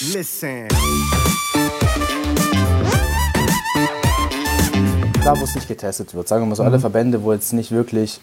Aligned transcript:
Listen. 0.00 0.68
Da, 5.24 5.40
wo 5.40 5.44
es 5.44 5.54
nicht 5.54 5.68
getestet 5.68 6.14
wird, 6.14 6.28
sagen 6.28 6.42
wir 6.42 6.48
mal 6.48 6.54
so, 6.54 6.62
alle 6.62 6.78
Verbände, 6.78 7.22
wo 7.22 7.32
jetzt 7.32 7.54
nicht 7.54 7.70
wirklich 7.70 8.20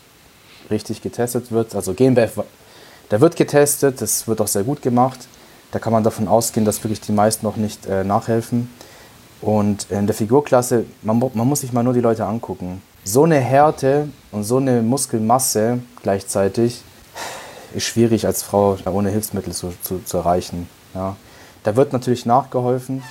richtig 0.70 1.02
getestet 1.02 1.52
wird, 1.52 1.74
also 1.74 1.94
GmbF, 1.94 2.44
da 3.10 3.20
wird 3.20 3.36
getestet, 3.36 4.02
das 4.02 4.28
wird 4.28 4.40
auch 4.40 4.48
sehr 4.48 4.64
gut 4.64 4.84
gemacht. 4.84 5.20
Da 5.72 5.80
kann 5.80 5.92
man 5.92 6.04
davon 6.04 6.28
ausgehen, 6.28 6.64
dass 6.64 6.84
wirklich 6.84 7.02
die 7.02 7.12
meisten 7.12 7.44
noch 7.44 7.56
nicht 7.56 7.88
äh, 7.88 8.04
nachhelfen. 8.04 8.70
Und 9.42 9.88
in 9.90 10.06
der 10.06 10.16
Figurklasse, 10.16 10.86
man, 11.02 11.18
man 11.34 11.48
muss 11.48 11.62
sich 11.62 11.74
mal 11.74 11.84
nur 11.84 11.94
die 11.94 12.02
Leute 12.02 12.26
angucken. 12.26 12.84
So 13.04 13.24
eine 13.24 13.40
Härte 13.40 14.10
und 14.32 14.44
so 14.44 14.58
eine 14.58 14.84
Muskelmasse 14.84 15.80
gleichzeitig 16.04 16.84
ist 17.74 17.84
schwierig 17.84 18.28
als 18.28 18.44
Frau 18.44 18.78
ohne 18.86 19.10
Hilfsmittel 19.10 19.54
zu, 19.54 19.74
zu, 19.82 20.04
zu 20.06 20.18
erreichen. 20.18 20.70
Ja. 20.94 21.16
Da 21.64 21.76
wird 21.78 21.94
natürlich 21.94 22.26
nachgeholfen. 22.26 23.02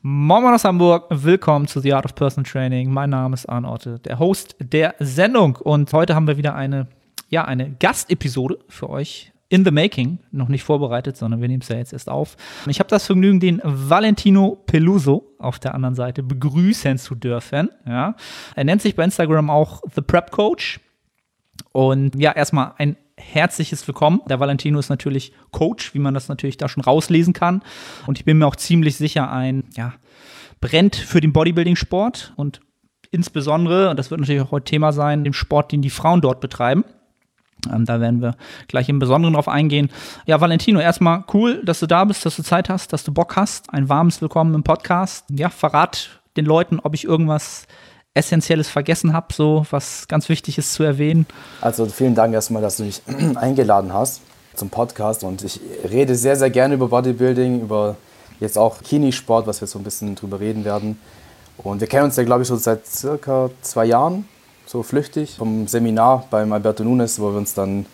Moin 0.00 0.44
aus 0.46 0.64
Hamburg, 0.64 1.06
willkommen 1.10 1.66
zu 1.66 1.80
The 1.80 1.92
Art 1.92 2.06
of 2.06 2.14
Personal 2.14 2.50
Training. 2.50 2.90
Mein 2.90 3.10
Name 3.10 3.34
ist 3.34 3.46
Arne 3.46 3.70
Otte, 3.70 3.98
der 3.98 4.18
Host 4.18 4.56
der 4.58 4.94
Sendung. 5.00 5.56
Und 5.56 5.92
heute 5.92 6.14
haben 6.14 6.26
wir 6.26 6.38
wieder 6.38 6.54
eine, 6.54 6.86
ja, 7.28 7.44
eine 7.44 7.70
Gastepisode 7.78 8.58
für 8.68 8.88
euch 8.88 9.32
in 9.48 9.64
the 9.64 9.70
making. 9.70 10.18
Noch 10.30 10.48
nicht 10.48 10.64
vorbereitet, 10.64 11.16
sondern 11.16 11.40
wir 11.40 11.48
nehmen 11.48 11.62
es 11.62 11.68
ja 11.68 11.76
jetzt 11.76 11.92
erst 11.92 12.08
auf. 12.08 12.36
Ich 12.66 12.80
habe 12.80 12.88
das 12.88 13.06
Vergnügen, 13.06 13.40
den 13.40 13.60
Valentino 13.64 14.62
Peluso 14.66 15.34
auf 15.38 15.58
der 15.58 15.74
anderen 15.74 15.94
Seite 15.94 16.22
begrüßen 16.22 16.98
zu 16.98 17.14
dürfen. 17.14 17.70
Ja. 17.86 18.14
Er 18.54 18.64
nennt 18.64 18.82
sich 18.82 18.94
bei 18.94 19.04
Instagram 19.04 19.50
auch 19.50 19.82
The 19.94 20.02
Prep 20.02 20.30
Coach. 20.30 20.80
Und 21.72 22.14
ja, 22.14 22.32
erstmal 22.32 22.74
ein 22.78 22.96
herzliches 23.16 23.86
Willkommen. 23.86 24.20
Der 24.28 24.40
Valentino 24.40 24.78
ist 24.78 24.90
natürlich 24.90 25.32
Coach, 25.50 25.94
wie 25.94 25.98
man 25.98 26.14
das 26.14 26.28
natürlich 26.28 26.56
da 26.56 26.68
schon 26.68 26.82
rauslesen 26.82 27.32
kann. 27.32 27.62
Und 28.06 28.18
ich 28.18 28.24
bin 28.24 28.38
mir 28.38 28.46
auch 28.46 28.56
ziemlich 28.56 28.96
sicher, 28.96 29.30
ein, 29.30 29.64
ja, 29.76 29.94
brennt 30.60 30.96
für 30.96 31.20
den 31.20 31.32
Bodybuilding-Sport 31.32 32.34
und 32.36 32.60
insbesondere, 33.10 33.90
und 33.90 33.98
das 33.98 34.10
wird 34.10 34.20
natürlich 34.20 34.42
auch 34.42 34.50
heute 34.50 34.70
Thema 34.70 34.92
sein, 34.92 35.24
dem 35.24 35.32
Sport, 35.32 35.72
den 35.72 35.82
die 35.82 35.90
Frauen 35.90 36.20
dort 36.20 36.40
betreiben. 36.40 36.84
Ähm, 37.72 37.84
da 37.84 38.00
werden 38.00 38.20
wir 38.20 38.34
gleich 38.68 38.88
im 38.88 38.98
Besonderen 38.98 39.34
drauf 39.34 39.48
eingehen. 39.48 39.90
Ja, 40.26 40.40
Valentino, 40.40 40.80
erstmal 40.80 41.24
cool, 41.32 41.62
dass 41.64 41.80
du 41.80 41.86
da 41.86 42.04
bist, 42.04 42.24
dass 42.26 42.36
du 42.36 42.42
Zeit 42.42 42.68
hast, 42.68 42.92
dass 42.92 43.04
du 43.04 43.12
Bock 43.12 43.36
hast. 43.36 43.72
Ein 43.72 43.88
warmes 43.88 44.20
Willkommen 44.20 44.54
im 44.54 44.62
Podcast. 44.62 45.24
Ja, 45.30 45.48
verrat 45.48 46.20
den 46.36 46.44
Leuten, 46.44 46.80
ob 46.80 46.94
ich 46.94 47.04
irgendwas 47.04 47.66
Essentielles 48.14 48.68
vergessen 48.68 49.12
habe, 49.12 49.32
so 49.32 49.64
was 49.70 50.08
ganz 50.08 50.28
wichtig 50.28 50.58
ist 50.58 50.72
zu 50.72 50.82
erwähnen. 50.82 51.26
Also 51.60 51.86
vielen 51.86 52.14
Dank 52.14 52.34
erstmal, 52.34 52.62
dass 52.62 52.78
du 52.78 52.84
mich 52.84 53.02
eingeladen 53.36 53.92
hast 53.92 54.22
zum 54.54 54.70
Podcast. 54.70 55.24
Und 55.24 55.42
ich 55.44 55.60
rede 55.88 56.14
sehr, 56.14 56.36
sehr 56.36 56.50
gerne 56.50 56.74
über 56.74 56.88
Bodybuilding, 56.88 57.62
über 57.62 57.96
jetzt 58.40 58.58
auch 58.58 58.82
Kinisport, 58.82 59.46
was 59.46 59.60
wir 59.60 59.68
so 59.68 59.78
ein 59.78 59.84
bisschen 59.84 60.14
drüber 60.14 60.40
reden 60.40 60.64
werden. 60.64 60.98
Und 61.56 61.80
wir 61.80 61.88
kennen 61.88 62.04
uns 62.04 62.16
ja, 62.16 62.24
glaube 62.24 62.42
ich, 62.42 62.48
so 62.48 62.56
seit 62.56 62.86
circa 62.86 63.50
zwei 63.62 63.86
Jahren, 63.86 64.28
so 64.68 64.82
flüchtig, 64.82 65.36
vom 65.38 65.66
Seminar 65.66 66.26
beim 66.30 66.52
Alberto 66.52 66.84
Nunes, 66.84 67.18
wo 67.18 67.30
wir 67.30 67.38
uns 67.38 67.54
dann, 67.54 67.86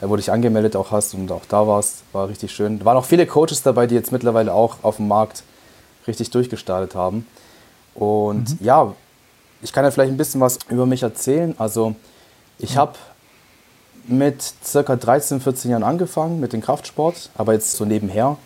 äh, 0.00 0.08
wo 0.08 0.16
dich 0.16 0.32
angemeldet 0.32 0.74
auch 0.74 0.90
hast 0.90 1.14
und 1.14 1.30
auch 1.30 1.44
da 1.48 1.66
warst. 1.66 2.02
War 2.12 2.28
richtig 2.28 2.52
schön. 2.52 2.80
Da 2.80 2.84
waren 2.84 2.96
auch 2.96 3.04
viele 3.04 3.26
Coaches 3.26 3.62
dabei, 3.62 3.86
die 3.86 3.94
jetzt 3.94 4.10
mittlerweile 4.10 4.52
auch 4.52 4.76
auf 4.82 4.96
dem 4.96 5.06
Markt 5.06 5.44
richtig 6.06 6.30
durchgestartet 6.30 6.96
haben. 6.96 7.26
Und 7.94 8.60
ja, 8.60 8.94
ich 9.62 9.72
kann 9.72 9.84
ja 9.84 9.90
vielleicht 9.90 10.12
ein 10.12 10.16
bisschen 10.16 10.40
was 10.40 10.58
über 10.68 10.86
mich 10.86 11.02
erzählen. 11.02 11.54
Also 11.58 11.94
ich 12.58 12.76
habe 12.76 12.94
mit 14.08 14.42
circa 14.64 14.96
13, 14.96 15.40
14 15.40 15.70
Jahren 15.70 15.82
angefangen 15.84 16.40
mit 16.40 16.52
dem 16.52 16.62
Kraftsport, 16.62 17.30
aber 17.36 17.52
jetzt 17.52 17.76
so 17.76 17.84
nebenher. 17.84 18.36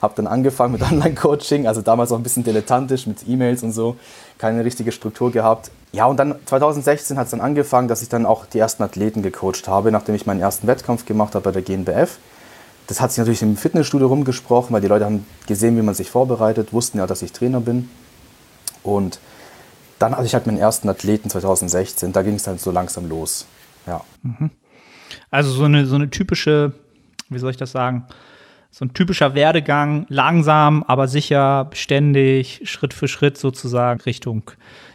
habe 0.00 0.14
dann 0.16 0.26
angefangen 0.26 0.72
mit 0.72 0.82
Online-Coaching, 0.82 1.66
also 1.66 1.82
damals 1.82 2.12
auch 2.12 2.16
ein 2.16 2.22
bisschen 2.22 2.44
dilettantisch 2.44 3.06
mit 3.06 3.18
E-Mails 3.26 3.62
und 3.62 3.72
so, 3.72 3.96
keine 4.40 4.64
richtige 4.64 4.90
Struktur 4.90 5.30
gehabt. 5.30 5.70
Ja, 5.92 6.06
und 6.06 6.16
dann 6.16 6.34
2016 6.46 7.18
hat 7.18 7.26
es 7.26 7.30
dann 7.32 7.40
angefangen, 7.40 7.88
dass 7.88 8.00
ich 8.00 8.08
dann 8.08 8.24
auch 8.24 8.46
die 8.46 8.58
ersten 8.58 8.82
Athleten 8.82 9.22
gecoacht 9.22 9.68
habe, 9.68 9.92
nachdem 9.92 10.14
ich 10.14 10.24
meinen 10.24 10.40
ersten 10.40 10.66
Wettkampf 10.66 11.04
gemacht 11.04 11.34
habe 11.34 11.44
bei 11.44 11.52
der 11.52 11.62
GNBF. 11.62 12.18
Das 12.86 13.00
hat 13.00 13.10
sich 13.10 13.18
natürlich 13.18 13.42
im 13.42 13.56
Fitnessstudio 13.56 14.08
rumgesprochen, 14.08 14.72
weil 14.72 14.80
die 14.80 14.88
Leute 14.88 15.04
haben 15.04 15.26
gesehen, 15.46 15.76
wie 15.76 15.82
man 15.82 15.94
sich 15.94 16.10
vorbereitet, 16.10 16.72
wussten 16.72 16.98
ja, 16.98 17.06
dass 17.06 17.22
ich 17.22 17.32
Trainer 17.32 17.60
bin. 17.60 17.90
Und 18.82 19.20
dann 19.98 20.16
hatte 20.16 20.24
ich 20.24 20.34
halt 20.34 20.46
meinen 20.46 20.58
ersten 20.58 20.88
Athleten 20.88 21.28
2016, 21.28 22.12
da 22.12 22.22
ging 22.22 22.34
es 22.34 22.44
dann 22.44 22.58
so 22.58 22.70
langsam 22.70 23.08
los. 23.08 23.46
Ja. 23.86 24.00
Also 25.30 25.50
so 25.50 25.64
eine, 25.64 25.86
so 25.86 25.96
eine 25.96 26.08
typische, 26.08 26.72
wie 27.28 27.38
soll 27.38 27.50
ich 27.50 27.58
das 27.58 27.72
sagen? 27.72 28.06
So 28.70 28.84
ein 28.84 28.94
typischer 28.94 29.34
Werdegang, 29.34 30.06
langsam, 30.08 30.84
aber 30.84 31.08
sicher, 31.08 31.64
beständig, 31.64 32.62
Schritt 32.64 32.94
für 32.94 33.08
Schritt 33.08 33.36
sozusagen 33.36 34.00
Richtung, 34.02 34.50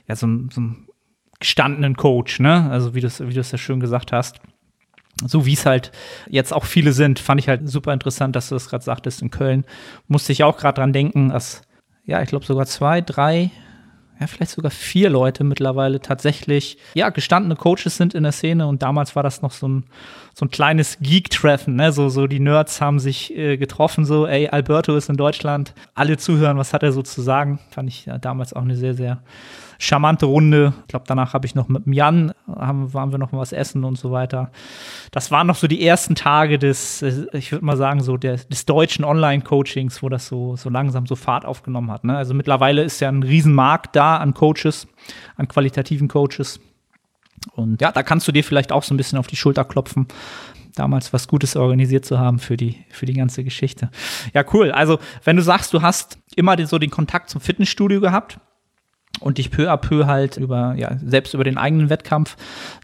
ja, 0.07 0.15
so, 0.15 0.27
so 0.51 0.61
einen 0.61 0.87
gestandenen 1.39 1.95
Coach, 1.95 2.39
ne? 2.39 2.69
Also 2.71 2.95
wie 2.95 3.01
du 3.01 3.07
es 3.07 3.19
wie 3.19 3.33
ja 3.33 3.57
schön 3.57 3.79
gesagt 3.79 4.11
hast. 4.11 4.39
So 5.25 5.45
wie 5.45 5.53
es 5.53 5.65
halt 5.65 5.91
jetzt 6.29 6.53
auch 6.53 6.65
viele 6.65 6.91
sind, 6.91 7.19
fand 7.19 7.39
ich 7.39 7.47
halt 7.47 7.69
super 7.69 7.93
interessant, 7.93 8.35
dass 8.35 8.49
du 8.49 8.55
das 8.55 8.69
gerade 8.69 8.83
sagtest 8.83 9.21
in 9.21 9.31
Köln. 9.31 9.65
Musste 10.07 10.31
ich 10.31 10.43
auch 10.43 10.57
gerade 10.57 10.75
dran 10.75 10.93
denken, 10.93 11.29
dass, 11.29 11.61
ja, 12.05 12.21
ich 12.21 12.29
glaube 12.29 12.45
sogar 12.45 12.65
zwei, 12.65 13.01
drei, 13.01 13.51
ja, 14.19 14.27
vielleicht 14.27 14.51
sogar 14.51 14.71
vier 14.71 15.09
Leute 15.09 15.43
mittlerweile 15.43 15.99
tatsächlich, 16.01 16.77
ja, 16.93 17.09
gestandene 17.09 17.55
Coaches 17.55 17.97
sind 17.97 18.13
in 18.13 18.23
der 18.23 18.31
Szene 18.31 18.67
und 18.67 18.81
damals 18.81 19.15
war 19.15 19.23
das 19.23 19.41
noch 19.41 19.51
so 19.51 19.67
ein, 19.67 19.85
so 20.37 20.45
ein 20.45 20.49
kleines 20.49 20.97
Geek-Treffen, 20.99 21.77
ne? 21.77 21.93
So, 21.93 22.09
so 22.09 22.27
die 22.27 22.41
Nerds 22.41 22.81
haben 22.81 22.99
sich 22.99 23.33
äh, 23.35 23.55
getroffen, 23.55 24.03
so, 24.03 24.27
ey, 24.27 24.49
Alberto 24.49 24.93
ist 24.97 25.09
in 25.09 25.15
Deutschland, 25.15 25.73
alle 25.93 26.17
zuhören, 26.17 26.57
was 26.57 26.73
hat 26.73 26.83
er 26.83 26.91
so 26.91 27.01
zu 27.01 27.21
sagen? 27.21 27.59
Fand 27.69 27.87
ich 27.87 28.05
ja, 28.05 28.17
damals 28.17 28.51
auch 28.51 28.61
eine 28.61 28.75
sehr, 28.75 28.93
sehr 28.93 29.21
charmante 29.79 30.25
Runde. 30.25 30.73
Ich 30.81 30.87
glaube, 30.89 31.05
danach 31.07 31.33
habe 31.33 31.45
ich 31.45 31.55
noch 31.55 31.69
mit 31.69 31.83
Jan, 31.87 32.33
haben, 32.53 32.93
waren 32.93 33.11
wir 33.11 33.17
noch 33.17 33.31
was 33.31 33.53
essen 33.53 33.85
und 33.85 33.97
so 33.97 34.11
weiter. 34.11 34.51
Das 35.11 35.31
waren 35.31 35.47
noch 35.47 35.55
so 35.55 35.67
die 35.67 35.85
ersten 35.85 36.15
Tage 36.15 36.59
des, 36.59 37.01
äh, 37.01 37.27
ich 37.31 37.53
würde 37.53 37.63
mal 37.63 37.77
sagen, 37.77 38.03
so 38.03 38.17
der, 38.17 38.35
des 38.35 38.65
deutschen 38.65 39.05
Online-Coachings, 39.05 40.03
wo 40.03 40.09
das 40.09 40.27
so, 40.27 40.57
so 40.57 40.69
langsam 40.69 41.05
so 41.05 41.15
Fahrt 41.15 41.45
aufgenommen 41.45 41.91
hat. 41.91 42.03
Ne? 42.03 42.17
Also 42.17 42.33
mittlerweile 42.33 42.83
ist 42.83 42.99
ja 42.99 43.07
ein 43.07 43.23
Riesenmarkt 43.23 43.95
da 43.95 44.17
an 44.17 44.33
Coaches, 44.33 44.85
an 45.37 45.47
qualitativen 45.47 46.09
Coaches. 46.09 46.59
Und 47.53 47.81
ja, 47.81 47.91
da 47.91 48.03
kannst 48.03 48.27
du 48.27 48.31
dir 48.31 48.43
vielleicht 48.43 48.71
auch 48.71 48.83
so 48.83 48.93
ein 48.93 48.97
bisschen 48.97 49.17
auf 49.17 49.27
die 49.27 49.35
Schulter 49.35 49.63
klopfen. 49.63 50.07
damals 50.75 51.13
was 51.13 51.29
Gutes 51.29 51.55
organisiert 51.55 52.03
zu 52.03 52.19
haben 52.19 52.37
für 52.37 52.57
die, 52.57 52.83
für 52.89 53.05
die 53.05 53.13
ganze 53.13 53.45
Geschichte. 53.45 53.89
Ja, 54.33 54.43
cool. 54.53 54.71
Also, 54.71 54.99
wenn 55.23 55.37
du 55.37 55.41
sagst, 55.41 55.73
du 55.73 55.81
hast 55.81 56.17
immer 56.35 56.65
so 56.67 56.79
den 56.79 56.89
Kontakt 56.89 57.29
zum 57.29 57.39
Fitnessstudio 57.39 58.01
gehabt, 58.01 58.37
und 59.19 59.37
dich 59.37 59.51
peu 59.51 59.71
à 59.71 59.77
peu 59.77 60.05
halt 60.05 60.37
über, 60.37 60.75
ja, 60.77 60.97
selbst 61.03 61.33
über 61.33 61.43
den 61.43 61.57
eigenen 61.57 61.89
Wettkampf 61.89 62.35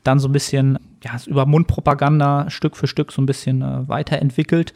dann 0.04 0.19
so 0.19 0.28
ein 0.28 0.31
bisschen, 0.31 0.80
ja, 1.04 1.12
über 1.25 1.46
Mundpropaganda 1.46 2.50
Stück 2.50 2.78
für 2.78 2.88
Stück 2.88 3.12
so 3.12 3.22
ein 3.22 3.25
bisschen 3.25 3.62
äh, 3.62 3.88
weiterentwickelt. 3.88 4.74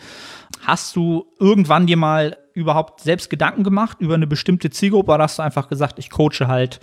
Hast 0.62 0.96
du 0.96 1.26
irgendwann 1.40 1.88
dir 1.88 1.98
mal 1.98 2.38
überhaupt 2.54 3.02
selbst 3.02 3.30
Gedanken 3.30 3.64
gemacht 3.64 3.98
über 4.00 4.16
eine 4.16 4.28
bestimmte 4.28 4.70
Zielgruppe 4.70 5.12
oder 5.14 5.24
hast 5.24 5.40
du 5.40 5.44
einfach 5.44 5.68
gesagt, 5.68 6.00
ich 6.00 6.10
coache 6.10 6.48
halt 6.48 6.80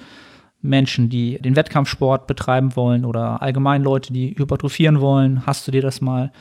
Menschen, 0.63 1.09
die 1.09 1.39
den 1.39 1.57
Wettkampfsport 1.57 2.27
betreiben 2.27 2.77
wollen 2.77 3.05
oder 3.05 3.43
allgemein 3.43 3.83
Leute, 3.83 4.13
die 4.13 4.35
hypertrophieren 4.37 5.01
wollen? 5.01 5.45
Hast 5.47 5.67
du 5.67 5.73
dir 5.73 5.83
das 5.83 6.01
mal 6.01 6.33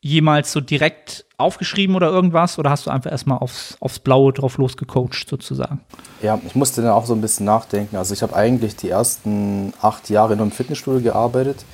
jemals 0.00 0.52
so 0.52 0.60
direkt 0.60 1.26
aufgeschrieben 1.36 1.94
oder 1.94 2.08
irgendwas? 2.10 2.58
Oder 2.58 2.70
hast 2.70 2.86
du 2.86 2.90
einfach 2.90 3.10
erstmal 3.10 3.38
aufs, 3.38 3.76
aufs 3.80 3.98
Blaue 3.98 4.32
drauf 4.32 4.58
losgecoacht 4.58 5.28
sozusagen? 5.28 5.80
Ja, 6.22 6.38
ich 6.46 6.54
musste 6.54 6.82
dann 6.82 6.90
auch 6.90 7.06
so 7.06 7.14
ein 7.14 7.20
bisschen 7.20 7.46
nachdenken. 7.46 7.96
Also 7.96 8.14
ich 8.14 8.22
habe 8.22 8.34
eigentlich 8.34 8.76
die 8.76 8.90
ersten 8.90 9.72
acht 9.80 10.10
Jahre 10.10 10.34
in 10.34 10.40
einem 10.40 10.50
Fitnessstudio 10.50 11.00
gearbeitet. 11.00 11.64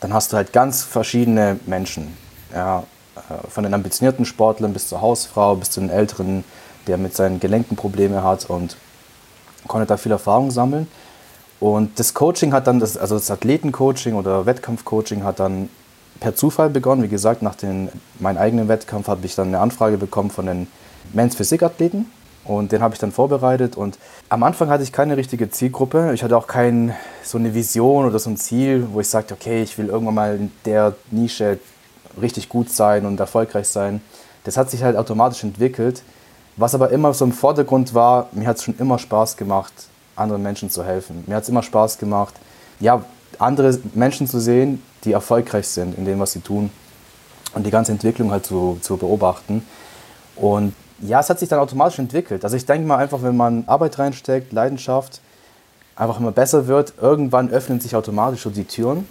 Dann 0.00 0.12
hast 0.12 0.32
du 0.32 0.36
halt 0.36 0.52
ganz 0.52 0.82
verschiedene 0.82 1.58
Menschen. 1.66 2.08
Ja, 2.54 2.84
äh, 3.16 3.48
von 3.48 3.64
den 3.64 3.74
ambitionierten 3.74 4.24
Sportlern 4.24 4.72
bis 4.72 4.88
zur 4.88 5.00
Hausfrau, 5.00 5.56
bis 5.56 5.70
zu 5.70 5.80
den 5.80 5.90
Älteren, 5.90 6.44
der 6.86 6.98
mit 6.98 7.14
seinen 7.14 7.40
Gelenken 7.40 7.76
Probleme 7.76 8.22
hat 8.22 8.50
und 8.50 8.76
konnte 9.68 9.86
da 9.86 9.96
viel 9.96 10.12
Erfahrung 10.12 10.50
sammeln. 10.50 10.88
Und 11.60 11.98
das 11.98 12.14
Coaching 12.14 12.52
hat 12.52 12.66
dann, 12.66 12.80
das, 12.80 12.96
also 12.96 13.14
das 13.14 13.30
Athletencoaching 13.30 14.14
oder 14.14 14.46
Wettkampfcoaching 14.46 15.22
hat 15.22 15.38
dann 15.38 15.68
per 16.18 16.34
Zufall 16.34 16.70
begonnen. 16.70 17.02
Wie 17.02 17.08
gesagt, 17.08 17.42
nach 17.42 17.54
den, 17.54 17.88
meinem 18.18 18.38
eigenen 18.38 18.68
Wettkampf 18.68 19.08
habe 19.08 19.24
ich 19.26 19.34
dann 19.34 19.48
eine 19.48 19.60
Anfrage 19.60 19.98
bekommen 19.98 20.30
von 20.30 20.46
den 20.46 20.66
Men's 21.12 21.36
Physik-Athleten 21.36 22.06
und 22.44 22.72
den 22.72 22.82
habe 22.82 22.94
ich 22.94 23.00
dann 23.00 23.12
vorbereitet. 23.12 23.76
Und 23.76 23.98
am 24.28 24.42
Anfang 24.42 24.68
hatte 24.68 24.82
ich 24.82 24.92
keine 24.92 25.16
richtige 25.16 25.50
Zielgruppe. 25.50 26.12
Ich 26.14 26.22
hatte 26.22 26.36
auch 26.36 26.46
keine 26.46 26.96
so 27.22 27.38
eine 27.38 27.54
Vision 27.54 28.06
oder 28.06 28.18
so 28.18 28.30
ein 28.30 28.36
Ziel, 28.36 28.88
wo 28.92 29.00
ich 29.00 29.08
sagte, 29.08 29.34
okay, 29.34 29.62
ich 29.62 29.78
will 29.78 29.86
irgendwann 29.86 30.14
mal 30.14 30.36
in 30.36 30.50
der 30.64 30.94
Nische 31.10 31.58
richtig 32.20 32.48
gut 32.48 32.70
sein 32.70 33.06
und 33.06 33.20
erfolgreich 33.20 33.68
sein. 33.68 34.00
Das 34.44 34.56
hat 34.56 34.70
sich 34.70 34.82
halt 34.82 34.96
automatisch 34.96 35.44
entwickelt. 35.44 36.02
Was 36.56 36.74
aber 36.74 36.90
immer 36.90 37.14
so 37.14 37.24
im 37.24 37.32
Vordergrund 37.32 37.94
war, 37.94 38.28
mir 38.32 38.46
hat 38.46 38.56
es 38.58 38.64
schon 38.64 38.76
immer 38.78 38.98
Spaß 38.98 39.36
gemacht, 39.36 39.72
anderen 40.16 40.42
Menschen 40.42 40.70
zu 40.70 40.84
helfen. 40.84 41.24
Mir 41.26 41.36
hat 41.36 41.44
es 41.44 41.48
immer 41.48 41.62
Spaß 41.62 41.98
gemacht, 41.98 42.34
ja, 42.80 43.02
andere 43.38 43.78
Menschen 43.94 44.26
zu 44.26 44.38
sehen, 44.38 44.82
die 45.04 45.12
erfolgreich 45.12 45.66
sind 45.66 45.96
in 45.96 46.04
dem, 46.04 46.20
was 46.20 46.32
sie 46.32 46.40
tun 46.40 46.70
und 47.54 47.64
die 47.64 47.70
ganze 47.70 47.92
Entwicklung 47.92 48.30
halt 48.30 48.44
zu, 48.44 48.78
zu 48.82 48.96
beobachten. 48.96 49.66
Und 50.36 50.74
ja, 51.00 51.20
es 51.20 51.30
hat 51.30 51.38
sich 51.38 51.48
dann 51.48 51.58
automatisch 51.58 51.98
entwickelt. 51.98 52.44
Also 52.44 52.56
ich 52.56 52.66
denke 52.66 52.86
mal 52.86 52.98
einfach, 52.98 53.22
wenn 53.22 53.36
man 53.36 53.64
Arbeit 53.66 53.98
reinsteckt, 53.98 54.52
Leidenschaft, 54.52 55.20
einfach 55.96 56.20
immer 56.20 56.32
besser 56.32 56.66
wird, 56.66 56.94
irgendwann 57.00 57.50
öffnen 57.50 57.80
sich 57.80 57.96
automatisch 57.96 58.42
so 58.42 58.50
die 58.50 58.64
Türen 58.64 59.06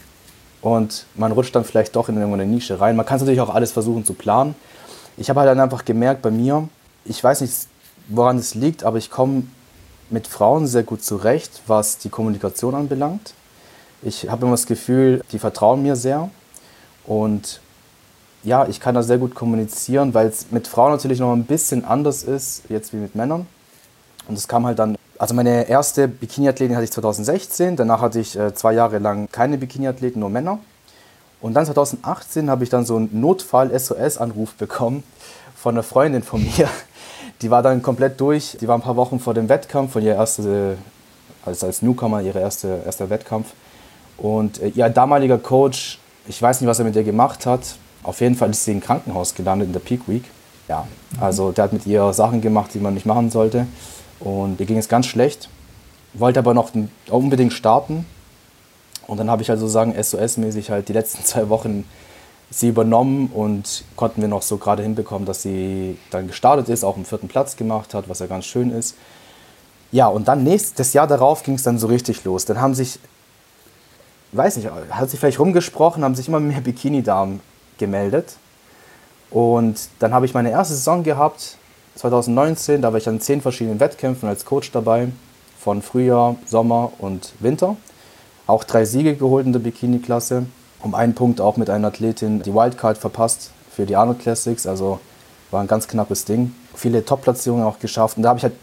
und 0.62 1.06
man 1.16 1.32
rutscht 1.32 1.56
dann 1.56 1.64
vielleicht 1.64 1.96
doch 1.96 2.10
in 2.10 2.16
irgendeine 2.16 2.46
Nische 2.46 2.80
rein. 2.80 2.96
Man 2.96 3.06
kann 3.06 3.18
es 3.18 3.22
natürlich 3.22 3.42
auch 3.42 3.54
alles 3.54 3.72
versuchen 3.72 4.06
zu 4.06 4.14
planen. 4.14 4.56
Ich 5.18 5.30
habe 5.30 5.42
halt 5.42 5.50
dann 5.50 5.60
einfach 5.60 5.86
gemerkt 5.86 6.22
bei 6.22 6.32
mir, 6.32 6.70
ich 7.06 7.24
weiß 7.24 7.42
nicht, 7.42 7.54
woran 8.08 8.38
es 8.38 8.56
liegt, 8.56 8.84
aber 8.84 8.98
ich 8.98 9.10
komme 9.10 9.44
mit 10.10 10.28
Frauen 10.28 10.68
sehr 10.68 10.84
gut 10.84 11.04
zurecht, 11.04 11.62
was 11.68 11.98
die 11.98 12.10
Kommunikation 12.10 12.76
anbelangt. 12.76 13.34
Ich 14.02 14.30
habe 14.30 14.44
immer 14.44 14.52
das 14.52 14.66
Gefühl, 14.66 15.24
die 15.32 15.40
vertrauen 15.40 15.82
mir 15.84 15.96
sehr 15.96 16.30
und 17.06 17.62
ja, 18.44 18.68
ich 18.68 18.80
kann 18.80 18.96
da 18.96 19.04
sehr 19.04 19.20
gut 19.20 19.36
kommunizieren, 19.36 20.14
weil 20.14 20.28
es 20.28 20.52
mit 20.52 20.68
Frauen 20.68 20.92
natürlich 20.92 21.20
noch 21.20 21.32
ein 21.34 21.46
bisschen 21.46 21.86
anders 21.86 22.24
ist, 22.24 22.64
jetzt 22.70 22.92
wie 22.94 22.98
mit 22.98 23.16
Männern. 23.16 23.46
Und 24.28 24.38
es 24.38 24.48
kam 24.48 24.66
halt 24.66 24.80
dann, 24.80 24.98
also 25.18 25.36
meine 25.36 25.68
erste 25.68 26.08
Bikini-Athletin 26.08 26.76
hatte 26.76 26.86
ich 26.86 26.92
2016, 26.92 27.76
danach 27.76 28.02
hatte 28.02 28.20
ich 28.20 28.38
äh, 28.38 28.54
zwei 28.56 28.74
Jahre 28.74 28.98
lang 28.98 29.30
keine 29.32 29.58
Bikini-Athleten, 29.58 30.20
nur 30.20 30.30
Männer. 30.30 30.60
Und 31.40 31.54
dann 31.54 31.66
2018 31.66 32.50
habe 32.50 32.64
ich 32.64 32.70
dann 32.70 32.86
so 32.86 32.96
einen 32.96 33.20
Notfall-SOS-Anruf 33.20 34.54
bekommen 34.54 35.04
von 35.56 35.76
einer 35.76 35.84
Freundin 35.84 36.24
von 36.24 36.44
mir. 36.58 36.70
Die 37.42 37.50
war 37.50 37.64
dann 37.64 37.82
komplett 37.82 38.20
durch, 38.20 38.58
die 38.60 38.68
war 38.68 38.78
ein 38.78 38.82
paar 38.82 38.96
Wochen 38.96 39.20
vor 39.20 39.34
dem 39.34 39.50
Wettkampf, 39.50 39.94
von 39.94 40.04
ihr 40.04 40.14
erste, 40.14 40.78
also 41.46 41.66
als 41.66 41.82
Newcomer, 41.82 42.22
ihre 42.22 42.40
erste, 42.40 42.82
erster 42.86 43.10
Wettkampf. 43.10 43.54
Und 44.18 44.62
äh, 44.62 44.70
ihr 44.70 44.90
damaliger 44.90 45.38
Coach, 45.38 46.00
ich 46.28 46.42
weiß 46.42 46.62
nicht, 46.62 46.70
was 46.70 46.80
er 46.80 46.86
mit 46.86 46.96
ihr 46.96 47.04
gemacht 47.04 47.46
hat, 47.46 47.62
auf 48.04 48.22
jeden 48.22 48.36
Fall 48.36 48.52
ist 48.52 48.66
sie 48.66 48.72
im 48.72 48.82
Krankenhaus 48.82 49.34
gelandet 49.36 49.68
in 49.68 49.74
der 49.74 49.80
Peak 49.80 50.08
Week. 50.08 50.24
Ja, 50.68 50.88
mhm. 51.16 51.24
also 51.24 51.52
der 51.52 51.66
hat 51.66 51.74
mit 51.74 51.86
ihr 51.86 52.14
Sachen 52.14 52.42
gemacht, 52.42 52.72
die 52.74 52.80
man 52.80 52.94
nicht 52.94 53.06
machen 53.06 53.32
sollte. 53.32 53.68
Und 54.20 54.60
ihr 54.60 54.66
ging 54.66 54.78
es 54.78 54.88
ganz 54.88 55.08
schlecht, 55.08 55.50
wollte 56.14 56.40
aber 56.40 56.54
noch 56.54 56.72
unbedingt 57.10 57.54
starten. 57.54 58.06
Und 59.08 59.18
dann 59.18 59.30
habe 59.30 59.42
ich 59.42 59.50
also 59.50 59.68
sagen, 59.68 59.94
SOS-mäßig 59.94 60.70
halt 60.70 60.88
die 60.88 60.94
letzten 60.94 61.24
zwei 61.26 61.50
Wochen 61.50 61.86
sie 62.52 62.68
übernommen 62.68 63.32
und 63.34 63.84
konnten 63.96 64.22
wir 64.22 64.28
noch 64.28 64.44
so 64.44 64.58
gerade 64.58 64.84
hinbekommen, 64.84 65.26
dass 65.26 65.42
sie 65.42 65.98
dann 66.12 66.28
gestartet 66.28 66.70
ist, 66.70 66.84
auch 66.84 66.96
einen 66.96 67.06
vierten 67.06 67.28
Platz 67.28 67.56
gemacht 67.56 67.94
hat, 67.94 68.08
was 68.08 68.20
ja 68.20 68.28
ganz 68.28 68.46
schön 68.46 68.72
ist. 68.72 68.96
Ja, 69.92 70.08
und 70.08 70.28
dann 70.28 70.44
nächstes 70.44 70.94
Jahr 70.94 71.08
darauf 71.08 71.44
ging 71.44 71.56
es 71.56 71.64
dann 71.64 71.80
so 71.80 71.88
richtig 71.88 72.24
los. 72.24 72.46
Dann 72.46 72.62
haben 72.62 72.76
sich 72.76 73.00
weiß 74.32 74.58
nicht, 74.58 74.70
hat 74.90 75.10
sich 75.10 75.20
vielleicht 75.20 75.40
rumgesprochen, 75.40 76.04
haben 76.04 76.16
sich 76.16 76.28
immer 76.28 76.40
mehr 76.40 76.62
Bikini-Damen 76.62 77.42
gemeldet. 77.78 78.36
Und 79.30 79.90
dann 80.00 80.14
habe 80.14 80.26
ich 80.26 80.34
meine 80.34 80.52
erste 80.52 80.74
Saison 80.74 81.04
gehabt, 81.04 81.58
2019, 81.96 82.82
da 82.82 82.92
war 82.92 82.98
ich 82.98 83.08
an 83.08 83.20
zehn 83.20 83.42
verschiedenen 83.42 83.80
Wettkämpfen 83.80 84.28
als 84.28 84.46
Coach 84.46 84.72
dabei, 84.72 85.10
von 85.60 85.82
Frühjahr, 85.82 86.36
Sommer 86.48 86.92
und 87.00 87.34
Winter. 87.40 87.76
Auch 88.48 88.64
drei 88.64 88.86
Siege 88.86 89.16
geholt 89.16 89.46
in 89.46 89.54
der 89.54 89.60
Bikini-Klasse. 89.60 90.46
Um 90.84 90.96
einen 90.96 91.14
Punkt 91.14 91.42
auch 91.42 91.58
mit 91.58 91.70
einer 91.70 91.90
Athletin 91.90 92.42
die 92.42 92.54
Wildcard 92.54 92.98
verpasst 92.98 93.52
für 93.72 93.86
die 93.86 93.96
Arnold 93.96 94.20
Classics, 94.20 94.66
also 94.66 95.00
war 95.52 95.62
ein 95.62 95.68
ganz 95.68 95.88
knappes 95.88 96.26
Ding. 96.26 96.56
Viele 96.76 97.06
Top-Platzierungen 97.06 97.66
auch 97.66 97.80
geschafft. 97.80 98.18
Und 98.18 98.24
da 98.24 98.30
habe 98.30 98.38
ich 98.38 98.44
halt, 98.44 98.54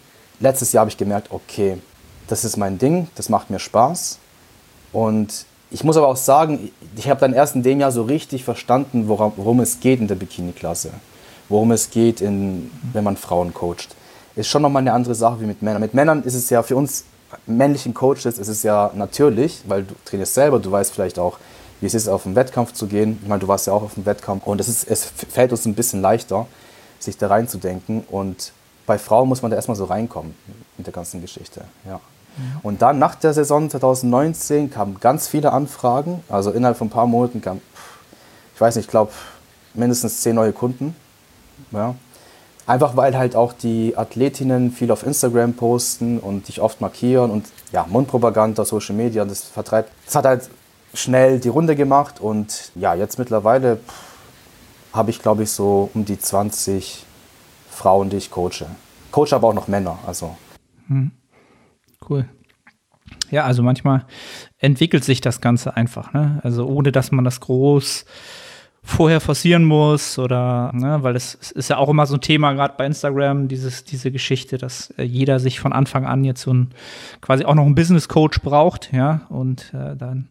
letztes 0.40 0.72
Jahr 0.72 0.82
habe 0.82 0.90
ich 0.90 0.96
gemerkt, 0.96 1.28
okay, 1.30 1.78
das 2.26 2.44
ist 2.44 2.56
mein 2.56 2.78
Ding, 2.78 3.08
das 3.14 3.28
macht 3.28 3.50
mir 3.50 3.58
Spaß. 3.58 4.18
Und 4.92 5.46
ich 5.70 5.84
muss 5.84 5.96
aber 5.96 6.08
auch 6.08 6.16
sagen, 6.16 6.70
ich 6.96 7.08
habe 7.08 7.20
dann 7.20 7.34
erst 7.34 7.54
in 7.54 7.62
dem 7.62 7.80
Jahr 7.80 7.92
so 7.92 8.02
richtig 8.02 8.44
verstanden, 8.44 9.08
worum, 9.08 9.32
worum 9.36 9.60
es 9.60 9.80
geht 9.80 10.00
in 10.00 10.08
der 10.08 10.14
Bikini-Klasse. 10.14 10.90
Worum 11.48 11.72
es 11.72 11.90
geht, 11.90 12.20
in, 12.20 12.70
wenn 12.92 13.04
man 13.04 13.16
Frauen 13.16 13.54
coacht. 13.54 13.94
Ist 14.34 14.48
schon 14.48 14.62
nochmal 14.62 14.82
eine 14.82 14.92
andere 14.92 15.14
Sache 15.14 15.40
wie 15.40 15.46
mit 15.46 15.62
Männern. 15.62 15.80
Mit 15.80 15.94
Männern 15.94 16.22
ist 16.22 16.34
es 16.34 16.50
ja 16.50 16.62
für 16.62 16.76
uns 16.76 17.04
männlichen 17.46 17.94
Coaches 17.94 18.38
ist 18.38 18.48
es 18.48 18.62
ja 18.62 18.90
natürlich, 18.94 19.62
weil 19.66 19.84
du 19.84 19.94
trainierst 20.04 20.34
selber, 20.34 20.58
du 20.58 20.70
weißt 20.70 20.92
vielleicht 20.92 21.18
auch, 21.18 21.38
wie 21.80 21.86
es 21.86 21.94
ist, 21.94 22.08
auf 22.08 22.26
einen 22.26 22.34
Wettkampf 22.34 22.72
zu 22.72 22.86
gehen. 22.86 23.18
Ich 23.22 23.28
meine, 23.28 23.40
du 23.40 23.48
warst 23.48 23.66
ja 23.66 23.72
auch 23.72 23.82
auf 23.82 23.96
einem 23.96 24.06
Wettkampf 24.06 24.46
und 24.46 24.60
es, 24.60 24.68
ist, 24.68 24.88
es 24.88 25.04
fällt 25.04 25.52
uns 25.52 25.64
ein 25.64 25.74
bisschen 25.74 26.00
leichter, 26.00 26.46
sich 26.98 27.16
da 27.16 27.28
reinzudenken. 27.28 28.04
Und 28.10 28.52
bei 28.86 28.98
Frauen 28.98 29.28
muss 29.28 29.42
man 29.42 29.50
da 29.50 29.56
erstmal 29.56 29.76
so 29.76 29.84
reinkommen 29.84 30.34
mit 30.76 30.86
der 30.86 30.94
ganzen 30.94 31.20
Geschichte. 31.20 31.62
Ja. 31.86 32.00
Und 32.62 32.82
dann 32.82 32.98
nach 32.98 33.14
der 33.14 33.34
Saison 33.34 33.68
2019 33.68 34.70
kamen 34.70 34.98
ganz 35.00 35.28
viele 35.28 35.52
Anfragen. 35.52 36.22
Also 36.28 36.50
innerhalb 36.50 36.76
von 36.76 36.88
ein 36.88 36.90
paar 36.90 37.06
Monaten 37.06 37.40
kamen, 37.40 37.60
ich 38.54 38.60
weiß 38.60 38.76
nicht, 38.76 38.86
ich 38.86 38.90
glaube 38.90 39.12
mindestens 39.74 40.20
zehn 40.20 40.34
neue 40.34 40.52
Kunden. 40.52 40.94
Ja. 41.70 41.94
Einfach 42.66 42.96
weil 42.96 43.16
halt 43.16 43.34
auch 43.34 43.54
die 43.54 43.96
Athletinnen 43.96 44.72
viel 44.72 44.90
auf 44.90 45.02
Instagram 45.02 45.54
posten 45.54 46.18
und 46.18 46.48
dich 46.48 46.60
oft 46.60 46.80
markieren 46.80 47.30
und 47.30 47.46
ja, 47.72 47.86
Mundpropaganda, 47.88 48.64
Social 48.64 48.94
Media, 48.94 49.24
das 49.24 49.42
vertreibt. 49.44 49.90
Das 50.04 50.14
hat 50.14 50.26
halt 50.26 50.50
schnell 50.94 51.40
die 51.40 51.48
Runde 51.48 51.76
gemacht 51.76 52.20
und 52.20 52.72
ja, 52.74 52.94
jetzt 52.94 53.18
mittlerweile 53.18 53.80
habe 54.92 55.10
ich 55.10 55.20
glaube 55.20 55.42
ich 55.44 55.50
so 55.50 55.90
um 55.94 56.04
die 56.04 56.18
20 56.18 57.04
Frauen, 57.70 58.10
die 58.10 58.16
ich 58.16 58.30
coache. 58.30 58.66
Coach 59.10 59.32
aber 59.32 59.48
auch 59.48 59.54
noch 59.54 59.68
Männer, 59.68 59.98
also. 60.06 60.36
Hm. 60.88 61.12
Cool. 62.08 62.28
Ja, 63.30 63.44
also 63.44 63.62
manchmal 63.62 64.04
entwickelt 64.58 65.04
sich 65.04 65.20
das 65.20 65.40
Ganze 65.40 65.76
einfach, 65.76 66.12
ne? 66.12 66.40
Also 66.42 66.66
ohne 66.66 66.92
dass 66.92 67.10
man 67.10 67.24
das 67.24 67.40
groß 67.40 68.04
vorher 68.82 69.20
forcieren 69.20 69.64
muss 69.64 70.18
oder, 70.18 70.72
ne, 70.72 71.02
weil 71.02 71.14
es 71.14 71.34
ist 71.34 71.68
ja 71.68 71.76
auch 71.76 71.90
immer 71.90 72.06
so 72.06 72.14
ein 72.14 72.22
Thema, 72.22 72.54
gerade 72.54 72.74
bei 72.78 72.86
Instagram, 72.86 73.46
dieses, 73.46 73.84
diese 73.84 74.10
Geschichte, 74.10 74.56
dass 74.56 74.90
äh, 74.96 75.02
jeder 75.02 75.40
sich 75.40 75.60
von 75.60 75.74
Anfang 75.74 76.06
an 76.06 76.24
jetzt 76.24 76.40
so 76.40 76.54
ein, 76.54 76.70
quasi 77.20 77.44
auch 77.44 77.54
noch 77.54 77.66
einen 77.66 77.74
Business 77.74 78.08
Coach 78.08 78.40
braucht, 78.40 78.90
ja, 78.92 79.22
und 79.28 79.74
äh, 79.74 79.94
dann, 79.94 80.28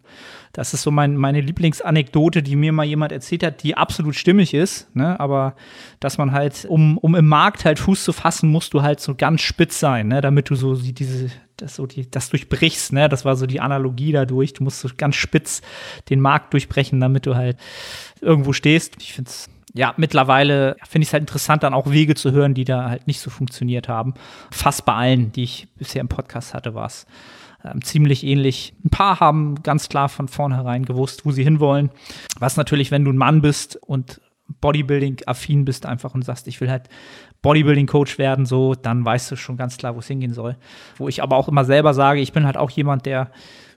das 0.58 0.74
ist 0.74 0.82
so 0.82 0.90
mein, 0.90 1.16
meine 1.18 1.40
Lieblingsanekdote, 1.40 2.42
die 2.42 2.56
mir 2.56 2.74
mal 2.74 2.84
jemand 2.84 3.12
erzählt 3.12 3.44
hat, 3.44 3.62
die 3.62 3.78
absolut 3.78 4.16
stimmig 4.16 4.56
ist, 4.56 4.94
ne, 4.96 5.20
aber 5.20 5.56
dass 6.00 6.18
man 6.18 6.32
halt, 6.32 6.66
um, 6.68 6.98
um 6.98 7.14
im 7.14 7.28
Markt 7.28 7.64
halt 7.64 7.78
Fuß 7.78 8.04
zu 8.04 8.12
fassen, 8.12 8.50
musst 8.50 8.74
du 8.74 8.82
halt 8.82 9.00
so 9.00 9.14
ganz 9.14 9.42
spitz 9.42 9.80
sein, 9.80 10.08
ne, 10.08 10.20
damit 10.20 10.50
du 10.50 10.56
so 10.56 10.74
diese, 10.74 11.30
das 11.58 11.76
so 11.76 11.86
die, 11.86 12.10
das 12.10 12.30
durchbrichst, 12.32 12.92
ne? 12.92 13.08
Das 13.08 13.24
war 13.24 13.36
so 13.36 13.46
die 13.46 13.60
Analogie 13.60 14.12
dadurch. 14.12 14.54
Du 14.54 14.64
musst 14.64 14.80
so 14.80 14.90
ganz 14.98 15.16
spitz 15.16 15.62
den 16.10 16.22
Markt 16.22 16.54
durchbrechen, 16.54 17.00
damit 17.00 17.28
du 17.28 17.36
halt 17.36 17.58
irgendwo 18.20 18.52
stehst. 18.52 18.96
Ich 19.00 19.14
finde 19.14 19.30
es 19.30 19.50
ja, 19.76 19.94
mittlerweile 19.98 20.76
finde 20.90 21.04
ich 21.04 21.10
es 21.10 21.14
halt 21.14 21.22
interessant, 21.22 21.62
dann 21.62 21.76
auch 21.76 21.92
Wege 21.92 22.16
zu 22.16 22.32
hören, 22.32 22.56
die 22.56 22.66
da 22.66 22.90
halt 22.90 23.06
nicht 23.06 23.20
so 23.20 23.30
funktioniert 23.30 23.88
haben. 23.88 24.16
Fast 24.50 24.86
bei 24.86 24.94
allen, 24.94 25.32
die 25.34 25.44
ich 25.44 25.68
bisher 25.78 26.02
im 26.02 26.08
Podcast 26.08 26.56
hatte, 26.56 26.74
war 26.74 26.88
es 26.88 27.06
ähm, 27.64 27.82
ziemlich 27.82 28.24
ähnlich. 28.24 28.74
Ein 28.84 28.90
paar 28.90 29.20
haben 29.20 29.62
ganz 29.64 29.90
klar 29.90 30.10
von 30.10 30.28
vornherein 30.28 30.86
gewusst, 30.86 31.26
wo 31.26 31.32
sie 31.32 31.44
hinwollen. 31.44 31.92
Was 32.40 32.58
natürlich, 32.58 32.92
wenn 32.92 33.06
du 33.06 33.12
ein 33.12 33.18
Mann 33.18 33.42
bist 33.42 33.76
und 33.78 34.22
Bodybuilding-affin 34.62 35.66
bist 35.66 35.86
einfach 35.86 36.14
und 36.14 36.24
sagst, 36.24 36.48
ich 36.48 36.62
will 36.62 36.70
halt 36.70 36.90
Bodybuilding-Coach 37.42 38.18
werden, 38.18 38.46
so, 38.46 38.76
dann 38.76 39.06
weißt 39.06 39.32
du 39.32 39.36
schon 39.36 39.58
ganz 39.58 39.78
klar, 39.78 39.96
wo 39.96 40.00
es 40.00 40.08
hingehen 40.08 40.34
soll. 40.34 40.58
Wo 40.98 41.08
ich 41.08 41.22
aber 41.22 41.36
auch 41.36 41.48
immer 41.48 41.66
selber 41.66 41.94
sage, 41.94 42.22
ich 42.22 42.34
bin 42.34 42.46
halt 42.46 42.58
auch 42.58 42.70
jemand, 42.70 43.06
der 43.06 43.32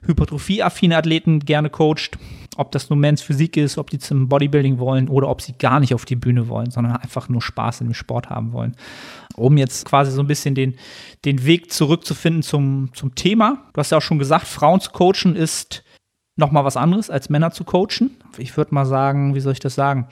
hypertrophie-affine 0.05 0.97
Athleten 0.97 1.39
gerne 1.39 1.69
coacht. 1.69 2.17
Ob 2.57 2.71
das 2.71 2.89
nur 2.89 2.97
Men's 2.97 3.21
Physik 3.21 3.55
ist, 3.55 3.77
ob 3.77 3.89
die 3.89 3.99
zum 3.99 4.27
Bodybuilding 4.27 4.79
wollen 4.79 5.07
oder 5.07 5.29
ob 5.29 5.41
sie 5.41 5.53
gar 5.53 5.79
nicht 5.79 5.93
auf 5.93 6.05
die 6.05 6.15
Bühne 6.15 6.47
wollen, 6.47 6.71
sondern 6.71 6.97
einfach 6.97 7.29
nur 7.29 7.41
Spaß 7.41 7.81
in 7.81 7.87
dem 7.87 7.93
Sport 7.93 8.29
haben 8.29 8.51
wollen. 8.51 8.75
Um 9.35 9.57
jetzt 9.57 9.85
quasi 9.85 10.11
so 10.11 10.21
ein 10.21 10.27
bisschen 10.27 10.55
den, 10.55 10.75
den 11.25 11.45
Weg 11.45 11.71
zurückzufinden 11.71 12.43
zum, 12.43 12.89
zum 12.93 13.15
Thema. 13.15 13.65
Du 13.73 13.79
hast 13.79 13.91
ja 13.91 13.97
auch 13.97 14.01
schon 14.01 14.19
gesagt, 14.19 14.47
Frauen 14.47 14.81
zu 14.81 14.91
coachen 14.91 15.35
ist 15.35 15.83
nochmal 16.35 16.65
was 16.65 16.77
anderes 16.77 17.09
als 17.09 17.29
Männer 17.29 17.51
zu 17.51 17.63
coachen. 17.63 18.17
Ich 18.37 18.57
würde 18.57 18.73
mal 18.73 18.85
sagen, 18.85 19.35
wie 19.35 19.39
soll 19.39 19.53
ich 19.53 19.59
das 19.59 19.75
sagen? 19.75 20.07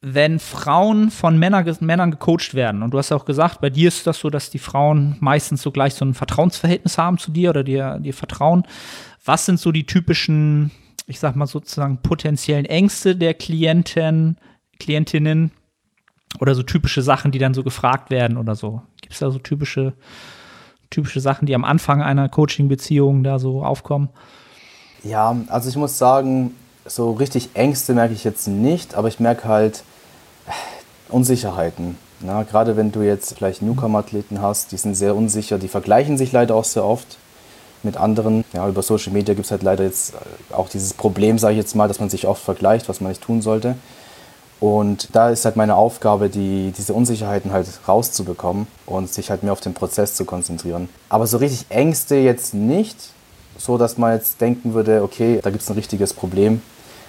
wenn 0.00 0.38
Frauen 0.38 1.10
von 1.10 1.38
Männer, 1.38 1.64
Männern 1.80 2.12
gecoacht 2.12 2.54
werden, 2.54 2.82
und 2.82 2.92
du 2.92 2.98
hast 2.98 3.10
ja 3.10 3.16
auch 3.16 3.24
gesagt, 3.24 3.60
bei 3.60 3.70
dir 3.70 3.88
ist 3.88 4.06
das 4.06 4.20
so, 4.20 4.30
dass 4.30 4.50
die 4.50 4.60
Frauen 4.60 5.16
meistens 5.20 5.62
so 5.62 5.72
gleich 5.72 5.94
so 5.94 6.04
ein 6.04 6.14
Vertrauensverhältnis 6.14 6.98
haben 6.98 7.18
zu 7.18 7.32
dir 7.32 7.50
oder 7.50 7.64
dir, 7.64 7.98
dir 7.98 8.14
vertrauen. 8.14 8.64
Was 9.24 9.46
sind 9.46 9.58
so 9.58 9.72
die 9.72 9.86
typischen, 9.86 10.70
ich 11.06 11.18
sag 11.18 11.34
mal 11.34 11.46
sozusagen, 11.46 11.98
potenziellen 11.98 12.64
Ängste 12.64 13.16
der 13.16 13.34
Klienten, 13.34 14.38
Klientinnen 14.78 15.50
oder 16.40 16.54
so 16.54 16.62
typische 16.62 17.02
Sachen, 17.02 17.32
die 17.32 17.38
dann 17.38 17.54
so 17.54 17.62
gefragt 17.62 18.10
werden 18.10 18.36
oder 18.36 18.54
so? 18.54 18.82
Gibt 19.00 19.14
es 19.14 19.20
da 19.20 19.30
so 19.30 19.38
typische, 19.38 19.94
typische 20.90 21.20
Sachen, 21.20 21.46
die 21.46 21.54
am 21.54 21.64
Anfang 21.64 22.02
einer 22.02 22.28
Coaching-Beziehung 22.28 23.24
da 23.24 23.38
so 23.38 23.64
aufkommen? 23.64 24.08
Ja, 25.04 25.36
also 25.48 25.68
ich 25.68 25.76
muss 25.76 25.98
sagen, 25.98 26.54
so 26.84 27.12
richtig 27.12 27.50
Ängste 27.54 27.94
merke 27.94 28.14
ich 28.14 28.24
jetzt 28.24 28.48
nicht, 28.48 28.94
aber 28.94 29.08
ich 29.08 29.20
merke 29.20 29.48
halt 29.48 29.84
Unsicherheiten. 31.08 31.96
Na, 32.20 32.42
gerade 32.42 32.76
wenn 32.76 32.90
du 32.90 33.02
jetzt 33.02 33.36
vielleicht 33.36 33.62
Newcomer-Athleten 33.62 34.42
hast, 34.42 34.72
die 34.72 34.76
sind 34.76 34.94
sehr 34.94 35.14
unsicher, 35.14 35.58
die 35.58 35.68
vergleichen 35.68 36.18
sich 36.18 36.32
leider 36.32 36.56
auch 36.56 36.64
sehr 36.64 36.84
oft 36.84 37.16
mit 37.84 37.96
anderen. 37.96 38.44
Ja, 38.52 38.68
über 38.68 38.82
Social 38.82 39.12
Media 39.12 39.34
gibt 39.34 39.44
es 39.44 39.52
halt 39.52 39.62
leider 39.62 39.84
jetzt 39.84 40.14
äh, 40.14 40.54
auch 40.54 40.68
dieses 40.68 40.94
Problem, 40.94 41.38
sage 41.38 41.54
ich 41.54 41.58
jetzt 41.58 41.76
mal, 41.76 41.86
dass 41.86 42.00
man 42.00 42.10
sich 42.10 42.26
oft 42.26 42.42
vergleicht, 42.42 42.88
was 42.88 43.00
man 43.00 43.10
nicht 43.10 43.22
tun 43.22 43.40
sollte. 43.40 43.76
Und 44.60 45.14
da 45.14 45.30
ist 45.30 45.44
halt 45.44 45.56
meine 45.56 45.76
Aufgabe, 45.76 46.28
die, 46.28 46.72
diese 46.76 46.92
Unsicherheiten 46.92 47.52
halt 47.52 47.68
rauszubekommen 47.86 48.66
und 48.86 49.12
sich 49.12 49.30
halt 49.30 49.42
mehr 49.44 49.52
auf 49.52 49.60
den 49.60 49.74
Prozess 49.74 50.14
zu 50.14 50.24
konzentrieren. 50.24 50.88
Aber 51.08 51.26
so 51.26 51.36
richtig 51.36 51.66
Ängste 51.68 52.16
jetzt 52.16 52.54
nicht, 52.54 52.96
so 53.56 53.78
dass 53.78 53.98
man 53.98 54.14
jetzt 54.14 54.40
denken 54.40 54.74
würde, 54.74 55.02
okay, 55.02 55.40
da 55.42 55.50
gibt 55.50 55.62
es 55.62 55.70
ein 55.70 55.74
richtiges 55.74 56.12
Problem 56.12 56.60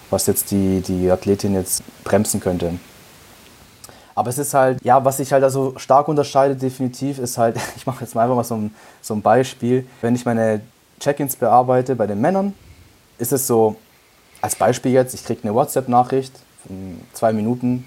was 0.10 0.28
jetzt 0.28 0.52
die, 0.52 0.82
die 0.82 1.10
Athletin 1.10 1.54
jetzt 1.54 1.84
bremsen 2.04 2.40
könnte. 2.40 2.74
Aber 4.16 4.30
es 4.30 4.38
ist 4.38 4.54
halt, 4.54 4.84
ja, 4.84 5.04
was 5.06 5.18
sich 5.18 5.32
halt 5.32 5.44
also 5.44 5.74
stark 5.78 6.08
unterscheidet 6.08 6.62
definitiv, 6.62 7.20
ist 7.20 7.38
halt, 7.38 7.58
ich 7.76 7.86
mache 7.86 8.04
jetzt 8.04 8.16
mal 8.16 8.24
einfach 8.24 8.36
mal 8.36 8.44
so 8.44 8.56
ein, 8.56 8.74
so 9.02 9.14
ein 9.14 9.22
Beispiel. 9.22 9.88
Wenn 10.02 10.16
ich 10.16 10.26
meine 10.26 10.62
Check-ins 11.00 11.36
bearbeite 11.36 11.96
bei 11.96 12.08
den 12.08 12.20
Männern, 12.20 12.54
ist 13.18 13.32
es 13.32 13.48
so, 13.48 13.76
als 14.42 14.56
Beispiel 14.56 14.92
jetzt, 14.92 15.14
ich 15.14 15.24
kriege 15.26 15.42
eine 15.44 15.54
WhatsApp-Nachricht 15.54 16.34
zwei 17.14 17.34
Minuten, 17.34 17.86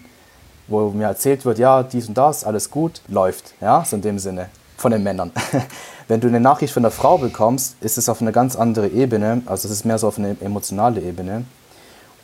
wo 0.68 0.90
mir 0.90 1.06
erzählt 1.06 1.44
wird, 1.44 1.58
ja, 1.58 1.82
dies 1.82 2.08
und 2.08 2.14
das, 2.16 2.44
alles 2.44 2.70
gut, 2.70 3.02
läuft, 3.08 3.54
ja, 3.60 3.84
so 3.84 3.96
in 3.96 4.02
dem 4.02 4.18
Sinne, 4.18 4.48
von 4.76 4.92
den 4.92 5.02
Männern. 5.02 5.30
Wenn 6.08 6.20
du 6.20 6.28
eine 6.28 6.40
Nachricht 6.40 6.72
von 6.72 6.82
der 6.82 6.92
Frau 6.92 7.18
bekommst, 7.18 7.76
ist 7.80 7.98
es 7.98 8.08
auf 8.08 8.20
eine 8.20 8.32
ganz 8.32 8.56
andere 8.56 8.88
Ebene, 8.88 9.42
also 9.46 9.68
es 9.68 9.72
ist 9.72 9.84
mehr 9.84 9.98
so 9.98 10.08
auf 10.08 10.18
eine 10.18 10.36
emotionale 10.40 11.00
Ebene. 11.00 11.44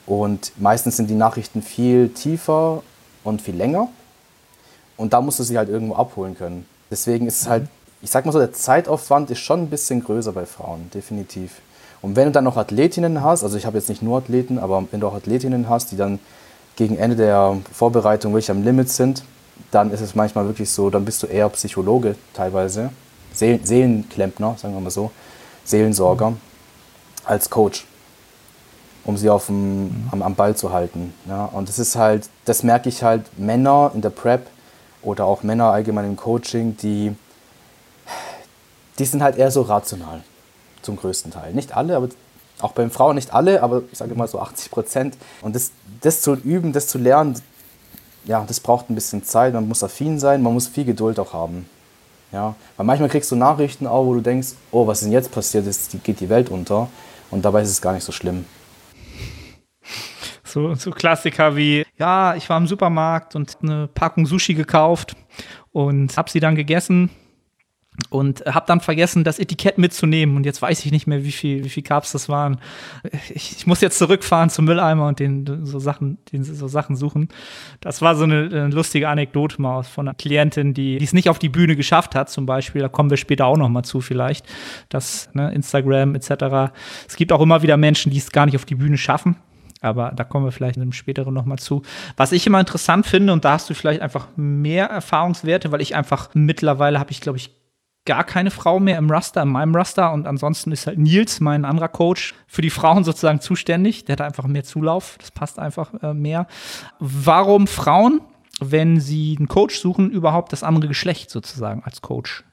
Und 0.07 0.53
meistens 0.57 0.97
sind 0.97 1.11
die 1.11 1.15
Nachrichten 1.15 1.63
viel 1.63 2.09
tiefer 2.09 2.83
und 3.25 3.43
viel 3.43 3.55
länger. 3.55 3.89
Und 4.97 5.13
da 5.13 5.21
musst 5.21 5.39
du 5.39 5.43
sie 5.43 5.59
halt 5.59 5.69
irgendwo 5.69 5.95
abholen 5.95 6.37
können. 6.37 6.67
Deswegen 6.91 7.27
ist 7.27 7.43
es 7.43 7.49
halt, 7.49 7.69
ich 8.01 8.11
sag 8.11 8.25
mal 8.25 8.33
so, 8.33 8.39
der 8.39 8.53
Zeitaufwand 8.53 9.31
ist 9.31 9.41
schon 9.41 9.65
ein 9.65 9.71
bisschen 9.71 10.03
größer 10.03 10.33
bei 10.33 10.47
Frauen, 10.47 10.91
definitiv. 10.95 11.61
Und 12.01 12.17
wenn 12.17 12.27
du 12.27 12.33
dann 12.33 12.45
noch 12.45 12.57
Athletinnen 12.57 13.23
hast, 13.23 13.43
also 13.43 13.57
ich 13.57 13.67
habe 13.67 13.77
jetzt 13.77 13.89
nicht 13.89 14.03
nur 14.03 14.19
Athleten, 14.19 14.59
aber 14.59 14.85
wenn 14.91 15.01
du 15.01 15.09
auch 15.09 15.15
Athletinnen 15.15 15.69
hast, 15.69 15.93
die 15.93 15.97
dann 15.97 16.21
gegen 16.79 16.97
Ende 16.97 17.17
der 17.17 17.57
Vorbereitung 17.73 18.33
wirklich 18.33 18.53
am 18.53 18.63
Limit 18.63 18.89
sind, 18.89 19.25
dann 19.73 19.91
ist 19.91 20.01
es 20.01 20.15
manchmal 20.15 20.47
wirklich 20.47 20.71
so, 20.71 20.91
dann 20.91 21.05
bist 21.05 21.21
du 21.25 21.27
eher 21.27 21.49
Psychologe 21.49 22.15
teilweise, 22.33 22.91
Seelenklempner, 23.35 24.55
sagen 24.57 24.75
wir 24.75 24.81
mal 24.81 24.91
so, 24.91 25.11
Seelensorger, 25.65 26.35
als 27.25 27.51
Coach 27.51 27.85
um 29.05 29.17
sie 29.17 29.31
auf 29.31 29.47
dem, 29.47 29.85
mhm. 29.85 30.09
am, 30.13 30.23
am, 30.23 30.35
Ball 30.35 30.55
zu 30.55 30.71
halten. 30.71 31.15
Ja? 31.27 31.47
Und 31.47 31.71
das 31.71 31.79
ist 31.79 31.97
halt, 31.97 32.29
das 32.45 32.63
merke 32.63 32.91
ich 32.91 33.03
halt, 33.03 33.39
Männer 33.39 33.91
in 33.95 34.03
der 34.03 34.11
Prep 34.11 34.47
oder 35.01 35.25
auch 35.25 35.43
Männer 35.43 35.73
allgemein 35.73 36.05
im 36.05 36.17
Coaching, 36.17 36.77
die, 36.77 37.17
die 38.99 39.05
sind 39.07 39.23
halt 39.23 39.37
eher 39.37 39.51
so 39.51 39.63
rational, 39.63 40.23
zum 40.83 40.97
größten 40.97 41.33
Teil. 41.33 41.55
Nicht 41.55 41.75
alle, 41.75 41.97
aber 41.97 42.11
auch 42.61 42.73
bei 42.73 42.83
den 42.83 42.91
Frauen 42.91 43.15
nicht 43.15 43.33
alle, 43.33 43.63
aber 43.63 43.83
ich 43.91 43.99
sage 43.99 44.15
mal 44.15 44.29
so 44.29 44.41
80 44.41 44.71
Prozent. 44.71 45.17
Und 45.43 45.55
das, 45.55 45.73
das 46.01 46.23
zu 46.23 46.35
üben, 46.35 46.73
das 46.73 46.89
zu 46.89 46.99
lernen, 46.99 47.41
ja, 48.25 48.45
das 48.47 48.61
braucht 48.61 48.91
ein 48.91 48.95
bisschen 48.95 49.25
Zeit, 49.25 49.55
man 49.55 49.69
muss 49.69 49.83
affin 49.83 50.19
sein, 50.19 50.43
man 50.43 50.53
muss 50.53 50.69
viel 50.69 50.85
Geduld 50.85 51.19
auch 51.19 51.33
haben. 51.33 51.69
Ja, 52.31 52.55
weil 52.77 52.85
manchmal 52.85 53.09
kriegst 53.09 53.31
du 53.31 53.37
Nachrichten 53.37 53.87
auch, 53.87 54.05
wo 54.05 54.15
du 54.15 54.21
denkst, 54.21 54.49
oh, 54.71 54.87
was 54.87 54.99
ist 54.99 55.07
denn 55.07 55.13
jetzt 55.13 55.33
passiert? 55.33 55.65
Jetzt 55.65 55.97
geht 56.05 56.21
die 56.21 56.29
Welt 56.29 56.51
unter. 56.51 56.89
Und 57.31 57.45
dabei 57.45 57.63
ist 57.63 57.71
es 57.71 57.81
gar 57.81 57.95
nicht 57.95 58.05
so 58.05 58.13
schlimm. 58.13 58.45
So, 60.45 60.75
so 60.75 60.91
Klassiker 60.91 61.57
wie, 61.57 61.87
ja, 61.99 62.35
ich 62.35 62.49
war 62.49 62.59
im 62.59 62.67
Supermarkt 62.67 63.35
und 63.35 63.57
eine 63.63 63.87
Packung 63.87 64.27
Sushi 64.27 64.55
gekauft 64.55 65.15
und 65.73 66.17
habe 66.17 66.31
sie 66.31 66.41
dann 66.41 66.55
gegessen 66.55 67.11
und 68.11 68.45
habe 68.47 68.67
dann 68.67 68.81
vergessen, 68.81 69.25
das 69.25 69.39
Etikett 69.39 69.77
mitzunehmen. 69.77 70.37
Und 70.37 70.47
jetzt 70.47 70.63
weiß 70.63 70.85
ich 70.85 70.93
nicht 70.93 71.07
mehr, 71.07 71.25
wie 71.25 71.33
viel, 71.33 71.65
wie 71.65 71.69
viel 71.69 71.83
Carbs 71.83 72.13
das 72.13 72.29
waren. 72.29 72.59
Ich, 73.35 73.57
ich, 73.57 73.67
muss 73.67 73.81
jetzt 73.81 73.99
zurückfahren 73.99 74.51
zum 74.51 74.65
Mülleimer 74.65 75.09
und 75.09 75.19
den 75.19 75.67
so 75.67 75.79
Sachen, 75.79 76.19
den 76.33 76.45
so 76.45 76.69
Sachen 76.69 76.97
suchen. 76.97 77.29
Das 77.81 78.01
war 78.01 78.15
so 78.15 78.25
eine, 78.25 78.49
eine 78.51 78.69
lustige 78.69 79.09
Anekdote 79.09 79.61
mal 79.61 79.83
von 79.83 80.09
einer 80.09 80.15
Klientin, 80.15 80.75
die 80.75 80.97
es 81.03 81.13
nicht 81.13 81.29
auf 81.29 81.39
die 81.39 81.49
Bühne 81.49 81.77
geschafft 81.77 82.15
hat, 82.15 82.31
zum 82.31 82.47
Beispiel. 82.47 82.81
Da 82.81 82.89
kommen 82.89 83.11
wir 83.11 83.17
später 83.17 83.47
auch 83.47 83.57
noch 83.57 83.69
mal 83.69 83.83
zu, 83.83 84.01
vielleicht. 84.01 84.47
Das 84.89 85.29
ne, 85.35 85.53
Instagram 85.53 86.15
etc. 86.15 86.73
Es 87.07 87.17
gibt 87.17 87.33
auch 87.33 87.41
immer 87.41 87.63
wieder 87.63 87.77
Menschen, 87.77 88.11
die 88.11 88.19
es 88.19 88.31
gar 88.31 88.47
nicht 88.47 88.57
auf 88.57 88.65
die 88.65 88.77
Bühne 88.77 88.97
schaffen 88.97 89.37
aber 89.81 90.13
da 90.15 90.25
kommen 90.25 90.45
wir 90.45 90.53
vielleicht 90.53 90.77
in 90.77 90.83
einem 90.83 90.93
späteren 90.93 91.33
nochmal 91.33 91.59
zu. 91.59 91.83
Was 92.17 92.33
ich 92.33 92.47
immer 92.47 92.61
interessant 92.61 93.07
finde, 93.07 93.33
und 93.33 93.45
da 93.45 93.53
hast 93.53 93.71
du 93.71 93.75
vielleicht 93.75 94.01
einfach 94.01 94.29
mehr 94.37 94.87
Erfahrungswerte, 94.87 95.71
weil 95.71 95.81
ich 95.81 95.95
einfach 95.95 96.31
mittlerweile 96.35 96.99
habe 96.99 97.11
ich, 97.11 97.21
glaube 97.21 97.39
ich, 97.39 97.58
gar 98.09 98.25
keine 98.25 98.51
Frau 98.51 98.81
mehr 98.81 98.97
im 98.97 99.11
Raster, 99.11 99.43
in 99.43 99.51
meinem 99.51 99.75
Raster. 99.75 100.13
Und 100.13 100.27
ansonsten 100.27 100.73
ist 100.73 100.87
halt 100.87 100.99
Nils, 100.99 101.41
mein 101.41 101.67
anderer 101.67 101.89
Coach, 101.89 102.35
für 102.47 102.63
die 102.63 102.71
Frauen 102.71 103.05
sozusagen 103.05 103.41
zuständig. 103.41 104.07
Der 104.07 104.15
hat 104.15 104.23
einfach 104.23 104.47
mehr 104.47 104.65
Zulauf. 104.65 105.17
Das 105.21 105.31
passt 105.31 105.59
einfach 105.59 105.93
äh, 106.03 106.15
mehr. 106.15 106.47
Warum 106.99 107.67
Frauen, 107.67 108.23
wenn 108.61 108.99
sie 108.99 109.37
einen 109.39 109.47
Coach 109.47 109.79
suchen, 109.79 110.11
überhaupt 110.11 110.53
das 110.53 110.63
andere 110.63 110.89
Geschlecht 110.89 111.31
sozusagen 111.31 111.83
als 111.85 112.01
Coach 112.01 112.45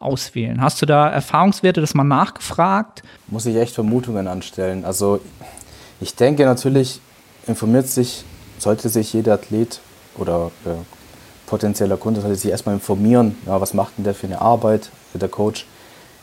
auswählen? 0.00 0.60
Hast 0.60 0.82
du 0.82 0.86
da 0.86 1.08
Erfahrungswerte, 1.08 1.80
das 1.80 1.94
mal 1.94 2.02
nachgefragt? 2.02 3.04
Muss 3.28 3.46
ich 3.46 3.54
echt 3.54 3.76
Vermutungen 3.76 4.26
anstellen. 4.26 4.84
Also 4.84 5.20
ich 6.00 6.16
denke 6.16 6.44
natürlich, 6.44 7.00
informiert 7.46 7.86
sich, 7.86 8.24
sollte 8.58 8.88
sich 8.88 9.12
jeder 9.12 9.34
Athlet 9.34 9.80
oder 10.16 10.50
äh, 10.64 10.95
potenzieller 11.46 11.96
Kunde 11.96 12.20
sollte 12.20 12.36
sich 12.36 12.50
erstmal 12.50 12.74
informieren, 12.74 13.38
ja, 13.46 13.60
was 13.60 13.74
macht 13.74 13.96
denn 13.96 14.04
der 14.04 14.14
für 14.14 14.26
eine 14.26 14.40
Arbeit, 14.40 14.90
der 15.14 15.28
Coach, 15.28 15.66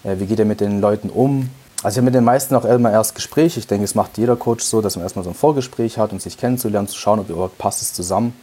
äh, 0.03 0.19
wie 0.19 0.25
geht 0.25 0.39
er 0.39 0.45
mit 0.45 0.61
den 0.61 0.81
Leuten 0.81 1.09
um. 1.09 1.49
Also 1.81 1.95
ich 1.95 1.97
habe 1.97 2.05
mit 2.05 2.15
den 2.15 2.23
meisten 2.23 2.55
auch 2.55 2.65
immer 2.65 2.91
erst 2.91 3.15
Gespräch. 3.15 3.57
Ich 3.57 3.67
denke, 3.67 3.83
es 3.83 3.95
macht 3.95 4.17
jeder 4.17 4.35
Coach 4.35 4.63
so, 4.63 4.81
dass 4.81 4.95
man 4.95 5.03
erstmal 5.03 5.25
so 5.25 5.31
ein 5.31 5.35
Vorgespräch 5.35 5.97
hat, 5.97 6.13
um 6.13 6.19
sich 6.19 6.37
kennenzulernen, 6.37 6.87
zu 6.87 6.97
schauen, 6.97 7.19
ob 7.19 7.29
überhaupt 7.29 7.57
passt 7.57 7.81
es 7.81 7.93
zusammen. 7.93 8.33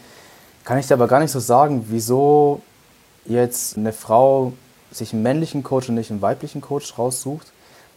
Kann 0.64 0.78
ich 0.78 0.86
dir 0.86 0.94
aber 0.94 1.08
gar 1.08 1.20
nicht 1.20 1.30
so 1.30 1.40
sagen, 1.40 1.86
wieso 1.88 2.60
jetzt 3.24 3.76
eine 3.76 3.92
Frau 3.92 4.52
sich 4.90 5.12
einen 5.12 5.22
männlichen 5.22 5.62
Coach 5.62 5.88
und 5.88 5.94
nicht 5.94 6.10
einen 6.10 6.22
weiblichen 6.22 6.60
Coach 6.60 6.98
raussucht. 6.98 7.52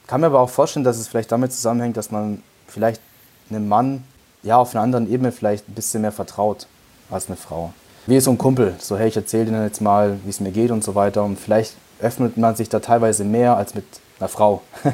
Kann 0.08 0.22
mir 0.22 0.28
aber 0.28 0.40
auch 0.42 0.50
vorstellen, 0.50 0.84
dass 0.84 0.98
es 0.98 1.08
vielleicht 1.08 1.32
damit 1.32 1.52
zusammenhängt, 1.52 1.98
dass 1.98 2.12
man 2.12 2.44
vielleicht 2.68 3.02
einem 3.50 3.68
Mann 3.68 4.04
ja 4.44 4.58
auf 4.58 4.76
einer 4.76 4.84
anderen 4.84 5.12
Ebene 5.12 5.32
vielleicht 5.32 5.68
ein 5.68 5.74
bisschen 5.74 6.02
mehr 6.02 6.12
vertraut 6.12 6.68
als 7.10 7.28
eine 7.28 7.36
Frau. 7.36 7.74
Wie 8.06 8.20
so 8.20 8.32
ein 8.32 8.38
Kumpel. 8.38 8.76
So, 8.80 8.98
hey, 8.98 9.08
ich 9.08 9.16
erzähle 9.16 9.46
dir 9.46 9.64
jetzt 9.64 9.82
mal, 9.82 10.18
wie 10.24 10.30
es 10.30 10.40
mir 10.40 10.52
geht 10.52 10.72
und 10.72 10.84
so 10.84 10.96
weiter. 10.96 11.24
Und 11.24 11.40
vielleicht 11.40 11.76
öffnet 12.02 12.38
man 12.38 12.56
sich 12.56 12.70
da 12.70 12.80
teilweise 12.80 13.24
mehr 13.24 13.56
als 13.56 13.76
mit 13.76 13.86
einer 14.20 14.28
Frau. 14.28 14.62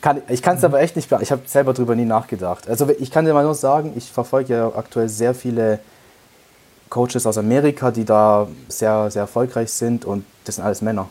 kann, 0.00 0.22
ich 0.28 0.42
kann 0.42 0.56
es 0.56 0.64
aber 0.64 0.80
echt 0.80 0.96
nicht, 0.96 1.10
ich 1.20 1.32
habe 1.32 1.42
selber 1.46 1.72
darüber 1.72 1.94
nie 1.94 2.04
nachgedacht. 2.04 2.68
Also 2.68 2.88
ich 2.88 3.10
kann 3.10 3.24
dir 3.24 3.34
mal 3.34 3.44
nur 3.44 3.54
sagen, 3.54 3.92
ich 3.96 4.10
verfolge 4.10 4.54
ja 4.54 4.68
aktuell 4.74 5.08
sehr 5.08 5.34
viele 5.34 5.80
Coaches 6.88 7.26
aus 7.26 7.38
Amerika, 7.38 7.90
die 7.90 8.04
da 8.04 8.48
sehr, 8.68 9.10
sehr 9.10 9.22
erfolgreich 9.22 9.70
sind 9.70 10.04
und 10.04 10.24
das 10.44 10.56
sind 10.56 10.64
alles 10.64 10.82
Männer. 10.82 11.08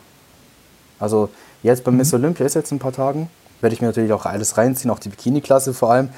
Also 0.99 1.29
jetzt 1.63 1.83
bei 1.83 1.91
mhm. 1.91 1.97
Miss 1.97 2.13
Olympia 2.13 2.45
ist 2.45 2.55
jetzt 2.55 2.71
ein 2.71 2.79
paar 2.79 2.91
Tagen, 2.91 3.29
werde 3.61 3.73
ich 3.73 3.81
mir 3.81 3.87
natürlich 3.87 4.11
auch 4.11 4.25
alles 4.25 4.57
reinziehen, 4.57 4.91
auch 4.91 4.99
die 4.99 5.09
Bikini-Klasse 5.09 5.73
vor 5.73 5.91
allem. 5.91 6.09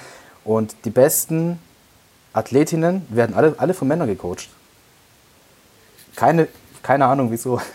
Und 0.44 0.76
die 0.86 0.90
besten 0.90 1.60
Athletinnen 2.34 3.06
werden 3.10 3.36
alle, 3.36 3.54
alle 3.58 3.74
von 3.74 3.88
Männern 3.88 4.08
gecoacht. 4.08 4.50
Keine, 6.16 6.48
keine 6.82 7.06
Ahnung 7.06 7.32
wieso. 7.32 7.62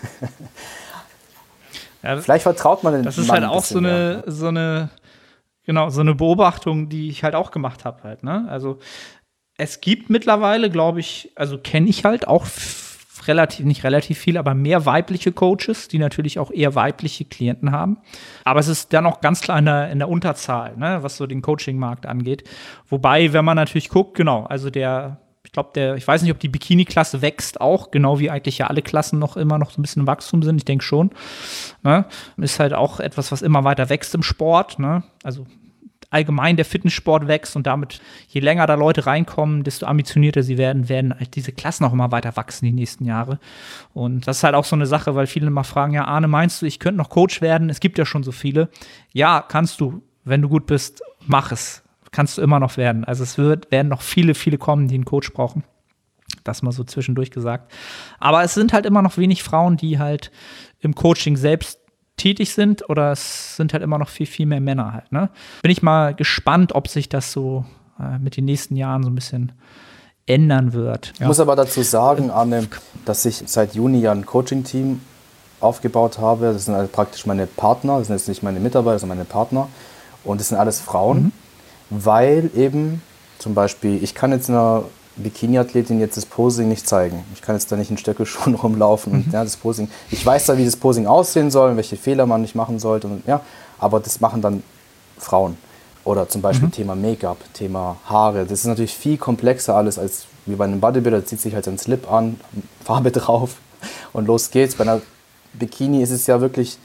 Ja, 2.03 2.15
Vielleicht 2.17 2.43
vertraut 2.43 2.83
man 2.83 2.93
den 2.93 3.03
Das 3.03 3.17
ist 3.17 3.27
Mann 3.27 3.41
halt 3.41 3.51
auch 3.51 3.63
so 3.63 3.79
eine, 3.79 4.23
so 4.27 4.47
eine, 4.47 4.89
genau, 5.65 5.89
so 5.89 6.01
eine 6.01 6.15
Beobachtung, 6.15 6.89
die 6.89 7.09
ich 7.09 7.23
halt 7.23 7.35
auch 7.35 7.51
gemacht 7.51 7.85
habe 7.85 8.03
halt, 8.03 8.23
ne? 8.23 8.45
Also 8.49 8.79
es 9.57 9.81
gibt 9.81 10.09
mittlerweile, 10.09 10.69
glaube 10.69 10.99
ich, 10.99 11.31
also 11.35 11.57
kenne 11.57 11.89
ich 11.89 12.05
halt 12.05 12.27
auch 12.27 12.45
relativ, 13.25 13.65
nicht 13.65 13.83
relativ 13.83 14.19
viel, 14.19 14.37
aber 14.37 14.53
mehr 14.53 14.85
weibliche 14.85 15.31
Coaches, 15.31 15.87
die 15.87 15.99
natürlich 15.99 16.39
auch 16.39 16.51
eher 16.51 16.75
weibliche 16.75 17.25
Klienten 17.25 17.71
haben. 17.71 17.97
Aber 18.45 18.59
es 18.59 18.67
ist 18.67 18.93
dann 18.93 19.05
auch 19.05 19.19
ganz 19.19 19.41
klar 19.41 19.59
in 19.59 19.65
der, 19.65 19.89
in 19.89 19.99
der 19.99 20.07
Unterzahl, 20.07 20.77
ne, 20.77 20.99
was 21.01 21.17
so 21.17 21.27
den 21.27 21.41
Coaching-Markt 21.41 22.05
angeht. 22.05 22.43
Wobei, 22.87 23.33
wenn 23.33 23.43
man 23.43 23.55
natürlich 23.55 23.89
guckt, 23.89 24.15
genau, 24.15 24.43
also 24.43 24.69
der, 24.69 25.17
ich 25.47 25.53
glaube, 25.53 25.69
der, 25.73 25.95
ich 25.95 26.05
weiß 26.05 26.23
nicht, 26.23 26.31
ob 26.31 26.39
die 26.39 26.49
Bikini-Klasse 26.49 27.21
wächst 27.21 27.61
auch, 27.61 27.89
genau 27.89 28.19
wie 28.19 28.29
eigentlich 28.29 28.57
ja 28.57 28.67
alle 28.67 28.81
Klassen 28.81 29.17
noch 29.17 29.37
immer 29.37 29.57
noch 29.57 29.71
so 29.71 29.79
ein 29.79 29.81
bisschen 29.81 30.01
im 30.01 30.07
Wachstum 30.07 30.43
sind. 30.43 30.57
Ich 30.57 30.65
denke 30.65 30.83
schon. 30.83 31.11
Ne? 31.83 32.03
Ist 32.35 32.59
halt 32.59 32.73
auch 32.73 32.99
etwas, 32.99 33.31
was 33.31 33.41
immer 33.41 33.63
weiter 33.63 33.89
wächst 33.89 34.13
im 34.13 34.23
Sport. 34.23 34.77
Ne? 34.77 35.03
Also 35.23 35.47
allgemein 36.09 36.57
der 36.57 36.65
Fitnesssport 36.65 37.29
wächst 37.29 37.55
und 37.55 37.65
damit, 37.65 38.01
je 38.27 38.41
länger 38.41 38.67
da 38.67 38.73
Leute 38.73 39.05
reinkommen, 39.05 39.63
desto 39.63 39.85
ambitionierter 39.85 40.43
sie 40.43 40.57
werden, 40.57 40.89
werden 40.89 41.17
halt 41.17 41.35
diese 41.37 41.53
Klassen 41.53 41.85
auch 41.85 41.93
immer 41.93 42.11
weiter 42.11 42.35
wachsen 42.35 42.65
die 42.65 42.73
nächsten 42.73 43.05
Jahre. 43.05 43.39
Und 43.93 44.27
das 44.27 44.39
ist 44.39 44.43
halt 44.43 44.53
auch 44.53 44.65
so 44.65 44.75
eine 44.75 44.85
Sache, 44.85 45.15
weil 45.15 45.27
viele 45.27 45.47
immer 45.47 45.63
fragen, 45.63 45.93
ja, 45.93 46.03
Arne, 46.03 46.27
meinst 46.27 46.61
du, 46.61 46.65
ich 46.65 46.79
könnte 46.79 46.97
noch 46.97 47.09
Coach 47.09 47.39
werden? 47.39 47.69
Es 47.69 47.79
gibt 47.79 47.97
ja 47.97 48.05
schon 48.05 48.23
so 48.23 48.33
viele. 48.33 48.67
Ja, 49.13 49.41
kannst 49.47 49.79
du. 49.79 50.03
Wenn 50.25 50.41
du 50.41 50.49
gut 50.49 50.65
bist, 50.65 51.01
mach 51.25 51.53
es. 51.53 51.83
Kannst 52.11 52.37
du 52.37 52.41
immer 52.41 52.59
noch 52.59 52.77
werden. 52.77 53.03
Also 53.03 53.23
es 53.23 53.37
wird, 53.37 53.71
werden 53.71 53.89
noch 53.89 54.01
viele, 54.01 54.33
viele 54.33 54.57
kommen, 54.57 54.87
die 54.87 54.95
einen 54.95 55.05
Coach 55.05 55.33
brauchen. 55.33 55.63
Das 56.43 56.61
mal 56.61 56.71
so 56.71 56.83
zwischendurch 56.83 57.31
gesagt. 57.31 57.71
Aber 58.19 58.43
es 58.43 58.53
sind 58.53 58.73
halt 58.73 58.85
immer 58.85 59.01
noch 59.01 59.17
wenig 59.17 59.43
Frauen, 59.43 59.77
die 59.77 59.99
halt 59.99 60.31
im 60.79 60.95
Coaching 60.95 61.37
selbst 61.37 61.79
tätig 62.15 62.53
sind 62.53 62.89
oder 62.89 63.11
es 63.11 63.55
sind 63.55 63.73
halt 63.73 63.83
immer 63.83 63.97
noch 63.97 64.09
viel, 64.09 64.25
viel 64.25 64.45
mehr 64.45 64.61
Männer 64.61 64.93
halt. 64.93 65.11
Ne? 65.11 65.29
Bin 65.61 65.71
ich 65.71 65.83
mal 65.83 66.15
gespannt, 66.15 66.73
ob 66.73 66.87
sich 66.87 67.09
das 67.09 67.31
so 67.31 67.65
äh, 67.99 68.17
mit 68.17 68.37
den 68.37 68.45
nächsten 68.45 68.75
Jahren 68.75 69.03
so 69.03 69.09
ein 69.09 69.15
bisschen 69.15 69.53
ändern 70.25 70.73
wird. 70.73 71.13
Ich 71.19 71.25
muss 71.25 71.39
aber 71.39 71.55
dazu 71.55 71.83
sagen, 71.83 72.31
Arne, 72.31 72.67
dass 73.05 73.25
ich 73.25 73.43
seit 73.45 73.75
Juni 73.75 74.01
ja 74.01 74.11
ein 74.11 74.25
Coaching-Team 74.25 74.99
aufgebaut 75.59 76.19
habe. 76.19 76.53
Das 76.53 76.65
sind 76.65 76.75
also 76.75 76.89
praktisch 76.91 77.25
meine 77.25 77.47
Partner, 77.47 77.99
das 77.99 78.07
sind 78.07 78.17
jetzt 78.17 78.27
nicht 78.27 78.43
meine 78.43 78.59
Mitarbeiter, 78.59 78.99
sind 78.99 79.09
meine 79.09 79.25
Partner. 79.25 79.69
Und 80.23 80.41
das 80.41 80.49
sind 80.49 80.57
alles 80.57 80.81
Frauen, 80.81 81.23
mhm. 81.23 81.31
Weil 81.89 82.49
eben 82.55 83.01
zum 83.39 83.53
Beispiel, 83.53 84.03
ich 84.03 84.15
kann 84.15 84.31
jetzt 84.31 84.49
einer 84.49 84.83
Bikini-Athletin 85.17 85.99
jetzt 85.99 86.17
das 86.17 86.25
Posing 86.25 86.69
nicht 86.69 86.87
zeigen. 86.87 87.23
Ich 87.33 87.41
kann 87.41 87.55
jetzt 87.55 87.71
da 87.71 87.75
nicht 87.75 87.91
in 87.91 87.97
Stöckelschuhen 87.97 88.55
rumlaufen 88.63 89.13
und 89.13 89.27
mhm. 89.27 89.33
ja, 89.33 89.43
das 89.43 89.57
Posing. 89.57 89.89
Ich 90.11 90.25
weiß 90.25 90.45
da, 90.45 90.57
wie 90.57 90.65
das 90.65 90.75
Posing 90.75 91.07
aussehen 91.07 91.51
soll, 91.51 91.75
welche 91.75 91.97
Fehler 91.97 92.25
man 92.25 92.41
nicht 92.41 92.55
machen 92.55 92.79
sollte. 92.79 93.07
Und, 93.07 93.25
ja, 93.27 93.41
aber 93.79 93.99
das 93.99 94.19
machen 94.19 94.41
dann 94.41 94.63
Frauen. 95.17 95.57
Oder 96.03 96.29
zum 96.29 96.41
Beispiel 96.41 96.67
mhm. 96.67 96.73
Thema 96.73 96.95
Make-up, 96.95 97.37
Thema 97.53 97.97
Haare. 98.05 98.43
Das 98.43 98.59
ist 98.59 98.65
natürlich 98.65 98.95
viel 98.95 99.17
komplexer 99.17 99.75
alles 99.75 99.99
als 99.99 100.25
wie 100.45 100.55
bei 100.55 100.65
einem 100.65 100.79
Bodybuilder. 100.79 101.25
Zieht 101.25 101.41
sich 101.41 101.53
halt 101.53 101.67
ein 101.67 101.77
Slip 101.77 102.09
an, 102.11 102.39
Farbe 102.83 103.11
drauf 103.11 103.57
und 104.13 104.25
los 104.25 104.51
geht's. 104.51 104.75
Bei 104.75 104.83
einer 104.83 105.01
Bikini 105.53 106.01
ist 106.01 106.11
es 106.11 106.27
ja 106.27 106.39
wirklich, 106.39 106.77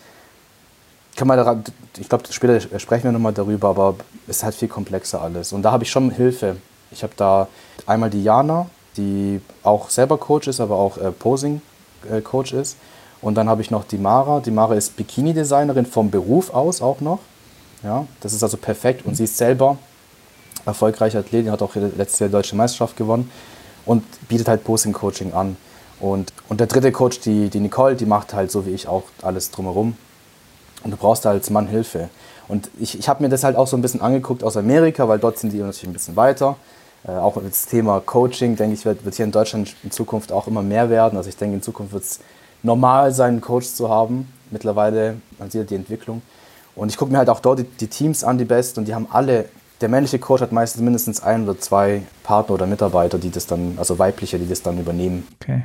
kann 1.16 1.28
man 1.28 1.36
daran, 1.36 1.64
ich 1.98 2.08
glaube, 2.08 2.24
später 2.30 2.60
sprechen 2.78 3.04
wir 3.04 3.12
nochmal 3.12 3.32
darüber, 3.32 3.68
aber 3.68 3.96
es 4.26 4.38
ist 4.38 4.44
halt 4.44 4.54
viel 4.54 4.68
komplexer 4.68 5.20
alles. 5.20 5.52
Und 5.52 5.62
da 5.62 5.72
habe 5.72 5.84
ich 5.84 5.90
schon 5.90 6.10
Hilfe 6.10 6.56
ich 6.92 7.02
habe 7.02 7.14
da 7.16 7.48
einmal 7.86 8.10
die 8.10 8.22
Jana, 8.22 8.66
die 8.96 9.40
auch 9.62 9.90
selber 9.90 10.18
Coach 10.18 10.48
ist, 10.48 10.60
aber 10.60 10.76
auch 10.76 10.98
äh, 10.98 11.10
Posing-Coach 11.10 12.52
äh, 12.52 12.60
ist. 12.60 12.76
Und 13.22 13.36
dann 13.36 13.48
habe 13.48 13.62
ich 13.62 13.70
noch 13.70 13.84
die 13.84 13.98
Mara. 13.98 14.40
Die 14.40 14.50
Mara 14.50 14.74
ist 14.74 14.96
Bikini-Designerin 14.96 15.86
vom 15.86 16.10
Beruf 16.10 16.52
aus 16.52 16.82
auch 16.82 17.00
noch. 17.00 17.20
Ja, 17.82 18.06
das 18.20 18.32
ist 18.32 18.42
also 18.42 18.56
perfekt. 18.56 19.06
Und 19.06 19.16
sie 19.16 19.24
ist 19.24 19.36
selber 19.36 19.78
erfolgreiche 20.66 21.18
Athletin, 21.18 21.50
hat 21.50 21.62
auch 21.62 21.74
letztes 21.74 22.20
Jahr 22.20 22.28
die 22.28 22.32
deutsche 22.32 22.54
Meisterschaft 22.54 22.96
gewonnen 22.96 23.30
und 23.86 24.04
bietet 24.28 24.48
halt 24.48 24.62
Posing-Coaching 24.64 25.32
an. 25.32 25.56
Und, 25.98 26.32
und 26.48 26.60
der 26.60 26.66
dritte 26.66 26.92
Coach, 26.92 27.20
die, 27.20 27.48
die 27.48 27.60
Nicole, 27.60 27.96
die 27.96 28.06
macht 28.06 28.34
halt 28.34 28.50
so 28.50 28.66
wie 28.66 28.70
ich 28.70 28.86
auch 28.86 29.04
alles 29.22 29.50
drumherum. 29.50 29.96
Und 30.84 30.90
du 30.90 30.96
brauchst 30.96 31.24
da 31.24 31.30
als 31.30 31.50
Mann 31.50 31.66
Hilfe. 31.66 32.08
Und 32.48 32.70
ich, 32.78 32.98
ich 32.98 33.08
habe 33.08 33.22
mir 33.22 33.28
das 33.28 33.44
halt 33.44 33.56
auch 33.56 33.66
so 33.66 33.76
ein 33.76 33.82
bisschen 33.82 34.00
angeguckt 34.00 34.42
aus 34.44 34.56
Amerika, 34.56 35.08
weil 35.08 35.18
dort 35.18 35.38
sind 35.38 35.52
die 35.52 35.58
natürlich 35.58 35.86
ein 35.86 35.92
bisschen 35.92 36.16
weiter. 36.16 36.56
Äh, 37.06 37.12
auch 37.12 37.40
das 37.42 37.66
Thema 37.66 38.00
Coaching, 38.00 38.56
denke 38.56 38.74
ich, 38.74 38.84
wird, 38.84 39.04
wird 39.04 39.14
hier 39.14 39.24
in 39.24 39.32
Deutschland 39.32 39.74
in 39.82 39.90
Zukunft 39.90 40.32
auch 40.32 40.46
immer 40.46 40.62
mehr 40.62 40.90
werden. 40.90 41.16
Also 41.16 41.28
ich 41.28 41.36
denke, 41.36 41.56
in 41.56 41.62
Zukunft 41.62 41.92
wird 41.92 42.04
es 42.04 42.20
normal 42.62 43.12
sein, 43.12 43.30
einen 43.30 43.40
Coach 43.40 43.66
zu 43.68 43.88
haben. 43.88 44.32
Mittlerweile, 44.50 45.16
man 45.38 45.50
sieht 45.50 45.70
die 45.70 45.74
Entwicklung. 45.74 46.22
Und 46.74 46.90
ich 46.90 46.96
gucke 46.96 47.12
mir 47.12 47.18
halt 47.18 47.28
auch 47.28 47.40
dort 47.40 47.60
die, 47.60 47.64
die, 47.64 47.86
Teams 47.86 48.24
an, 48.24 48.38
die 48.38 48.44
Best, 48.44 48.78
und 48.78 48.86
die 48.86 48.94
haben 48.94 49.06
alle, 49.10 49.46
der 49.80 49.88
männliche 49.88 50.18
Coach 50.18 50.42
hat 50.42 50.52
meistens 50.52 50.82
mindestens 50.82 51.22
ein 51.22 51.44
oder 51.44 51.58
zwei 51.58 52.02
Partner 52.22 52.54
oder 52.54 52.66
Mitarbeiter, 52.66 53.18
die 53.18 53.30
das 53.30 53.46
dann, 53.46 53.74
also 53.78 53.98
weibliche, 53.98 54.38
die 54.38 54.48
das 54.48 54.62
dann 54.62 54.78
übernehmen. 54.78 55.26
Okay 55.42 55.64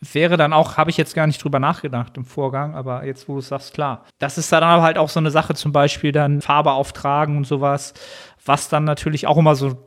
wäre 0.00 0.36
dann 0.36 0.52
auch, 0.52 0.76
habe 0.76 0.90
ich 0.90 0.96
jetzt 0.96 1.14
gar 1.14 1.26
nicht 1.26 1.42
drüber 1.42 1.58
nachgedacht 1.58 2.16
im 2.16 2.24
Vorgang, 2.24 2.74
aber 2.74 3.04
jetzt, 3.04 3.28
wo 3.28 3.34
du 3.34 3.38
es 3.40 3.48
sagst, 3.48 3.74
klar. 3.74 4.04
Das 4.18 4.38
ist 4.38 4.52
dann 4.52 4.62
aber 4.62 4.82
halt 4.82 4.98
auch 4.98 5.08
so 5.08 5.20
eine 5.20 5.30
Sache, 5.30 5.54
zum 5.54 5.72
Beispiel 5.72 6.12
dann 6.12 6.40
Farbe 6.40 6.72
auftragen 6.72 7.36
und 7.36 7.46
sowas, 7.46 7.94
was 8.44 8.68
dann 8.68 8.84
natürlich 8.84 9.26
auch 9.26 9.36
immer 9.36 9.54
so 9.54 9.84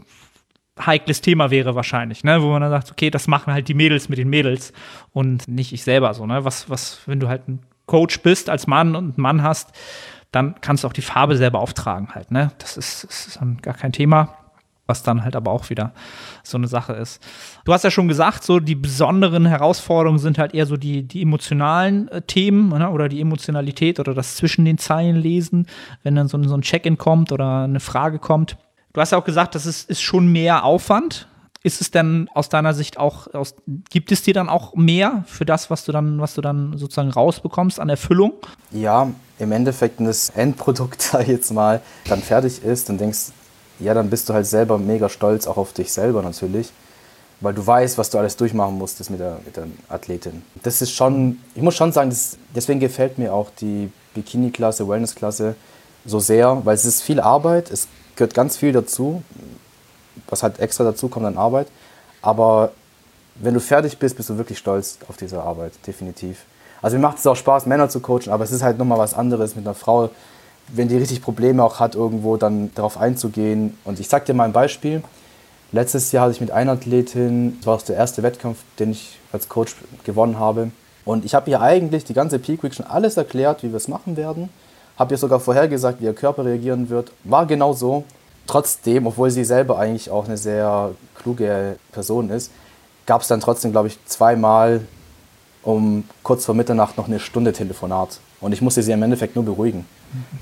heikles 0.86 1.22
Thema 1.22 1.52
wäre 1.52 1.76
wahrscheinlich, 1.76 2.24
ne, 2.24 2.42
wo 2.42 2.48
man 2.52 2.62
dann 2.62 2.72
sagt, 2.72 2.92
okay, 2.92 3.10
das 3.10 3.28
machen 3.28 3.54
halt 3.54 3.68
die 3.68 3.74
Mädels 3.74 4.10
mit 4.10 4.18
den 4.18 4.30
Mädels 4.30 4.72
und 5.12 5.48
nicht 5.48 5.74
ich 5.74 5.84
selber 5.84 6.14
so, 6.14 6.26
ne, 6.26 6.46
was, 6.46 6.70
was, 6.70 7.02
wenn 7.06 7.20
du 7.20 7.28
halt 7.28 7.48
ein 7.48 7.60
Coach 7.86 8.22
bist 8.22 8.50
als 8.50 8.68
Mann 8.68 8.96
und 8.96 9.06
einen 9.06 9.22
Mann 9.22 9.44
hast, 9.44 9.72
dann 10.32 10.56
kannst 10.62 10.84
du 10.84 10.88
auch 10.88 10.94
die 10.94 11.02
Farbe 11.02 11.36
selber 11.36 11.60
auftragen 11.60 12.10
halt, 12.14 12.32
ne, 12.32 12.52
das 12.60 12.78
ist, 12.78 13.04
das 13.04 13.28
ist 13.28 13.42
dann 13.42 13.58
gar 13.62 13.74
kein 13.74 13.92
Thema 13.92 14.36
was 14.90 15.04
dann 15.04 15.24
halt 15.24 15.36
aber 15.36 15.52
auch 15.52 15.70
wieder 15.70 15.94
so 16.44 16.58
eine 16.58 16.68
Sache 16.68 16.94
ist. 16.94 17.22
Du 17.64 17.72
hast 17.72 17.84
ja 17.84 17.92
schon 17.92 18.08
gesagt, 18.08 18.44
so 18.44 18.60
die 18.60 18.76
besonderen 18.76 19.46
Herausforderungen 19.46 20.20
sind 20.20 20.38
halt 20.40 20.54
eher 20.54 20.66
so 20.66 20.76
die, 20.76 21.04
die 21.04 21.22
emotionalen 21.22 22.10
äh, 22.10 22.22
Themen 22.24 22.70
ne, 22.70 22.90
oder 22.90 23.08
die 23.08 23.22
Emotionalität 23.22 24.00
oder 24.00 24.14
das 24.14 24.36
zwischen 24.36 24.66
den 24.66 24.80
Zeilen 24.80 25.16
lesen, 25.16 25.68
wenn 26.04 26.16
dann 26.16 26.28
so, 26.28 26.42
so 26.44 26.56
ein 26.56 26.62
Check-in 26.62 26.98
kommt 26.98 27.32
oder 27.32 27.64
eine 27.64 27.80
Frage 27.80 28.20
kommt. 28.20 28.58
Du 28.92 29.00
hast 29.00 29.12
ja 29.12 29.20
auch 29.20 29.26
gesagt, 29.26 29.54
das 29.56 29.68
ist, 29.68 29.90
ist 29.90 30.02
schon 30.02 30.32
mehr 30.32 30.66
Aufwand. 30.66 31.28
Ist 31.62 31.82
es 31.82 31.92
denn 31.92 32.30
aus 32.34 32.50
deiner 32.50 32.74
Sicht 32.74 32.98
auch, 32.98 33.34
aus, 33.34 33.54
gibt 33.90 34.12
es 34.12 34.24
dir 34.24 34.34
dann 34.34 34.50
auch 34.50 34.76
mehr 34.76 35.24
für 35.28 35.46
das, 35.46 35.70
was 35.70 35.84
du 35.84 35.92
dann, 35.92 36.20
was 36.20 36.34
du 36.34 36.42
dann 36.42 36.78
sozusagen 36.78 37.12
rausbekommst 37.12 37.80
an 37.80 37.90
Erfüllung? 37.90 38.34
Ja, 38.72 39.12
im 39.38 39.52
Endeffekt, 39.52 40.00
wenn 40.00 40.06
das 40.06 40.30
Endprodukt, 40.30 41.14
ich 41.22 41.28
jetzt 41.28 41.52
mal, 41.52 41.82
dann 42.08 42.22
fertig 42.22 42.64
ist, 42.64 42.90
dann 42.90 42.98
denkst 42.98 43.34
ja, 43.80 43.94
dann 43.94 44.10
bist 44.10 44.30
du 44.30 44.34
halt 44.34 44.46
selber 44.46 44.78
mega 44.78 45.10
stolz, 45.10 45.48
auch 45.48 45.58
auf 45.58 45.74
dich 45.74 45.92
selber 45.92 46.22
natürlich, 46.22 46.72
weil 47.42 47.54
du 47.54 47.66
weißt, 47.66 47.98
was 47.98 48.10
du 48.10 48.18
alles 48.18 48.36
durchmachen 48.36 48.78
musstest 48.78 49.10
mit 49.10 49.20
der, 49.20 49.40
mit 49.46 49.56
der 49.56 49.68
Athletin. 49.88 50.44
Das 50.64 50.82
ist 50.82 50.92
schon, 50.92 51.40
ich 51.56 51.62
muss 51.62 51.76
schon 51.76 51.92
sagen, 51.92 52.10
das, 52.10 52.38
deswegen 52.56 52.80
gefällt 52.80 53.18
mir 53.18 53.34
auch 53.34 53.50
die 53.62 53.92
Bikini-Klasse, 54.14 54.88
Wellness-Klasse 54.88 55.56
so 56.06 56.20
sehr, 56.20 56.62
weil 56.66 56.76
es 56.76 56.86
ist 56.86 57.02
viel 57.02 57.20
Arbeit, 57.20 57.72
es 57.72 57.88
gehört 58.16 58.34
ganz 58.34 58.58
viel 58.58 58.72
dazu, 58.72 59.24
was 60.28 60.44
halt 60.44 60.60
extra 60.60 60.84
dazu 60.84 61.08
kommt 61.08 61.26
an 61.26 61.38
Arbeit, 61.38 61.68
aber 62.22 62.72
wenn 63.36 63.54
du 63.54 63.62
fertig 63.62 63.98
bist, 63.98 64.18
bist 64.18 64.30
du 64.30 64.38
wirklich 64.38 64.58
stolz 64.58 64.98
auf 65.08 65.16
diese 65.16 65.42
Arbeit, 65.42 65.74
definitiv. 65.88 66.46
Also 66.82 66.98
mir 66.98 67.02
macht 67.02 67.20
es 67.20 67.28
auch 67.28 67.36
Spaß, 67.36 67.66
Männer 67.66 67.90
zu 67.90 68.00
coachen, 68.00 68.32
aber 68.32 68.44
es 68.44 68.52
ist 68.52 68.64
halt 68.64 68.78
nochmal 68.78 68.98
was 68.98 69.14
anderes 69.14 69.56
mit 69.56 69.66
einer 69.66 69.76
Frau 69.76 70.10
wenn 70.74 70.88
die 70.88 70.98
richtig 70.98 71.22
Probleme 71.22 71.64
auch 71.64 71.80
hat, 71.80 71.96
irgendwo 71.96 72.38
dann 72.38 72.72
darauf 72.76 72.98
einzugehen. 72.98 73.78
Und 73.84 74.00
ich 74.00 74.08
sag 74.08 74.26
dir 74.26 74.34
mal 74.34 74.46
ein 74.46 74.54
Beispiel. 74.54 75.04
Letztes 75.72 76.12
Jahr 76.12 76.24
hatte 76.24 76.34
ich 76.34 76.42
mit 76.42 76.52
einer 76.52 76.72
Athletin, 76.74 77.58
das 77.58 77.68
war 77.68 77.76
auch 77.76 77.82
der 77.82 77.96
erste 77.96 78.24
Wettkampf, 78.24 78.58
den 78.80 78.92
ich 78.92 79.20
als 79.32 79.50
Coach 79.50 79.76
gewonnen 80.04 80.40
habe. 80.40 80.72
Und 81.06 81.26
ich 81.26 81.36
habe 81.36 81.50
ihr 81.50 81.62
eigentlich 81.62 82.04
die 82.06 82.14
ganze 82.14 82.40
Peak 82.40 82.64
Week 82.64 82.74
schon 82.74 82.88
alles 82.88 83.18
erklärt, 83.18 83.64
wie 83.64 83.70
wir 83.70 83.78
es 83.78 83.88
machen 83.88 84.18
werden. 84.18 84.50
Habe 84.98 85.14
ihr 85.14 85.18
sogar 85.18 85.40
vorhergesagt, 85.40 86.02
wie 86.02 86.06
ihr 86.06 86.14
Körper 86.14 86.46
reagieren 86.46 86.90
wird. 86.90 87.12
War 87.24 87.46
genau 87.46 87.74
so. 87.74 88.04
Trotzdem, 88.48 89.06
obwohl 89.06 89.30
sie 89.30 89.46
selber 89.46 89.78
eigentlich 89.78 90.10
auch 90.10 90.26
eine 90.26 90.38
sehr 90.38 90.92
kluge 91.16 91.78
Person 91.92 92.32
ist, 92.32 92.52
gab 93.06 93.22
es 93.22 93.28
dann 93.28 93.40
trotzdem, 93.40 93.72
glaube 93.72 93.88
ich, 93.88 94.04
zweimal 94.06 94.82
um 95.64 96.04
kurz 96.24 96.46
vor 96.46 96.56
Mitternacht 96.56 96.98
noch 96.98 97.08
eine 97.08 97.20
Stunde 97.20 97.54
Telefonat. 97.54 98.20
Und 98.42 98.54
ich 98.54 98.62
musste 98.62 98.82
sie 98.82 98.92
im 98.92 99.04
Endeffekt 99.04 99.36
nur 99.36 99.46
beruhigen, 99.46 99.86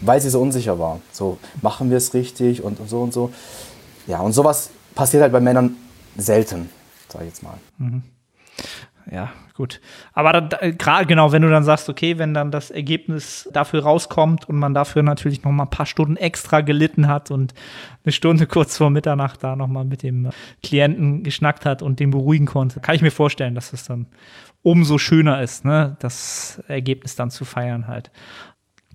weil 0.01 0.21
sie 0.21 0.29
so 0.29 0.39
unsicher 0.41 0.77
war. 0.77 0.99
So, 1.11 1.37
machen 1.61 1.89
wir 1.89 1.97
es 1.97 2.13
richtig 2.13 2.63
und, 2.63 2.79
und 2.79 2.89
so 2.89 3.01
und 3.01 3.13
so. 3.13 3.31
Ja, 4.05 4.19
und 4.19 4.33
sowas 4.33 4.69
passiert 4.93 5.23
halt 5.23 5.31
bei 5.31 5.39
Männern 5.39 5.75
selten, 6.15 6.69
sage 7.09 7.25
ich 7.25 7.31
jetzt 7.31 7.43
mal. 7.43 7.57
Mhm 7.77 8.03
ja, 9.11 9.31
gut. 9.53 9.79
Aber 10.13 10.41
gerade 10.41 11.05
genau, 11.05 11.31
wenn 11.31 11.41
du 11.41 11.49
dann 11.49 11.63
sagst, 11.63 11.87
okay, 11.89 12.17
wenn 12.17 12.33
dann 12.33 12.51
das 12.51 12.71
Ergebnis 12.71 13.49
dafür 13.53 13.83
rauskommt 13.83 14.49
und 14.49 14.57
man 14.57 14.73
dafür 14.73 15.03
natürlich 15.03 15.43
noch 15.43 15.51
mal 15.51 15.63
ein 15.63 15.69
paar 15.69 15.85
Stunden 15.85 16.17
extra 16.17 16.61
gelitten 16.61 17.07
hat 17.07 17.31
und 17.31 17.53
eine 18.03 18.11
Stunde 18.11 18.47
kurz 18.47 18.77
vor 18.77 18.89
Mitternacht 18.89 19.43
da 19.43 19.55
noch 19.55 19.67
mal 19.67 19.85
mit 19.85 20.03
dem 20.03 20.29
Klienten 20.61 21.23
geschnackt 21.23 21.65
hat 21.65 21.81
und 21.81 21.99
den 21.99 22.11
beruhigen 22.11 22.45
konnte, 22.45 22.79
kann 22.79 22.95
ich 22.95 23.01
mir 23.01 23.11
vorstellen, 23.11 23.55
dass 23.55 23.73
es 23.73 23.85
dann 23.85 24.07
umso 24.67 24.97
schöner 24.97 25.41
ist, 25.41 25.65
ne, 25.65 25.95
das 25.99 26.61
Ergebnis 26.67 27.15
dann 27.15 27.31
zu 27.31 27.45
feiern 27.45 27.87
halt 27.87 28.11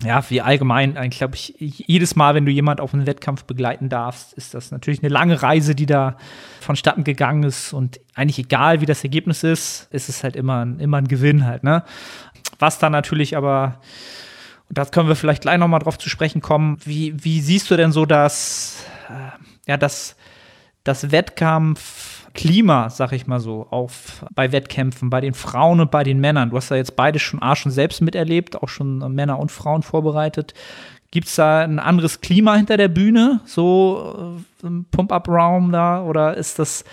ja, 0.05 0.29
wie 0.31 0.41
allgemein, 0.41 0.95
glaube 1.11 1.37
ich, 1.37 1.55
jedes 1.59 2.17
Mal, 2.17 2.35
wenn 2.35 2.45
du 2.45 2.51
jemand 2.51 2.81
auf 2.81 2.93
einen 2.93 3.07
Wettkampf 3.07 3.45
begleiten 3.45 3.89
darfst, 3.89 4.33
ist 4.33 4.55
das 4.55 4.71
natürlich 4.71 5.03
eine 5.03 5.11
lange 5.11 5.43
Reise, 5.43 5.75
die 5.75 5.87
da 5.87 6.17
vonstatten 6.61 7.05
gegangen 7.05 7.45
ist. 7.45 7.73
Und 7.73 8.01
eigentlich 8.15 8.39
egal, 8.39 8.81
wie 8.81 8.87
das 8.87 9.05
Ergebnis 9.05 9.43
ist, 9.45 9.89
ist 9.91 10.09
es 10.09 10.25
halt 10.25 10.37
immer 10.37 10.65
ein, 10.65 10.81
immer 10.81 10.99
ein 10.99 11.09
Gewinn 11.09 11.45
halt, 11.47 11.63
ne? 11.63 11.85
Was 12.59 12.79
dann 12.79 12.93
natürlich 12.93 13.37
aber, 13.37 13.81
und 14.69 14.79
da 14.79 14.85
können 14.85 15.09
wir 15.09 15.17
vielleicht 15.17 15.43
gleich 15.43 15.59
nochmal 15.59 15.81
drauf 15.81 15.99
zu 15.99 16.09
sprechen 16.09 16.41
kommen, 16.41 16.79
wie, 16.85 17.15
wie 17.23 17.41
siehst 17.41 17.71
du 17.71 17.77
denn 17.77 17.93
so 17.93 18.07
das, 18.07 18.85
äh, 19.09 19.71
ja, 19.71 19.77
das, 19.77 20.17
das 20.85 21.13
Wettkampf, 21.13 22.12
Klima, 22.35 22.91
sag 22.91 23.13
ich 23.13 23.27
mal 23.27 23.41
so, 23.41 23.67
auf 23.71 24.25
bei 24.35 24.53
Wettkämpfen, 24.53 25.11
bei 25.11 25.21
den 25.21 25.35
Frauen 25.35 25.81
und 25.81 25.91
bei 25.91 26.05
den 26.05 26.21
Männern. 26.21 26.51
Du 26.51 26.57
hast 26.57 26.71
ja 26.71 26.77
jetzt 26.77 26.97
beide 26.97 27.19
schon 27.19 27.43
A 27.43 27.55
selbst 27.57 28.01
miterlebt, 28.01 28.63
auch 28.63 28.69
schon 28.69 28.99
Männer 29.15 29.39
und 29.39 29.53
Frauen 29.53 29.83
vorbereitet. 29.83 30.55
Gibt 31.11 31.29
es 31.29 31.37
da 31.37 31.61
ein 31.61 31.79
anderes 31.79 32.23
Klima 32.23 32.55
hinter 32.55 32.79
der 32.79 32.89
Bühne, 32.89 33.41
so 33.45 34.41
äh, 34.63 34.67
im 34.67 34.87
Pump-Up-Raum 34.87 35.71
da, 35.71 36.03
oder 36.03 36.37
ist 36.39 36.59
das, 36.59 36.85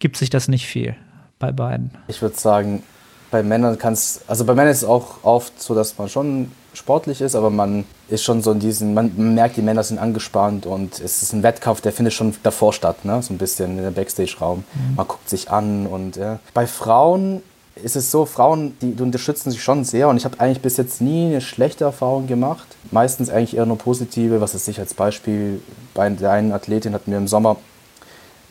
gibt 0.00 0.16
sich 0.16 0.28
das 0.28 0.48
nicht 0.48 0.66
viel 0.66 0.96
bei 1.38 1.52
beiden? 1.52 1.92
Ich 2.08 2.20
würde 2.20 2.36
sagen, 2.36 2.82
bei 3.30 3.44
Männern 3.44 3.78
kann 3.78 3.92
es, 3.92 4.22
also 4.26 4.44
bei 4.44 4.54
Männern 4.54 4.72
ist 4.72 4.78
es 4.78 4.88
auch 4.88 5.22
oft 5.22 5.62
so, 5.62 5.76
dass 5.76 5.96
man 5.98 6.08
schon 6.08 6.50
sportlich 6.72 7.20
ist, 7.20 7.34
aber 7.34 7.50
man 7.50 7.84
ist 8.08 8.24
schon 8.24 8.42
so 8.42 8.52
in 8.52 8.60
diesen, 8.60 8.94
man 8.94 9.34
merkt, 9.34 9.56
die 9.56 9.62
Männer 9.62 9.82
sind 9.82 9.98
angespannt 9.98 10.66
und 10.66 11.00
es 11.00 11.22
ist 11.22 11.32
ein 11.32 11.42
Wettkampf, 11.42 11.80
der 11.80 11.92
findet 11.92 12.14
schon 12.14 12.34
davor 12.42 12.72
statt, 12.72 13.04
ne? 13.04 13.22
so 13.22 13.32
ein 13.32 13.38
bisschen 13.38 13.76
in 13.76 13.82
der 13.82 13.90
Backstage-Raum. 13.90 14.58
Mhm. 14.58 14.94
Man 14.96 15.08
guckt 15.08 15.28
sich 15.28 15.50
an 15.50 15.86
und 15.86 16.16
ja. 16.16 16.38
bei 16.54 16.66
Frauen 16.66 17.42
ist 17.76 17.96
es 17.96 18.10
so, 18.10 18.26
Frauen, 18.26 18.76
die, 18.80 18.94
die 18.94 19.02
unterstützen 19.02 19.50
sich 19.50 19.62
schon 19.62 19.84
sehr 19.84 20.08
und 20.08 20.16
ich 20.16 20.24
habe 20.24 20.38
eigentlich 20.38 20.60
bis 20.60 20.76
jetzt 20.76 21.00
nie 21.00 21.26
eine 21.26 21.40
schlechte 21.40 21.84
Erfahrung 21.84 22.26
gemacht. 22.26 22.66
Meistens 22.90 23.30
eigentlich 23.30 23.56
eher 23.56 23.66
nur 23.66 23.78
positive, 23.78 24.40
was 24.40 24.54
es 24.54 24.64
sich 24.64 24.78
als 24.78 24.94
Beispiel 24.94 25.60
bei 25.94 26.08
der 26.08 26.32
einen 26.32 26.52
Athletin 26.52 26.94
hatten 26.94 27.10
wir 27.10 27.18
im 27.18 27.28
Sommer 27.28 27.56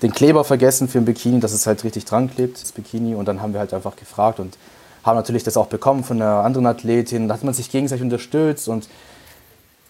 den 0.02 0.14
Kleber 0.14 0.44
vergessen 0.44 0.88
für 0.88 1.00
ein 1.00 1.06
Bikini, 1.06 1.40
dass 1.40 1.52
es 1.52 1.68
halt 1.68 1.84
richtig 1.84 2.06
dran 2.06 2.34
klebt, 2.34 2.62
das 2.62 2.72
Bikini 2.72 3.16
und 3.16 3.28
dann 3.28 3.42
haben 3.42 3.54
wir 3.54 3.60
halt 3.60 3.74
einfach 3.74 3.96
gefragt 3.96 4.40
und 4.40 4.58
haben 5.10 5.18
natürlich 5.18 5.44
das 5.44 5.58
auch 5.58 5.68
bekommen 5.68 6.04
von 6.04 6.22
einer 6.22 6.44
anderen 6.44 6.68
Athletin. 6.68 7.28
Da 7.28 7.36
hat 7.36 7.44
man 7.44 7.54
sich 7.54 7.70
gegenseitig 7.70 8.04
unterstützt 8.04 8.68
und 8.68 8.88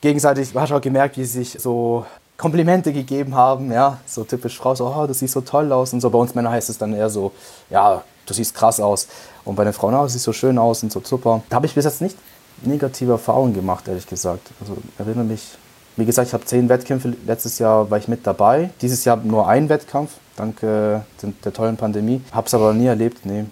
gegenseitig 0.01 0.49
hast 0.55 0.71
du 0.71 0.75
auch 0.75 0.81
gemerkt, 0.81 1.17
wie 1.17 1.25
sie 1.25 1.43
sich 1.43 1.61
so 1.61 2.05
Komplimente 2.37 2.93
gegeben 2.93 3.35
haben, 3.35 3.69
ja, 3.69 3.97
so 4.05 4.23
typisch 4.23 4.57
Frau, 4.57 4.73
so, 4.73 4.87
oh, 4.87 5.05
du 5.05 5.13
siehst 5.13 5.33
so 5.33 5.41
toll 5.41 5.71
aus 5.73 5.91
und 5.91 5.99
so. 5.99 6.09
Bei 6.09 6.17
uns 6.17 6.33
Männer 6.35 6.51
heißt 6.51 6.69
es 6.69 6.77
dann 6.77 6.93
eher 6.93 7.09
so, 7.09 7.33
ja, 7.69 8.01
du 8.25 8.33
siehst 8.33 8.55
krass 8.55 8.79
aus. 8.79 9.07
Und 9.43 9.55
bei 9.55 9.65
den 9.65 9.73
Frauen, 9.73 9.93
oh, 9.93 10.03
du 10.03 10.07
siehst 10.07 10.23
so 10.23 10.31
schön 10.31 10.57
aus 10.57 10.81
und 10.81 10.91
so 10.91 11.01
super. 11.03 11.43
Da 11.49 11.57
habe 11.57 11.65
ich 11.65 11.75
bis 11.75 11.83
jetzt 11.83 12.01
nicht 12.01 12.15
negative 12.61 13.11
Erfahrungen 13.11 13.53
gemacht, 13.53 13.89
ehrlich 13.89 14.07
gesagt. 14.07 14.51
Also 14.61 14.77
erinnere 14.97 15.25
mich, 15.25 15.49
wie 15.97 16.05
gesagt, 16.05 16.29
ich 16.29 16.33
habe 16.33 16.45
zehn 16.45 16.69
Wettkämpfe, 16.69 17.13
letztes 17.27 17.59
Jahr 17.59 17.91
war 17.91 17.97
ich 17.97 18.07
mit 18.07 18.25
dabei. 18.25 18.69
Dieses 18.81 19.03
Jahr 19.03 19.17
nur 19.17 19.49
ein 19.49 19.67
Wettkampf, 19.67 20.11
dank 20.37 20.63
äh, 20.63 21.01
der 21.43 21.53
tollen 21.53 21.75
Pandemie. 21.75 22.21
Habe 22.31 22.47
es 22.47 22.53
aber 22.53 22.73
nie 22.73 22.85
erlebt, 22.85 23.25
nee 23.25 23.45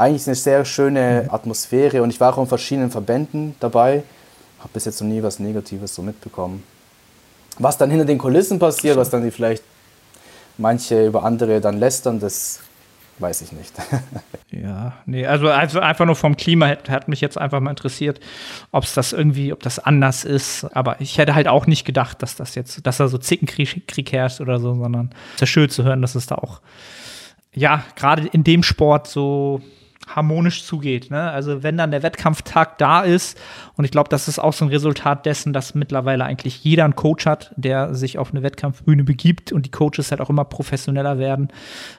eigentlich 0.00 0.26
eine 0.26 0.34
sehr 0.34 0.64
schöne 0.64 1.28
Atmosphäre 1.30 2.02
und 2.02 2.10
ich 2.10 2.20
war 2.20 2.32
auch 2.32 2.38
in 2.38 2.46
verschiedenen 2.46 2.90
Verbänden 2.90 3.54
dabei. 3.60 4.02
Habe 4.58 4.70
bis 4.72 4.86
jetzt 4.86 5.00
noch 5.00 5.08
nie 5.08 5.22
was 5.22 5.38
Negatives 5.38 5.94
so 5.94 6.02
mitbekommen. 6.02 6.62
Was 7.58 7.76
dann 7.76 7.90
hinter 7.90 8.06
den 8.06 8.18
Kulissen 8.18 8.58
passiert, 8.58 8.96
was 8.96 9.10
dann 9.10 9.22
die 9.22 9.30
vielleicht 9.30 9.62
manche 10.56 11.06
über 11.06 11.24
andere 11.24 11.60
dann 11.60 11.78
lästern, 11.78 12.18
das 12.18 12.60
weiß 13.18 13.42
ich 13.42 13.52
nicht. 13.52 13.74
ja, 14.50 14.94
nee, 15.04 15.26
also, 15.26 15.48
also 15.48 15.80
einfach 15.80 16.06
nur 16.06 16.16
vom 16.16 16.36
Klima 16.36 16.68
hat, 16.68 16.88
hat 16.88 17.08
mich 17.08 17.20
jetzt 17.20 17.36
einfach 17.36 17.60
mal 17.60 17.68
interessiert, 17.68 18.20
ob 18.72 18.84
es 18.84 18.94
das 18.94 19.12
irgendwie, 19.12 19.52
ob 19.52 19.62
das 19.62 19.78
anders 19.78 20.24
ist. 20.24 20.64
Aber 20.74 20.98
ich 21.02 21.18
hätte 21.18 21.34
halt 21.34 21.46
auch 21.46 21.66
nicht 21.66 21.84
gedacht, 21.84 22.22
dass 22.22 22.36
das 22.36 22.54
jetzt, 22.54 22.86
dass 22.86 22.96
da 22.96 23.08
so 23.08 23.18
Zickenkrieg 23.18 23.86
Krieg 23.86 24.12
herrscht 24.12 24.40
oder 24.40 24.58
so, 24.58 24.74
sondern 24.74 25.10
es 25.28 25.34
ist 25.34 25.40
ja 25.42 25.46
schön 25.46 25.68
zu 25.68 25.84
hören, 25.84 26.00
dass 26.00 26.14
es 26.14 26.26
da 26.26 26.36
auch, 26.36 26.60
ja, 27.52 27.84
gerade 27.96 28.26
in 28.28 28.44
dem 28.44 28.62
Sport 28.62 29.06
so 29.06 29.60
harmonisch 30.14 30.64
zugeht. 30.64 31.10
Ne? 31.10 31.30
Also 31.30 31.62
wenn 31.62 31.76
dann 31.76 31.90
der 31.90 32.02
Wettkampftag 32.02 32.78
da 32.78 33.02
ist, 33.02 33.38
und 33.76 33.84
ich 33.84 33.90
glaube, 33.90 34.08
das 34.08 34.28
ist 34.28 34.38
auch 34.38 34.52
so 34.52 34.64
ein 34.64 34.70
Resultat 34.70 35.26
dessen, 35.26 35.52
dass 35.52 35.74
mittlerweile 35.74 36.24
eigentlich 36.24 36.62
jeder 36.64 36.84
einen 36.84 36.96
Coach 36.96 37.26
hat, 37.26 37.52
der 37.56 37.94
sich 37.94 38.18
auf 38.18 38.30
eine 38.30 38.42
Wettkampfbühne 38.42 39.04
begibt 39.04 39.52
und 39.52 39.66
die 39.66 39.70
Coaches 39.70 40.10
halt 40.10 40.20
auch 40.20 40.30
immer 40.30 40.44
professioneller 40.44 41.18
werden, 41.18 41.48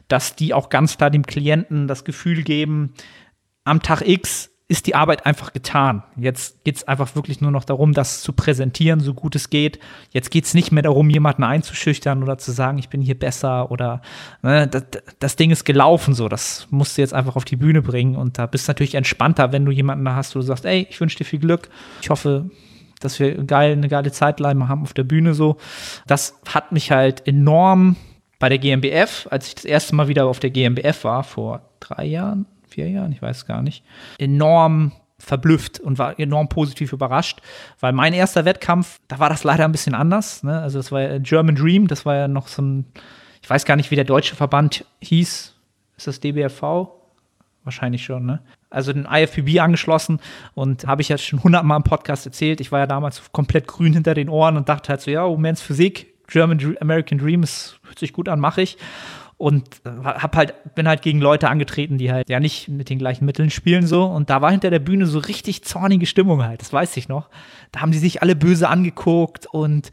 dass 0.07 0.35
die 0.35 0.53
auch 0.53 0.69
ganz 0.69 0.97
klar 0.97 1.09
dem 1.09 1.25
Klienten 1.25 1.87
das 1.87 2.03
Gefühl 2.03 2.43
geben, 2.43 2.93
am 3.63 3.81
Tag 3.81 4.01
X 4.07 4.51
ist 4.71 4.87
die 4.87 4.95
Arbeit 4.95 5.25
einfach 5.25 5.51
getan. 5.51 6.01
Jetzt 6.15 6.63
geht 6.63 6.77
es 6.77 6.87
einfach 6.87 7.13
wirklich 7.13 7.41
nur 7.41 7.51
noch 7.51 7.65
darum, 7.65 7.91
das 7.91 8.21
zu 8.21 8.31
präsentieren, 8.31 9.01
so 9.01 9.13
gut 9.13 9.35
es 9.35 9.49
geht. 9.49 9.79
Jetzt 10.11 10.31
geht 10.31 10.45
es 10.45 10.53
nicht 10.53 10.71
mehr 10.71 10.81
darum, 10.81 11.09
jemanden 11.09 11.43
einzuschüchtern 11.43 12.23
oder 12.23 12.37
zu 12.37 12.53
sagen, 12.53 12.77
ich 12.77 12.87
bin 12.87 13.01
hier 13.01 13.19
besser 13.19 13.69
oder 13.69 14.01
ne, 14.41 14.69
das, 14.69 14.83
das, 15.19 15.35
Ding 15.35 15.51
ist 15.51 15.65
gelaufen 15.65 16.13
so. 16.13 16.29
Das 16.29 16.67
musst 16.69 16.97
du 16.97 17.01
jetzt 17.01 17.13
einfach 17.13 17.35
auf 17.35 17.43
die 17.43 17.57
Bühne 17.57 17.81
bringen 17.81 18.15
und 18.15 18.37
da 18.37 18.45
bist 18.45 18.65
du 18.65 18.69
natürlich 18.69 18.95
entspannter, 18.95 19.51
wenn 19.51 19.65
du 19.65 19.73
jemanden 19.73 20.05
da 20.05 20.15
hast, 20.15 20.35
wo 20.35 20.39
du 20.39 20.45
sagst, 20.45 20.63
ey, 20.63 20.87
ich 20.89 21.01
wünsche 21.01 21.17
dir 21.17 21.25
viel 21.25 21.39
Glück. 21.39 21.67
Ich 22.01 22.09
hoffe, 22.09 22.49
dass 23.01 23.19
wir 23.19 23.43
geil, 23.43 23.73
eine 23.73 23.89
geile 23.89 24.13
Zeit 24.13 24.39
haben 24.39 24.83
auf 24.83 24.93
der 24.93 25.03
Bühne 25.03 25.33
so. 25.33 25.57
Das 26.07 26.39
hat 26.47 26.71
mich 26.71 26.91
halt 26.91 27.27
enorm 27.27 27.97
bei 28.39 28.47
der 28.47 28.57
GmbF, 28.57 29.27
als 29.29 29.49
ich 29.49 29.55
das 29.55 29.65
erste 29.65 29.95
Mal 29.95 30.07
wieder 30.07 30.27
auf 30.27 30.39
der 30.39 30.49
GmbF 30.49 31.03
war, 31.03 31.25
vor 31.25 31.61
drei 31.81 32.05
Jahren, 32.05 32.45
vier 32.71 32.89
Jahren, 32.89 33.11
ich 33.11 33.21
weiß 33.21 33.45
gar 33.45 33.61
nicht, 33.61 33.83
enorm 34.17 34.93
verblüfft 35.19 35.79
und 35.79 35.99
war 35.99 36.19
enorm 36.19 36.49
positiv 36.49 36.93
überrascht, 36.93 37.41
weil 37.79 37.93
mein 37.93 38.13
erster 38.13 38.45
Wettkampf, 38.45 38.99
da 39.07 39.19
war 39.19 39.29
das 39.29 39.43
leider 39.43 39.65
ein 39.65 39.71
bisschen 39.71 39.93
anders. 39.93 40.43
Ne? 40.43 40.59
Also 40.59 40.79
das 40.79 40.91
war 40.91 41.01
ja 41.01 41.17
German 41.19 41.55
Dream, 41.55 41.87
das 41.87 42.05
war 42.05 42.15
ja 42.15 42.27
noch 42.27 42.47
so 42.47 42.61
ein, 42.61 42.85
ich 43.41 43.49
weiß 43.49 43.65
gar 43.65 43.75
nicht, 43.75 43.91
wie 43.91 43.95
der 43.95 44.05
deutsche 44.05 44.35
Verband 44.35 44.85
hieß. 45.01 45.55
Ist 45.97 46.07
das 46.07 46.19
DBFV? 46.19 46.89
Wahrscheinlich 47.63 48.03
schon, 48.03 48.25
ne? 48.25 48.41
Also 48.71 48.91
den 48.93 49.05
IFPB 49.05 49.59
angeschlossen 49.59 50.19
und 50.55 50.87
habe 50.87 51.01
ich 51.01 51.09
ja 51.09 51.17
schon 51.17 51.43
hundertmal 51.43 51.77
im 51.77 51.83
Podcast 51.83 52.25
erzählt. 52.25 52.61
Ich 52.61 52.71
war 52.71 52.79
ja 52.79 52.87
damals 52.87 53.21
komplett 53.31 53.67
grün 53.67 53.93
hinter 53.93 54.13
den 54.13 54.29
Ohren 54.29 54.57
und 54.57 54.69
dachte 54.69 54.89
halt 54.89 55.01
so, 55.01 55.11
ja, 55.11 55.27
Men's 55.35 55.61
Physik, 55.61 56.25
German 56.27 56.77
American 56.79 57.19
Dream, 57.19 57.41
das 57.41 57.77
hört 57.83 57.99
sich 57.99 58.13
gut 58.13 58.29
an, 58.29 58.39
mache 58.39 58.61
ich 58.61 58.77
und 59.41 59.81
äh, 59.85 59.89
hab 60.03 60.35
halt 60.35 60.53
bin 60.75 60.87
halt 60.87 61.01
gegen 61.01 61.19
Leute 61.19 61.49
angetreten, 61.49 61.97
die 61.97 62.11
halt 62.11 62.29
ja 62.29 62.39
nicht 62.39 62.67
mit 62.69 62.89
den 62.89 62.99
gleichen 62.99 63.25
Mitteln 63.25 63.49
spielen 63.49 63.87
so 63.87 64.05
und 64.05 64.29
da 64.29 64.41
war 64.41 64.51
hinter 64.51 64.69
der 64.69 64.79
Bühne 64.79 65.07
so 65.07 65.17
richtig 65.17 65.63
zornige 65.63 66.05
Stimmung 66.05 66.43
halt, 66.43 66.61
das 66.61 66.71
weiß 66.71 66.95
ich 66.97 67.09
noch. 67.09 67.29
Da 67.71 67.81
haben 67.81 67.91
die 67.91 67.97
sich 67.97 68.21
alle 68.21 68.35
böse 68.35 68.69
angeguckt 68.69 69.47
und 69.47 69.91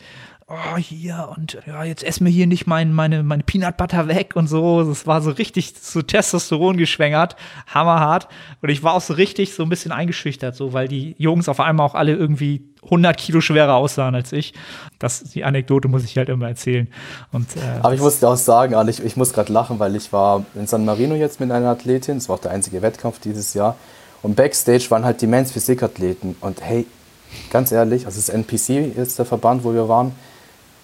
oh, 0.48 0.76
hier 0.76 1.30
und 1.37 1.58
ja, 1.66 1.84
jetzt 1.84 2.02
essen 2.02 2.24
wir 2.24 2.32
hier 2.32 2.46
nicht 2.46 2.66
mein, 2.66 2.92
meine, 2.92 3.22
meine 3.22 3.42
Peanut 3.42 3.76
Butter 3.76 4.08
weg 4.08 4.34
und 4.34 4.46
so. 4.46 4.82
Das 4.82 5.06
war 5.06 5.20
so 5.20 5.30
richtig 5.30 5.74
so 5.80 6.02
Testosteron 6.02 6.76
geschwängert, 6.76 7.37
hammerhart. 7.66 8.28
Und 8.62 8.70
ich 8.70 8.82
war 8.82 8.94
auch 8.94 9.00
so 9.00 9.14
richtig 9.14 9.54
so 9.54 9.62
ein 9.62 9.68
bisschen 9.68 9.92
eingeschüchtert, 9.92 10.56
so, 10.56 10.72
weil 10.72 10.88
die 10.88 11.14
Jungs 11.18 11.48
auf 11.48 11.61
einmal 11.61 11.87
auch 11.87 11.94
alle 11.94 12.14
irgendwie 12.14 12.62
100 12.82 13.16
Kilo 13.16 13.40
schwerer 13.40 13.74
aussahen 13.74 14.14
als 14.14 14.32
ich. 14.32 14.54
Das, 14.98 15.22
die 15.24 15.44
Anekdote 15.44 15.88
muss 15.88 16.04
ich 16.04 16.16
halt 16.16 16.28
immer 16.28 16.48
erzählen. 16.48 16.88
Und, 17.30 17.54
äh, 17.56 17.80
Aber 17.82 17.94
ich 17.94 18.00
muss 18.00 18.20
dir 18.20 18.28
auch 18.28 18.37
sagen, 18.37 18.74
ich, 18.88 19.04
ich 19.04 19.16
muss 19.16 19.32
gerade 19.32 19.52
lachen, 19.52 19.78
weil 19.78 19.94
ich 19.96 20.12
war 20.12 20.44
in 20.54 20.66
San 20.66 20.84
Marino 20.84 21.14
jetzt 21.14 21.40
mit 21.40 21.50
einer 21.50 21.68
Athletin. 21.68 22.16
Das 22.16 22.28
war 22.28 22.37
auch 22.37 22.40
der 22.40 22.52
einzige 22.52 22.80
Wettkampf 22.80 23.20
dieses 23.20 23.52
Jahr. 23.54 23.76
Und 24.22 24.34
Backstage 24.34 24.87
waren 24.88 25.04
halt 25.04 25.20
die 25.20 25.26
Men's 25.26 25.52
Physik-Athleten. 25.52 26.37
Und 26.40 26.62
hey, 26.62 26.87
ganz 27.50 27.70
ehrlich, 27.70 28.06
also 28.06 28.18
das 28.18 28.30
NPC 28.30 28.96
ist 28.96 29.18
der 29.18 29.26
Verband, 29.26 29.62
wo 29.62 29.74
wir 29.74 29.88
waren 29.88 30.12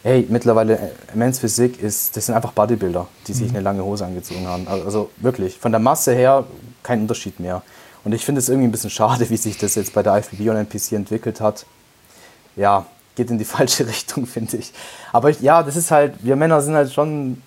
hey, 0.05 0.27
mittlerweile 0.29 0.79
äh, 0.79 0.90
Men's 1.14 1.40
Physik 1.40 1.83
ist, 1.83 2.17
das 2.17 2.27
sind 2.27 2.37
einfach 2.37 2.53
Bodybuilder, 2.53 3.09
die 3.27 3.33
sich 3.33 3.49
mhm. 3.49 3.57
eine 3.57 3.64
lange 3.64 3.85
Hose 3.85 4.07
angezogen 4.07 4.47
haben. 4.47 4.69
Also 4.69 5.11
wirklich, 5.17 5.59
von 5.59 5.73
der 5.73 5.81
Masse 5.81 6.14
her 6.14 6.45
kein 6.85 7.01
Unterschied 7.01 7.40
mehr. 7.40 7.62
Und 8.05 8.12
ich 8.12 8.25
finde 8.25 8.38
es 8.38 8.49
irgendwie 8.49 8.69
ein 8.69 8.73
bisschen 8.73 8.90
schade, 8.90 9.29
wie 9.31 9.37
sich 9.37 9.59
das 9.59 9.75
jetzt 9.75 9.93
bei 9.93 10.05
der 10.05 10.17
IFBB 10.19 10.51
und 10.51 10.57
NPC 10.57 10.93
entwickelt 10.93 11.40
hat. 11.40 11.67
Ja, 12.55 12.87
geht 13.17 13.31
in 13.31 13.38
die 13.38 13.45
falsche 13.57 13.88
Richtung, 13.88 14.27
finde 14.27 14.59
ich. 14.59 14.73
Aber 15.12 15.31
ich, 15.31 15.40
ja, 15.40 15.64
das 15.64 15.75
ist 15.75 15.90
halt, 15.90 16.14
wir 16.23 16.37
Männer 16.37 16.61
sind 16.61 16.75
halt 16.75 16.93
schon 16.93 17.43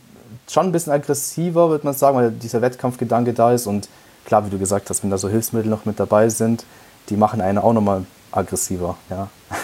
schon 0.49 0.67
ein 0.67 0.71
bisschen 0.71 0.93
aggressiver, 0.93 1.69
würde 1.69 1.85
man 1.85 1.93
sagen, 1.93 2.17
weil 2.17 2.31
dieser 2.31 2.61
Wettkampfgedanke 2.61 3.33
da 3.33 3.53
ist. 3.53 3.67
Und 3.67 3.89
klar, 4.25 4.45
wie 4.45 4.49
du 4.49 4.57
gesagt 4.57 4.89
hast, 4.89 5.03
wenn 5.03 5.09
da 5.09 5.17
so 5.17 5.29
Hilfsmittel 5.29 5.69
noch 5.69 5.85
mit 5.85 5.99
dabei 5.99 6.29
sind, 6.29 6.65
die 7.09 7.17
machen 7.17 7.41
einen 7.41 7.57
auch 7.57 7.73
nochmal 7.73 8.05
aggressiver. 8.31 8.97
Ja? 9.09 9.29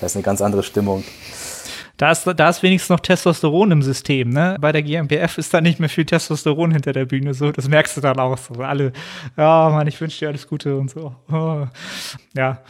Da 0.00 0.06
ist 0.06 0.14
eine 0.14 0.22
ganz 0.22 0.40
andere 0.40 0.62
Stimmung. 0.62 1.02
Da 1.98 2.12
ist, 2.12 2.24
da 2.24 2.48
ist 2.48 2.62
wenigstens 2.62 2.90
noch 2.90 3.00
Testosteron 3.00 3.72
im 3.72 3.82
System, 3.82 4.30
ne? 4.30 4.56
Bei 4.60 4.70
der 4.70 4.82
GmbF 4.82 5.36
ist 5.36 5.52
da 5.52 5.60
nicht 5.60 5.80
mehr 5.80 5.88
viel 5.88 6.06
Testosteron 6.06 6.70
hinter 6.70 6.92
der 6.92 7.04
Bühne, 7.04 7.34
so. 7.34 7.50
Das 7.50 7.68
merkst 7.68 7.96
du 7.96 8.00
dann 8.00 8.18
auch 8.20 8.38
so. 8.38 8.54
Alle, 8.54 8.92
ja, 9.36 9.68
Mann, 9.68 9.86
ich 9.88 10.00
wünsche 10.00 10.20
dir 10.20 10.28
alles 10.28 10.46
Gute 10.46 10.76
und 10.76 10.90
so. 10.90 11.14
Oh. 11.30 11.66
Ja. 12.36 12.62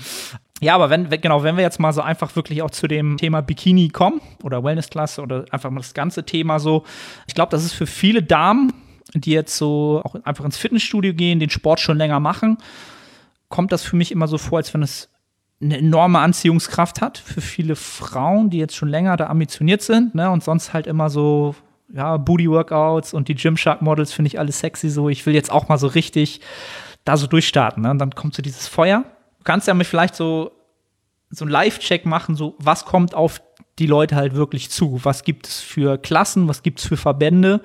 Ja, 0.61 0.75
aber 0.75 0.91
wenn, 0.91 1.09
genau, 1.09 1.43
wenn 1.43 1.57
wir 1.57 1.62
jetzt 1.62 1.79
mal 1.79 1.93
so 1.93 2.01
einfach 2.01 2.35
wirklich 2.35 2.62
auch 2.62 2.71
zu 2.71 2.88
dem 2.88 3.19
Thema 3.19 3.43
Bikini 3.43 3.91
kommen 3.91 4.21
oder 4.43 4.64
Wellnessklasse 4.64 5.21
oder 5.23 5.45
einfach 5.51 5.71
mal 5.71 5.81
das 5.81 5.95
ganze 5.95 6.25
Thema 6.25 6.59
so. 6.59 6.85
Ich 7.27 7.35
glaube, 7.35 7.51
das 7.51 7.64
ist 7.64 7.75
für 7.75 7.87
viele 7.87 8.23
Damen, 8.23 8.73
die 9.14 9.33
jetzt 9.33 9.57
so 9.57 10.01
auch 10.05 10.17
einfach 10.25 10.45
ins 10.47 10.57
Fitnessstudio 10.57 11.12
gehen, 11.12 11.38
den 11.38 11.51
Sport 11.51 11.81
schon 11.81 11.99
länger 11.99 12.19
machen, 12.19 12.57
kommt 13.51 13.73
das 13.73 13.85
für 13.85 13.95
mich 13.95 14.11
immer 14.11 14.27
so 14.27 14.38
vor, 14.38 14.59
als 14.59 14.73
wenn 14.73 14.83
es 14.83 15.11
eine 15.61 15.79
enorme 15.79 16.21
Anziehungskraft 16.21 17.01
hat 17.01 17.18
für 17.18 17.40
viele 17.40 17.75
Frauen, 17.75 18.51
die 18.51 18.59
jetzt 18.59 18.77
schon 18.77 18.88
länger 18.88 19.16
da 19.16 19.27
ambitioniert 19.27 19.83
sind 19.83 20.14
ne, 20.14 20.31
und 20.31 20.44
sonst 20.44 20.73
halt 20.73 20.87
immer 20.87 21.11
so 21.11 21.55
ja, 21.92 22.16
Booty-Workouts 22.16 23.14
und 23.14 23.29
die 23.29 23.35
Gymshark-Models 23.35 24.12
finde 24.12 24.29
ich 24.29 24.38
alles 24.38 24.61
sexy 24.61 24.90
so. 24.90 25.09
Ich 25.09 25.25
will 25.27 25.35
jetzt 25.35 25.51
auch 25.51 25.68
mal 25.68 25.79
so 25.79 25.87
richtig 25.87 26.40
da 27.05 27.16
so 27.16 27.27
durchstarten. 27.27 27.83
Ne? 27.83 27.90
Und 27.90 27.99
dann 27.99 28.14
kommt 28.14 28.35
so 28.35 28.42
dieses 28.42 28.68
Feuer. 28.68 29.05
Du 29.38 29.44
kannst 29.44 29.66
ja 29.66 29.75
mir 29.75 29.85
vielleicht 29.85 30.14
so, 30.14 30.53
so 31.31 31.44
einen 31.44 31.53
Live-Check 31.53 32.07
machen, 32.07 32.35
so 32.35 32.55
was 32.59 32.85
kommt 32.85 33.14
auf 33.14 33.40
die 33.79 33.87
Leute 33.87 34.16
halt 34.16 34.35
wirklich 34.35 34.71
zu? 34.71 35.01
Was 35.05 35.25
gibt 35.25 35.47
es 35.47 35.61
für 35.61 35.99
Klassen? 35.99 36.49
Was 36.49 36.62
gibt 36.62 36.81
es 36.81 36.87
für 36.87 36.97
Verbände? 36.97 37.62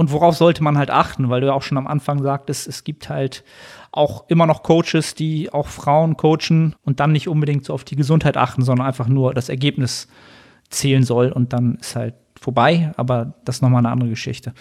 Und 0.00 0.12
worauf 0.12 0.34
sollte 0.34 0.64
man 0.64 0.78
halt 0.78 0.88
achten? 0.88 1.28
Weil 1.28 1.42
du 1.42 1.48
ja 1.48 1.52
auch 1.52 1.60
schon 1.60 1.76
am 1.76 1.86
Anfang 1.86 2.22
sagtest, 2.22 2.66
es 2.66 2.84
gibt 2.84 3.10
halt 3.10 3.44
auch 3.92 4.24
immer 4.28 4.46
noch 4.46 4.62
Coaches, 4.62 5.14
die 5.14 5.52
auch 5.52 5.68
Frauen 5.68 6.16
coachen 6.16 6.74
und 6.86 7.00
dann 7.00 7.12
nicht 7.12 7.28
unbedingt 7.28 7.66
so 7.66 7.74
auf 7.74 7.84
die 7.84 7.96
Gesundheit 7.96 8.38
achten, 8.38 8.62
sondern 8.62 8.86
einfach 8.86 9.08
nur 9.08 9.34
das 9.34 9.50
Ergebnis 9.50 10.08
zählen 10.70 11.02
soll 11.02 11.30
und 11.30 11.52
dann 11.52 11.74
ist 11.82 11.96
halt 11.96 12.14
vorbei. 12.40 12.92
Aber 12.96 13.34
das 13.44 13.56
ist 13.56 13.60
nochmal 13.60 13.80
eine 13.80 13.90
andere 13.90 14.08
Geschichte. 14.08 14.54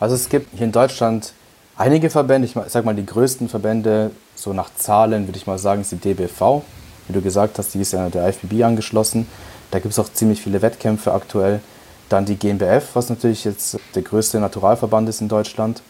Also 0.00 0.14
es 0.14 0.30
gibt 0.30 0.56
hier 0.56 0.64
in 0.64 0.72
Deutschland 0.72 1.34
einige 1.76 2.08
Verbände, 2.08 2.48
ich 2.48 2.54
sag 2.68 2.86
mal 2.86 2.94
die 2.94 3.04
größten 3.04 3.50
Verbände, 3.50 4.12
so 4.34 4.54
nach 4.54 4.74
Zahlen 4.74 5.28
würde 5.28 5.36
ich 5.36 5.46
mal 5.46 5.58
sagen, 5.58 5.82
ist 5.82 5.92
die 5.92 5.96
DBV. 5.96 6.62
Wie 7.06 7.12
du 7.12 7.20
gesagt 7.20 7.58
hast, 7.58 7.74
die 7.74 7.82
ist 7.82 7.92
ja 7.92 8.08
der 8.08 8.26
IFBB 8.30 8.62
angeschlossen. 8.62 9.26
Da 9.70 9.78
gibt 9.78 9.92
es 9.92 9.98
auch 9.98 10.10
ziemlich 10.10 10.40
viele 10.40 10.62
Wettkämpfe 10.62 11.12
aktuell. 11.12 11.60
Dann 12.08 12.24
die 12.24 12.36
GmbF, 12.36 12.90
was 12.94 13.08
natürlich 13.08 13.44
jetzt 13.44 13.78
der 13.94 14.02
größte 14.02 14.38
Naturalverband 14.40 15.08
ist 15.08 15.20
in 15.20 15.28
Deutschland. 15.28 15.82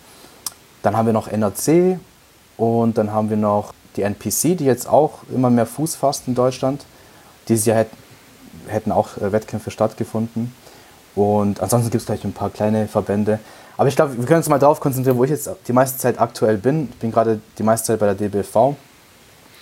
Dann 0.83 0.97
haben 0.97 1.07
wir 1.07 1.13
noch 1.13 1.29
NRC 1.29 1.99
und 2.57 2.99
dann 2.99 3.13
haben 3.13 3.31
wir 3.31 3.37
noch 3.37 3.73
die 3.97 4.03
NPC, 4.03 4.57
die 4.57 4.65
jetzt 4.65 4.89
auch 4.89 5.21
immer 5.33 5.51
mehr 5.51 5.67
Fuß 5.67 5.97
fasst 5.97 6.29
in 6.29 6.35
Deutschland. 6.35 6.85
Dieses 7.49 7.67
Jahr 7.67 7.85
hätten, 8.69 8.93
auch 8.93 9.17
äh, 9.19 9.33
Wettkämpfe 9.33 9.71
stattgefunden. 9.71 10.55
Und 11.15 11.61
ansonsten 11.61 11.91
gibt 11.91 12.01
es 12.01 12.07
vielleicht 12.07 12.25
ein 12.25 12.33
paar 12.33 12.51
kleine 12.51 12.89
Verbände. 12.89 13.39
Aber 13.77 13.89
ich 13.89 13.97
glaube, 13.97 14.17
wir 14.17 14.25
können 14.25 14.39
uns 14.39 14.49
mal 14.49 14.59
darauf 14.59 14.81
konzentrieren, 14.81 15.17
wo 15.17 15.25
ich 15.25 15.31
jetzt 15.31 15.49
die 15.67 15.73
meiste 15.73 15.99
Zeit 15.99 16.21
aktuell 16.21 16.59
bin. 16.59 16.89
Ich 16.93 16.99
bin 16.99 17.13
gerade 17.13 17.41
die 17.59 17.63
meiste 17.63 17.89
Zeit 17.89 18.01
bei 18.01 18.07
der 18.07 18.15
DBV. 18.15 18.77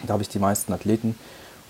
Da 0.07 0.13
habe 0.13 0.23
ich 0.23 0.29
die 0.29 0.39
meisten 0.39 0.73
Athleten. 0.73 1.19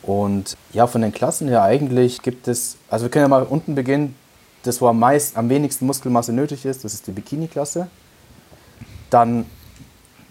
Und 0.03 0.57
ja, 0.73 0.87
von 0.87 1.03
den 1.03 1.13
Klassen 1.13 1.49
her 1.49 1.63
eigentlich 1.63 2.23
gibt 2.23 2.49
es, 2.49 2.77
also 2.91 3.05
wir 3.05 3.11
können 3.11 3.25
ja 3.25 3.29
mal 3.29 3.45
unten 3.45 3.75
beginnen, 3.75 4.17
das, 4.63 4.81
wo 4.81 4.89
am, 4.89 4.99
meist, 4.99 5.37
am 5.37 5.49
wenigsten 5.49 5.87
Muskelmasse 5.87 6.33
nötig 6.33 6.65
ist, 6.65 6.85
das 6.85 6.95
ist 6.95 7.07
die 7.07 7.13
Bikini-Klasse. 7.13 7.89
Dann 9.11 9.47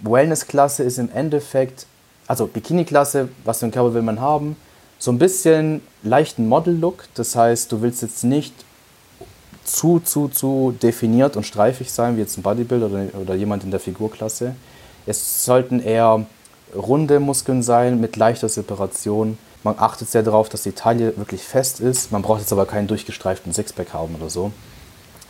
Wellness-Klasse 0.02 0.84
ist 0.84 0.98
im 0.98 1.10
Endeffekt, 1.12 1.86
also 2.28 2.48
Bikini-Klasse, 2.48 3.30
was 3.44 3.60
für 3.60 3.66
einen 3.66 3.74
Körper 3.74 3.94
will 3.94 4.02
man 4.02 4.20
haben? 4.20 4.56
So 4.98 5.12
ein 5.12 5.20
bisschen 5.20 5.82
leichten 6.04 6.48
Model-Look. 6.48 7.06
Das 7.16 7.36
heißt, 7.36 7.72
du 7.72 7.82
willst 7.82 8.02
jetzt 8.02 8.24
nicht 8.24 8.54
zu, 9.64 10.00
zu, 10.00 10.28
zu 10.28 10.76
definiert 10.82 11.36
und 11.36 11.46
streifig 11.46 11.92
sein, 11.92 12.16
wie 12.16 12.22
jetzt 12.22 12.38
ein 12.38 12.42
Bodybuilder 12.42 12.88
oder, 12.88 13.06
oder 13.20 13.36
jemand 13.36 13.64
in 13.64 13.72
der 13.72 13.80
Figurklasse. 13.80 14.56
Es 15.06 15.44
sollten 15.44 15.80
eher 15.80 16.26
runde 16.76 17.20
Muskeln 17.20 17.64
sein 17.64 18.00
mit 18.00 18.16
leichter 18.16 18.50
Separation. 18.50 19.38
Man 19.64 19.76
achtet 19.78 20.10
sehr 20.10 20.24
darauf, 20.24 20.50
dass 20.50 20.64
die 20.64 20.72
Taille 20.72 21.16
wirklich 21.18 21.44
fest 21.44 21.80
ist. 21.80 22.12
Man 22.12 22.22
braucht 22.22 22.40
jetzt 22.40 22.52
aber 22.52 22.66
keinen 22.66 22.88
durchgestreiften 22.88 23.54
Sixpack 23.54 23.94
haben 23.94 24.16
oder 24.16 24.30
so. 24.30 24.52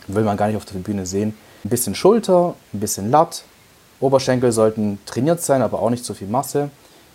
Will 0.06 0.24
man 0.24 0.36
gar 0.36 0.46
nicht 0.46 0.56
auf 0.56 0.64
der 0.64 0.78
Bühne 0.78 1.04
sehen. 1.06 1.36
Ein 1.64 1.68
bisschen 1.68 1.94
Schulter, 1.94 2.54
ein 2.72 2.80
bisschen 2.80 3.10
Latt. 3.10 3.44
Oberschenkel 4.00 4.50
sollten 4.50 4.98
trainiert 5.06 5.42
sein, 5.42 5.62
aber 5.62 5.80
auch 5.80 5.90
nicht 5.90 6.04
zu 6.04 6.14
viel 6.14 6.28
Masse. 6.28 6.70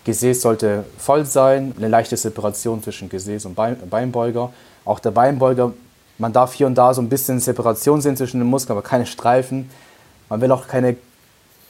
Gesäß 0.05 0.41
sollte 0.41 0.85
voll 0.97 1.25
sein, 1.25 1.73
eine 1.75 1.89
leichte 1.89 2.15
Separation 2.15 2.81
zwischen 2.81 3.09
Gesäß 3.09 3.45
und 3.45 3.55
Beinbeuger. 3.55 4.53
Auch 4.85 4.99
der 4.99 5.11
Beinbeuger, 5.11 5.73
man 6.17 6.31
darf 6.31 6.53
hier 6.53 6.65
und 6.65 6.75
da 6.75 6.93
so 6.93 7.01
ein 7.01 7.09
bisschen 7.09 7.41
Separation 7.41 7.99
sehen 7.99 8.15
zwischen 8.15 8.39
den 8.39 8.47
Muskeln, 8.47 8.77
aber 8.77 8.87
keine 8.87 9.05
Streifen. 9.05 9.69
Man 10.29 10.39
will 10.39 10.51
auch 10.51 10.67
keine 10.67 10.95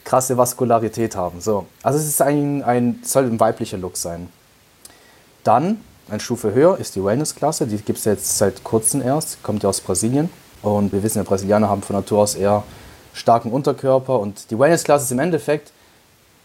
krasse 0.03 0.37
Vaskularität 0.37 1.15
haben. 1.15 1.41
So. 1.41 1.65
Also 1.81 1.97
es 1.97 2.05
ist 2.05 2.21
ein, 2.21 2.61
ein, 2.63 2.99
soll 3.03 3.25
ein 3.25 3.39
weiblicher 3.39 3.77
Look 3.77 3.97
sein. 3.97 4.29
Dann, 5.47 5.79
eine 6.09 6.19
Stufe 6.19 6.53
höher, 6.53 6.77
ist 6.77 6.97
die 6.97 7.03
Wellness-Klasse. 7.03 7.67
Die 7.67 7.77
gibt 7.77 7.99
es 7.99 8.05
jetzt 8.05 8.37
seit 8.37 8.65
kurzem 8.65 9.01
erst, 9.01 9.41
kommt 9.43 9.63
ja 9.63 9.69
aus 9.69 9.79
Brasilien. 9.79 10.29
Und 10.61 10.91
wir 10.91 11.01
wissen 11.03 11.19
ja, 11.19 11.23
Brasilianer 11.23 11.69
haben 11.69 11.81
von 11.81 11.95
Natur 11.95 12.19
aus 12.19 12.35
eher 12.35 12.63
starken 13.13 13.51
Unterkörper. 13.51 14.19
Und 14.19 14.51
die 14.51 14.59
Wellness-Klasse 14.59 15.05
ist 15.05 15.11
im 15.11 15.19
Endeffekt 15.19 15.71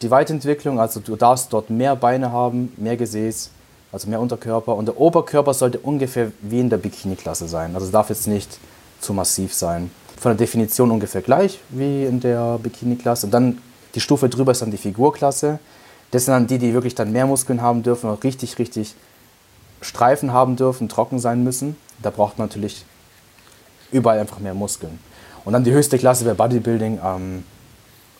die 0.02 0.10
Weiterentwicklung. 0.12 0.78
Also 0.78 1.00
du 1.00 1.16
darfst 1.16 1.52
dort 1.52 1.68
mehr 1.68 1.96
Beine 1.96 2.30
haben, 2.30 2.72
mehr 2.76 2.96
Gesäß, 2.96 3.50
also 3.90 4.08
mehr 4.08 4.20
Unterkörper. 4.20 4.76
Und 4.76 4.86
der 4.86 5.00
Oberkörper 5.00 5.52
sollte 5.52 5.80
ungefähr 5.80 6.30
wie 6.40 6.60
in 6.60 6.70
der 6.70 6.76
Bikini-Klasse 6.76 7.48
sein. 7.48 7.74
Also 7.74 7.90
darf 7.90 8.08
jetzt 8.08 8.28
nicht 8.28 8.56
zu 9.00 9.12
massiv 9.14 9.52
sein. 9.52 9.90
Von 10.20 10.30
der 10.30 10.38
Definition 10.38 10.92
ungefähr 10.92 11.22
gleich 11.22 11.58
wie 11.70 12.04
in 12.04 12.20
der 12.20 12.56
Bikini-Klasse. 12.62 13.26
Und 13.26 13.32
dann 13.32 13.58
die 13.96 14.00
Stufe 14.00 14.28
drüber 14.28 14.52
ist 14.52 14.62
dann 14.62 14.70
die 14.70 14.76
Figurklasse. 14.76 15.58
Das 16.12 16.26
sind 16.26 16.34
dann 16.34 16.46
die, 16.46 16.58
die 16.58 16.74
wirklich 16.74 16.94
dann 16.94 17.10
mehr 17.10 17.26
Muskeln 17.26 17.60
haben 17.60 17.82
dürfen 17.82 18.08
und 18.08 18.22
richtig, 18.22 18.58
richtig 18.58 18.94
Streifen 19.80 20.32
haben 20.32 20.56
dürfen, 20.56 20.88
trocken 20.88 21.18
sein 21.18 21.42
müssen. 21.42 21.76
Da 22.00 22.10
braucht 22.10 22.38
man 22.38 22.48
natürlich 22.48 22.84
überall 23.90 24.18
einfach 24.18 24.38
mehr 24.38 24.54
Muskeln. 24.54 24.98
Und 25.44 25.54
dann 25.54 25.64
die 25.64 25.72
höchste 25.72 25.98
Klasse 25.98 26.24
wäre 26.24 26.36
Bodybuilding, 26.36 27.00
ähm, 27.04 27.44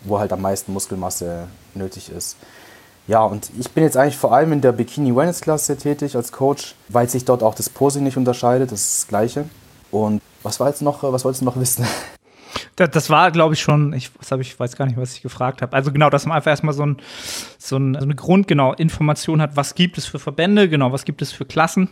wo 0.01 0.19
halt 0.19 0.33
am 0.33 0.41
meisten 0.41 0.73
Muskelmasse 0.73 1.47
nötig 1.75 2.11
ist. 2.11 2.35
Ja, 3.07 3.23
und 3.23 3.49
ich 3.59 3.69
bin 3.71 3.83
jetzt 3.83 3.95
eigentlich 3.95 4.17
vor 4.17 4.33
allem 4.33 4.53
in 4.53 4.61
der 4.61 4.71
Bikini 4.71 5.15
Wellness 5.15 5.41
Klasse 5.41 5.77
tätig 5.77 6.15
als 6.15 6.31
Coach, 6.31 6.75
weil 6.89 7.07
sich 7.09 7.25
dort 7.25 7.43
auch 7.43 7.55
das 7.55 7.69
Posing 7.69 8.03
nicht 8.03 8.17
unterscheidet, 8.17 8.71
das 8.71 8.81
ist 8.81 8.97
das 9.01 9.07
Gleiche. 9.07 9.45
Und 9.91 10.21
was 10.41 10.59
war 10.59 10.69
jetzt 10.69 10.81
noch, 10.81 11.03
was 11.03 11.23
wolltest 11.23 11.41
du 11.41 11.45
noch 11.45 11.59
wissen? 11.59 11.85
Das, 12.75 13.09
war, 13.09 13.31
glaube 13.31 13.53
ich, 13.53 13.61
schon, 13.61 13.93
ich, 13.93 14.11
was 14.19 14.39
ich 14.39 14.59
weiß 14.59 14.75
gar 14.75 14.85
nicht, 14.85 14.97
was 14.97 15.15
ich 15.15 15.21
gefragt 15.21 15.61
habe. 15.61 15.73
Also 15.75 15.91
genau, 15.91 16.09
dass 16.09 16.25
man 16.25 16.37
einfach 16.37 16.51
erstmal 16.51 16.73
so, 16.73 16.85
ein, 16.85 16.97
so, 17.57 17.77
ein, 17.77 17.95
so 17.95 18.01
eine 18.01 18.15
Grundinformation 18.15 19.41
hat, 19.41 19.55
was 19.55 19.75
gibt 19.75 19.97
es 19.97 20.05
für 20.05 20.19
Verbände, 20.19 20.69
genau, 20.69 20.91
was 20.91 21.05
gibt 21.05 21.21
es 21.21 21.31
für 21.31 21.45
Klassen 21.45 21.89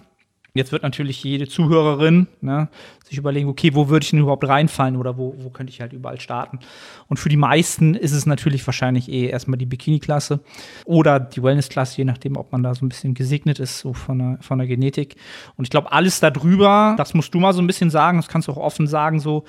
Jetzt 0.54 0.74
wird 0.74 0.84
natürlich 0.84 1.24
jede 1.24 1.47
Zuhörerin 1.47 2.28
ne, 2.41 2.67
sich 3.06 3.17
überlegen, 3.17 3.47
okay, 3.47 3.74
wo 3.74 3.88
würde 3.88 4.04
ich 4.04 4.10
denn 4.10 4.19
überhaupt 4.19 4.45
reinfallen 4.45 4.97
oder 4.97 5.17
wo, 5.17 5.34
wo 5.38 5.50
könnte 5.50 5.71
ich 5.71 5.80
halt 5.80 5.93
überall 5.93 6.19
starten? 6.19 6.60
Und 7.08 7.17
für 7.17 7.30
die 7.30 7.38
meisten 7.38 7.95
ist 7.95 8.12
es 8.12 8.26
natürlich 8.26 8.65
wahrscheinlich 8.67 9.10
eh 9.10 9.28
erstmal 9.28 9.58
die 9.58 9.65
Bikini-Klasse 9.65 10.41
oder 10.84 11.21
die 11.21 11.41
Wellness-Klasse, 11.41 12.00
je 12.00 12.04
nachdem, 12.04 12.36
ob 12.36 12.52
man 12.52 12.63
da 12.63 12.76
so 12.76 12.86
ein 12.86 12.89
bisschen 12.89 13.13
gesegnet 13.13 13.60
ist, 13.60 13.80
so 13.80 13.93
von 13.93 14.19
der, 14.19 14.38
von 14.41 14.58
der 14.58 14.67
Genetik. 14.67 15.15
Und 15.56 15.63
ich 15.63 15.69
glaube, 15.69 15.93
alles 15.93 16.19
darüber, 16.19 16.95
das 16.97 17.13
musst 17.13 17.34
du 17.34 17.39
mal 17.39 17.54
so 17.54 17.62
ein 17.62 17.67
bisschen 17.67 17.89
sagen, 17.89 18.17
das 18.17 18.28
kannst 18.28 18.50
du 18.50 18.52
auch 18.52 18.58
offen 18.58 18.88
sagen, 18.88 19.21
so, 19.21 19.45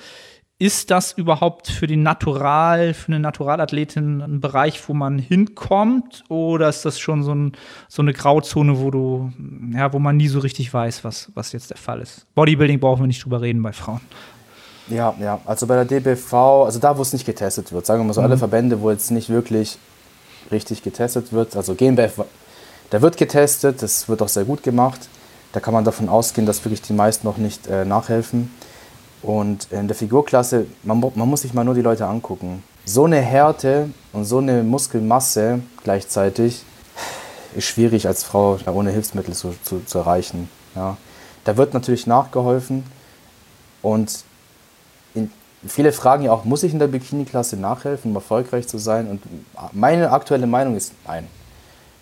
ist 0.59 0.91
das 0.91 1.11
überhaupt 1.13 1.67
für 1.67 1.87
den 1.87 2.03
Natural, 2.03 2.93
für 2.93 3.07
eine 3.07 3.19
Naturalathletin 3.19 4.21
ein 4.21 4.39
Bereich, 4.39 4.87
wo 4.87 4.93
man 4.93 5.19
hinkommt? 5.19 6.23
Oder 6.29 6.69
ist 6.69 6.85
das 6.85 6.99
schon 6.99 7.23
so, 7.23 7.33
ein, 7.33 7.53
so 7.89 8.01
eine 8.01 8.13
Grauzone, 8.13 8.79
wo 8.79 8.91
du, 8.91 9.31
ja, 9.73 9.91
wo 9.91 9.99
man 9.99 10.17
nie 10.17 10.27
so 10.27 10.39
richtig 10.39 10.73
weiß, 10.73 11.03
was, 11.03 11.31
was 11.33 11.51
jetzt 11.51 11.69
der 11.69 11.77
Fall 11.77 12.01
ist? 12.01 12.27
Bodybuilding 12.35 12.79
brauchen 12.79 13.01
wir 13.01 13.07
nicht 13.07 13.23
drüber 13.23 13.41
reden 13.41 13.61
bei 13.61 13.73
Frauen. 13.73 14.01
Ja, 14.87 15.13
ja, 15.19 15.39
also 15.45 15.65
bei 15.65 15.83
der 15.83 15.85
DBV, 15.85 16.33
also 16.65 16.79
da, 16.79 16.97
wo 16.97 17.01
es 17.01 17.13
nicht 17.13 17.25
getestet 17.25 17.71
wird, 17.71 17.85
sagen 17.85 18.01
wir 18.01 18.05
mal 18.05 18.13
so, 18.13 18.21
mhm. 18.21 18.27
alle 18.27 18.37
Verbände, 18.37 18.81
wo 18.81 18.91
jetzt 18.91 19.11
nicht 19.11 19.29
wirklich 19.29 19.77
richtig 20.51 20.83
getestet 20.83 21.31
wird, 21.31 21.55
also 21.55 21.73
GmbF, 21.73 22.23
da 22.89 23.01
wird 23.01 23.17
getestet, 23.17 23.81
das 23.81 24.07
wird 24.07 24.21
auch 24.21 24.27
sehr 24.27 24.43
gut 24.43 24.61
gemacht. 24.61 24.99
Da 25.51 25.59
kann 25.59 25.73
man 25.73 25.83
davon 25.83 26.09
ausgehen, 26.09 26.45
dass 26.45 26.63
wirklich 26.63 26.81
die 26.81 26.93
meisten 26.93 27.25
noch 27.25 27.37
nicht 27.37 27.67
äh, 27.67 27.85
nachhelfen. 27.85 28.51
Und 29.23 29.71
in 29.71 29.87
der 29.87 29.95
Figurklasse, 29.95 30.67
man, 30.83 30.99
man 31.15 31.29
muss 31.29 31.41
sich 31.41 31.53
mal 31.53 31.63
nur 31.63 31.73
die 31.73 31.81
Leute 31.81 32.05
angucken. 32.05 32.61
So 32.85 33.05
eine 33.05 33.21
Härte 33.21 33.89
und 34.11 34.25
so 34.25 34.39
eine 34.39 34.63
Muskelmasse 34.63 35.61
gleichzeitig 35.83 36.63
ist 37.55 37.65
schwierig 37.65 38.05
als 38.07 38.23
Frau 38.23 38.57
ohne 38.67 38.91
Hilfsmittel 38.91 39.33
zu, 39.33 39.55
zu, 39.63 39.81
zu 39.85 39.99
erreichen. 39.99 40.49
Ja. 40.75 40.97
Da 41.45 41.55
wird 41.55 41.73
natürlich 41.73 42.07
nachgeholfen 42.07 42.83
und 43.81 44.23
in, 45.13 45.31
viele 45.65 45.93
fragen 45.93 46.23
ja 46.23 46.31
auch, 46.31 46.43
muss 46.43 46.63
ich 46.63 46.73
in 46.73 46.79
der 46.79 46.87
Bikini-Klasse 46.87 47.55
nachhelfen, 47.55 48.11
um 48.11 48.15
erfolgreich 48.15 48.67
zu 48.67 48.77
sein? 48.77 49.07
Und 49.07 49.21
meine 49.71 50.11
aktuelle 50.11 50.47
Meinung 50.47 50.75
ist 50.75 50.93
nein. 51.07 51.27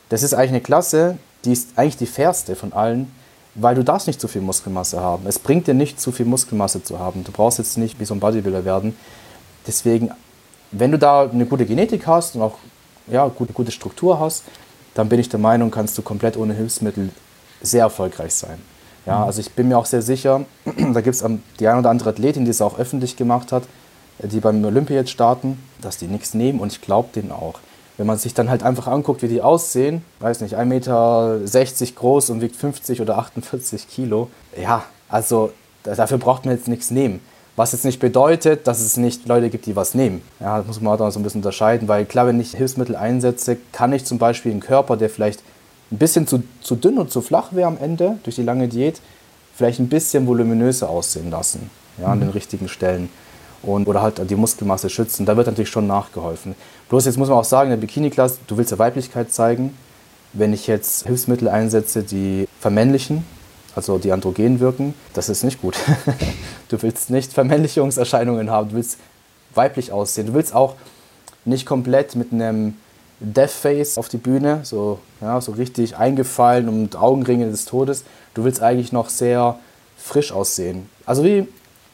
Das 0.10 0.23
ist 0.23 0.34
eigentlich 0.34 0.51
eine 0.51 0.62
Klasse, 0.62 1.17
die 1.45 1.51
ist 1.51 1.77
eigentlich 1.77 1.97
die 1.97 2.05
fairste 2.07 2.55
von 2.55 2.73
allen, 2.73 3.12
weil 3.55 3.75
du 3.75 3.83
darfst 3.83 4.07
nicht 4.07 4.21
zu 4.21 4.27
viel 4.27 4.41
Muskelmasse 4.41 4.99
haben. 4.99 5.25
Es 5.27 5.39
bringt 5.39 5.67
dir 5.67 5.73
nicht, 5.73 5.99
zu 5.99 6.11
viel 6.11 6.25
Muskelmasse 6.25 6.83
zu 6.83 6.99
haben. 6.99 7.23
Du 7.23 7.31
brauchst 7.31 7.57
jetzt 7.57 7.77
nicht 7.77 7.99
wie 7.99 8.05
so 8.05 8.13
ein 8.13 8.19
Bodybuilder 8.19 8.65
werden. 8.65 8.95
Deswegen, 9.67 10.11
wenn 10.71 10.91
du 10.91 10.97
da 10.97 11.29
eine 11.29 11.45
gute 11.45 11.65
Genetik 11.65 12.07
hast 12.07 12.35
und 12.35 12.41
auch 12.41 12.57
ja, 13.07 13.27
gute, 13.27 13.53
gute 13.53 13.71
Struktur 13.71 14.19
hast, 14.19 14.43
dann 14.93 15.09
bin 15.09 15.19
ich 15.19 15.29
der 15.29 15.39
Meinung, 15.39 15.71
kannst 15.71 15.97
du 15.97 16.01
komplett 16.01 16.37
ohne 16.37 16.53
Hilfsmittel 16.53 17.09
sehr 17.61 17.83
erfolgreich 17.83 18.33
sein. 18.33 18.59
Ja, 19.05 19.19
mhm. 19.19 19.23
also 19.23 19.41
ich 19.41 19.51
bin 19.51 19.67
mir 19.67 19.77
auch 19.77 19.85
sehr 19.85 20.01
sicher, 20.01 20.45
da 20.93 21.01
gibt 21.01 21.15
es 21.15 21.25
die 21.59 21.67
eine 21.67 21.79
oder 21.79 21.89
andere 21.89 22.09
Athletin, 22.09 22.45
die 22.45 22.51
es 22.51 22.61
auch 22.61 22.77
öffentlich 22.77 23.17
gemacht 23.17 23.51
hat, 23.51 23.63
die 24.19 24.39
beim 24.39 24.63
Olympia 24.63 24.97
jetzt 24.97 25.11
starten, 25.11 25.61
dass 25.81 25.97
die 25.97 26.07
nichts 26.07 26.33
nehmen 26.33 26.59
und 26.59 26.71
ich 26.71 26.81
glaube 26.81 27.09
denen 27.13 27.31
auch. 27.31 27.59
Wenn 28.01 28.07
man 28.07 28.17
sich 28.17 28.33
dann 28.33 28.49
halt 28.49 28.63
einfach 28.63 28.87
anguckt, 28.87 29.21
wie 29.21 29.27
die 29.27 29.43
aussehen, 29.43 30.03
weiß 30.21 30.41
nicht, 30.41 30.57
1,60 30.57 30.65
Meter 30.65 31.39
groß 31.97 32.31
und 32.31 32.41
wiegt 32.41 32.55
50 32.55 32.99
oder 32.99 33.19
48 33.19 33.87
Kilo, 33.87 34.27
ja, 34.59 34.83
also 35.07 35.51
dafür 35.83 36.17
braucht 36.17 36.45
man 36.45 36.55
jetzt 36.55 36.67
nichts 36.67 36.89
nehmen. 36.89 37.19
Was 37.55 37.73
jetzt 37.73 37.85
nicht 37.85 37.99
bedeutet, 37.99 38.65
dass 38.65 38.79
es 38.79 38.97
nicht 38.97 39.27
Leute 39.27 39.51
gibt, 39.51 39.67
die 39.67 39.75
was 39.75 39.93
nehmen. 39.93 40.23
Ja, 40.39 40.57
das 40.57 40.65
muss 40.65 40.81
man 40.81 40.97
da 40.97 41.11
so 41.11 41.19
ein 41.19 41.23
bisschen 41.23 41.41
unterscheiden, 41.41 41.87
weil 41.87 42.05
klar, 42.05 42.25
wenn 42.25 42.39
ich 42.39 42.55
Hilfsmittel 42.55 42.95
einsetze, 42.95 43.55
kann 43.71 43.93
ich 43.93 44.03
zum 44.03 44.17
Beispiel 44.17 44.51
einen 44.51 44.61
Körper, 44.61 44.97
der 44.97 45.11
vielleicht 45.11 45.43
ein 45.91 45.99
bisschen 45.99 46.25
zu, 46.25 46.41
zu 46.59 46.75
dünn 46.75 46.97
und 46.97 47.11
zu 47.11 47.21
flach 47.21 47.53
wäre 47.53 47.67
am 47.67 47.77
Ende 47.79 48.17
durch 48.23 48.35
die 48.35 48.41
lange 48.41 48.67
Diät, 48.67 48.99
vielleicht 49.55 49.79
ein 49.79 49.89
bisschen 49.89 50.25
voluminöser 50.25 50.89
aussehen 50.89 51.29
lassen, 51.29 51.69
ja, 51.99 52.07
an 52.07 52.17
mhm. 52.17 52.21
den 52.21 52.29
richtigen 52.31 52.67
Stellen. 52.67 53.09
Und, 53.61 53.87
oder 53.87 54.01
halt 54.01 54.27
die 54.27 54.35
Muskelmasse 54.35 54.89
schützen. 54.89 55.27
Da 55.27 55.37
wird 55.37 55.45
natürlich 55.45 55.69
schon 55.69 55.85
nachgeholfen. 55.85 56.55
Bloß 56.91 57.06
jetzt 57.06 57.17
muss 57.17 57.30
man 57.30 57.38
auch 57.38 57.45
sagen, 57.45 57.71
in 57.71 57.80
der 57.80 57.88
Bikini-Klasse, 57.88 58.39
du 58.47 58.58
willst 58.58 58.71
ja 58.71 58.77
Weiblichkeit 58.77 59.32
zeigen. 59.32 59.77
Wenn 60.34 60.51
ich 60.51 60.67
jetzt 60.67 61.08
Hilfsmittel 61.08 61.47
einsetze, 61.47 62.04
die 62.04 62.49
vermännlichen, 62.60 63.25
also 63.77 63.97
die 63.97 64.12
androgen 64.12 64.60
wirken, 64.60 64.93
das 65.13 65.30
ist 65.30 65.45
nicht 65.45 65.62
gut. 65.62 65.77
du 66.67 66.82
willst 66.82 67.10
nicht 67.10 67.32
Vermännlichungserscheinungen 67.32 68.51
haben, 68.51 68.71
du 68.71 68.75
willst 68.75 68.97
weiblich 69.56 69.93
aussehen. 69.93 70.27
Du 70.27 70.34
willst 70.34 70.54
auch 70.54 70.75
nicht 71.45 71.65
komplett 71.65 72.17
mit 72.17 72.34
einem 72.34 72.73
Death-Face 73.21 73.97
auf 73.97 74.10
die 74.10 74.17
Bühne, 74.17 74.60
so, 74.63 74.99
ja, 75.21 75.39
so 75.39 75.54
richtig 75.54 75.95
eingefallen 75.95 76.67
und 76.67 76.97
Augenringe 76.97 77.49
des 77.49 77.63
Todes. 77.63 78.04
Du 78.34 78.43
willst 78.43 78.62
eigentlich 78.62 78.91
noch 78.91 79.08
sehr 79.08 79.58
frisch 79.95 80.34
aussehen. 80.34 80.89
Also 81.06 81.23
wie, 81.23 81.47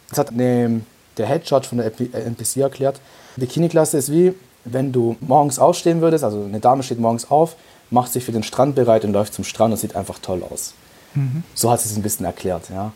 das 0.09 0.17
hat 0.17 0.31
der 0.35 0.81
Headshot 1.27 1.67
von 1.67 1.77
der 1.77 1.91
NPC 2.25 2.57
erklärt, 2.57 2.99
Bikini-Klasse 3.35 3.99
ist 3.99 4.11
wie, 4.11 4.33
wenn 4.71 4.91
du 4.91 5.15
morgens 5.19 5.59
aufstehen 5.59 6.01
würdest, 6.01 6.23
also 6.23 6.43
eine 6.43 6.59
Dame 6.59 6.83
steht 6.83 6.99
morgens 6.99 7.29
auf, 7.29 7.55
macht 7.89 8.11
sich 8.11 8.23
für 8.23 8.31
den 8.31 8.43
Strand 8.43 8.75
bereit 8.75 9.05
und 9.05 9.13
läuft 9.13 9.33
zum 9.33 9.43
Strand 9.43 9.73
und 9.73 9.79
sieht 9.79 9.95
einfach 9.95 10.19
toll 10.19 10.43
aus. 10.49 10.73
Mhm. 11.13 11.43
So 11.53 11.71
hat 11.71 11.81
sie 11.81 11.89
es 11.89 11.95
ein 11.95 12.03
bisschen 12.03 12.25
erklärt. 12.25 12.69
Ja. 12.69 12.91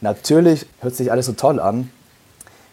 Natürlich 0.00 0.66
hört 0.80 0.94
sich 0.94 1.10
alles 1.10 1.26
so 1.26 1.32
toll 1.32 1.60
an 1.60 1.90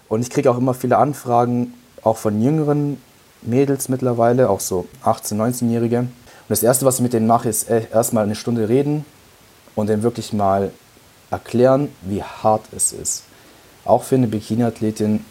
und 0.10 0.22
ich 0.22 0.30
kriege 0.30 0.50
auch 0.50 0.58
immer 0.58 0.74
viele 0.74 0.98
Anfragen, 0.98 1.74
auch 2.04 2.18
von 2.18 2.42
jüngeren 2.42 3.02
Mädels 3.42 3.90
mittlerweile, 3.90 4.50
auch 4.50 4.60
so 4.60 4.88
18-, 5.04 5.36
19-Jährige. 5.36 6.00
Und 6.00 6.10
das 6.50 6.64
Erste, 6.64 6.86
was 6.86 6.96
ich 6.96 7.02
mit 7.02 7.14
denen 7.14 7.28
mache, 7.28 7.50
ist 7.50 7.70
erstmal 7.70 8.24
eine 8.24 8.36
Stunde 8.36 8.68
reden 8.68 9.06
und 9.76 9.88
denen 9.88 10.04
wirklich 10.04 10.34
mal 10.34 10.72
erklären, 11.30 11.90
wie 12.02 12.24
hart 12.24 12.66
es 12.76 12.92
ist. 12.92 13.24
Auch 13.86 14.04
für 14.04 14.16
eine 14.16 14.28
Bikini-Athletin 14.28 15.26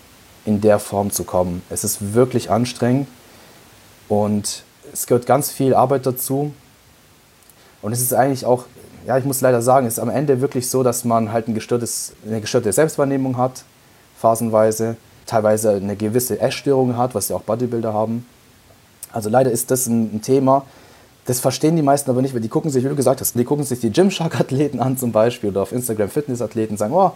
in 0.51 0.61
der 0.61 0.81
Form 0.81 1.13
zu 1.13 1.23
kommen. 1.23 1.63
Es 1.71 1.85
ist 1.85 2.13
wirklich 2.13 2.51
anstrengend 2.51 3.07
und 4.09 4.65
es 4.93 5.07
gehört 5.07 5.27
ganz 5.27 5.51
viel 5.51 5.75
Arbeit 5.75 6.07
dazu. 6.07 6.53
Und 7.83 7.93
es 7.93 8.01
ist 8.01 8.13
eigentlich 8.13 8.45
auch, 8.45 8.65
ja, 9.07 9.17
ich 9.17 9.25
muss 9.25 9.41
leider 9.41 9.63
sagen, 9.63 9.87
es 9.87 9.95
ist 9.95 9.99
am 10.01 10.11
Ende 10.11 10.41
wirklich 10.41 10.69
so, 10.69 10.83
dass 10.83 11.05
man 11.05 11.33
halt 11.33 11.47
ein 11.47 11.55
gestörtes, 11.55 12.15
eine 12.27 12.41
gestörte 12.41 12.73
Selbstwahrnehmung 12.73 13.37
hat, 13.37 13.65
phasenweise 14.19 14.97
teilweise 15.25 15.71
eine 15.71 15.95
gewisse 15.95 16.41
Essstörung 16.41 16.97
hat, 16.97 17.15
was 17.15 17.29
ja 17.29 17.37
auch 17.37 17.43
Bodybuilder 17.43 17.95
haben. 17.95 18.27
Also 19.13 19.31
leider 19.31 19.53
ist 19.53 19.71
das 19.71 19.87
ein, 19.87 20.17
ein 20.17 20.23
Thema, 20.23 20.67
das 21.27 21.39
verstehen 21.39 21.77
die 21.77 21.83
meisten 21.83 22.11
aber 22.11 22.23
nicht, 22.23 22.35
weil 22.35 22.41
die 22.41 22.49
gucken 22.49 22.73
sich, 22.73 22.83
wie 22.83 22.89
du 22.89 22.97
gesagt 22.97 23.21
hast, 23.21 23.39
die 23.39 23.45
gucken 23.45 23.65
sich 23.65 23.79
die 23.79 23.93
Gymshark-Athleten 23.93 24.81
an 24.81 24.99
zum 24.99 25.13
Beispiel 25.13 25.51
oder 25.51 25.63
auf 25.63 25.71
Instagram 25.71 26.09
Fitness-Athleten 26.09 26.73
und 26.73 26.79
sagen, 26.79 26.93
oh, 26.93 27.13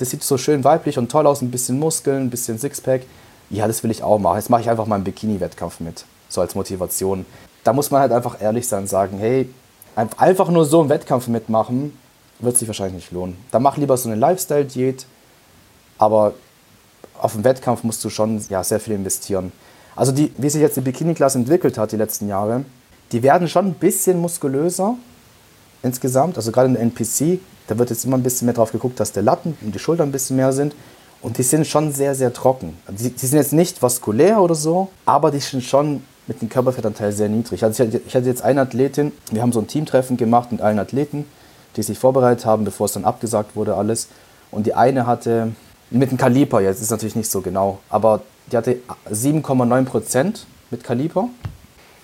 das 0.00 0.10
sieht 0.10 0.24
so 0.24 0.38
schön 0.38 0.64
weiblich 0.64 0.96
und 0.96 1.10
toll 1.10 1.26
aus, 1.26 1.42
ein 1.42 1.50
bisschen 1.50 1.78
Muskeln, 1.78 2.24
ein 2.24 2.30
bisschen 2.30 2.58
Sixpack. 2.58 3.02
Ja, 3.50 3.66
das 3.66 3.82
will 3.82 3.90
ich 3.90 4.02
auch 4.02 4.18
machen. 4.18 4.36
Jetzt 4.36 4.48
mache 4.48 4.62
ich 4.62 4.70
einfach 4.70 4.86
mal 4.86 4.94
einen 4.94 5.04
Bikini-Wettkampf 5.04 5.80
mit, 5.80 6.04
so 6.28 6.40
als 6.40 6.54
Motivation. 6.54 7.26
Da 7.64 7.74
muss 7.74 7.90
man 7.90 8.00
halt 8.00 8.12
einfach 8.12 8.40
ehrlich 8.40 8.66
sein 8.66 8.82
und 8.82 8.88
sagen, 8.88 9.18
hey, 9.18 9.50
einfach 9.94 10.48
nur 10.48 10.64
so 10.64 10.80
einen 10.80 10.88
Wettkampf 10.88 11.28
mitmachen, 11.28 11.98
wird 12.38 12.56
sich 12.56 12.66
wahrscheinlich 12.66 12.94
nicht 12.94 13.12
lohnen. 13.12 13.36
Dann 13.50 13.62
mach 13.62 13.76
lieber 13.76 13.96
so 13.98 14.08
eine 14.08 14.18
Lifestyle-Diät, 14.18 15.04
aber 15.98 16.32
auf 17.18 17.32
dem 17.32 17.44
Wettkampf 17.44 17.84
musst 17.84 18.02
du 18.02 18.08
schon 18.08 18.42
ja, 18.48 18.64
sehr 18.64 18.80
viel 18.80 18.94
investieren. 18.94 19.52
Also 19.94 20.12
die, 20.12 20.32
wie 20.38 20.48
sich 20.48 20.62
jetzt 20.62 20.78
die 20.78 20.80
Bikini-Klasse 20.80 21.38
entwickelt 21.38 21.76
hat 21.76 21.92
die 21.92 21.96
letzten 21.96 22.28
Jahre, 22.28 22.64
die 23.12 23.22
werden 23.22 23.48
schon 23.48 23.66
ein 23.66 23.74
bisschen 23.74 24.18
muskulöser 24.18 24.96
insgesamt. 25.82 26.38
Also 26.38 26.52
gerade 26.52 26.68
in 26.68 26.74
der 26.74 26.82
NPC, 26.84 27.40
da 27.70 27.78
wird 27.78 27.90
jetzt 27.90 28.04
immer 28.04 28.16
ein 28.16 28.22
bisschen 28.22 28.46
mehr 28.46 28.54
drauf 28.54 28.72
geguckt, 28.72 28.98
dass 28.98 29.12
der 29.12 29.22
Latten 29.22 29.56
und 29.60 29.72
die 29.74 29.78
Schultern 29.78 30.08
ein 30.08 30.12
bisschen 30.12 30.36
mehr 30.36 30.52
sind. 30.52 30.74
Und 31.22 31.38
die 31.38 31.42
sind 31.42 31.66
schon 31.66 31.92
sehr, 31.92 32.14
sehr 32.14 32.32
trocken. 32.32 32.76
Also 32.86 33.04
die, 33.04 33.10
die 33.10 33.26
sind 33.26 33.38
jetzt 33.38 33.52
nicht 33.52 33.80
vaskulär 33.80 34.40
oder 34.40 34.54
so, 34.54 34.88
aber 35.04 35.30
die 35.30 35.38
sind 35.38 35.62
schon 35.62 36.02
mit 36.26 36.40
dem 36.42 36.48
Körperfettanteil 36.48 37.12
sehr 37.12 37.28
niedrig. 37.28 37.62
Also 37.62 37.82
ich 37.82 37.88
hatte, 37.88 38.02
ich 38.06 38.14
hatte 38.16 38.26
jetzt 38.26 38.42
eine 38.42 38.62
Athletin, 38.62 39.12
wir 39.30 39.42
haben 39.42 39.52
so 39.52 39.60
ein 39.60 39.68
Teamtreffen 39.68 40.16
gemacht 40.16 40.50
mit 40.50 40.60
allen 40.60 40.78
Athleten, 40.78 41.26
die 41.76 41.82
sich 41.82 41.98
vorbereitet 41.98 42.44
haben, 42.44 42.64
bevor 42.64 42.86
es 42.86 42.92
dann 42.92 43.04
abgesagt 43.04 43.54
wurde 43.54 43.76
alles. 43.76 44.08
Und 44.50 44.66
die 44.66 44.74
eine 44.74 45.06
hatte 45.06 45.52
mit 45.90 46.10
dem 46.10 46.18
Kaliber 46.18 46.60
jetzt, 46.60 46.80
ist 46.80 46.90
natürlich 46.90 47.16
nicht 47.16 47.30
so 47.30 47.40
genau, 47.40 47.78
aber 47.88 48.22
die 48.50 48.56
hatte 48.56 48.78
7,9% 49.10 50.40
mit 50.70 50.82
Kaliber. 50.82 51.28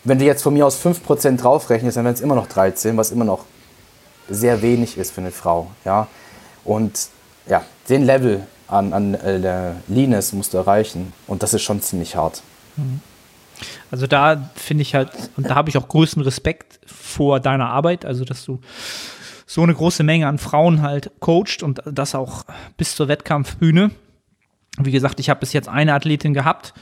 Wenn 0.05 0.19
du 0.19 0.25
jetzt 0.25 0.43
von 0.43 0.55
mir 0.55 0.67
aus 0.67 0.79
5% 0.79 1.39
draufrechnest, 1.39 1.97
dann 1.97 2.05
wären 2.05 2.15
es 2.15 2.21
immer 2.21 2.37
noch 2.37 2.47
13, 2.47 2.97
was 2.97 3.11
immer 3.11 3.25
noch 3.25 3.45
sehr 4.29 4.63
wenig 4.63 4.99
ist 4.99 5.13
für 5.13 5.21
eine 5.21 5.31
Frau. 5.31 5.71
Ja? 5.85 6.09
Und 6.65 7.09
ja, 7.47 7.65
den 7.89 8.05
Level 8.05 8.47
an, 8.69 8.93
an 8.93 9.15
äh, 9.15 9.73
Leanness 9.89 10.33
musst 10.33 10.55
du 10.55 10.59
erreichen 10.59 11.13
und 11.27 11.43
das 11.43 11.55
ist 11.55 11.63
schon 11.63 11.81
ziemlich 11.81 12.17
hart. 12.17 12.43
Mhm. 12.77 13.01
Also 13.91 14.07
da 14.07 14.51
finde 14.55 14.83
ich 14.83 14.95
halt, 14.95 15.11
und 15.37 15.49
da 15.49 15.55
habe 15.55 15.71
ich 15.71 15.79
auch 15.79 15.89
größten 15.89 16.23
Respekt 16.23 16.79
vor 16.87 17.41
deiner 17.41 17.71
Arbeit, 17.71 18.05
also 18.05 18.25
dass 18.25 18.45
du 18.45 18.61
so 19.47 19.63
eine 19.63 19.75
große 19.75 20.03
Menge 20.03 20.27
an 20.27 20.39
Frauen 20.39 20.83
halt 20.83 21.11
coacht 21.21 21.63
und 21.63 21.81
das 21.87 22.15
auch 22.15 22.45
bis 22.77 22.97
zur 22.97 23.09
Wettkampfbühne. 23.09 23.93
Wie 24.79 24.91
gesagt, 24.91 25.21
ich 25.21 25.31
habe 25.31 25.41
bis 25.41 25.53
jetzt 25.53 25.69
eine 25.69 25.95
Athletin 25.95 26.35
gehabt, 26.35 26.75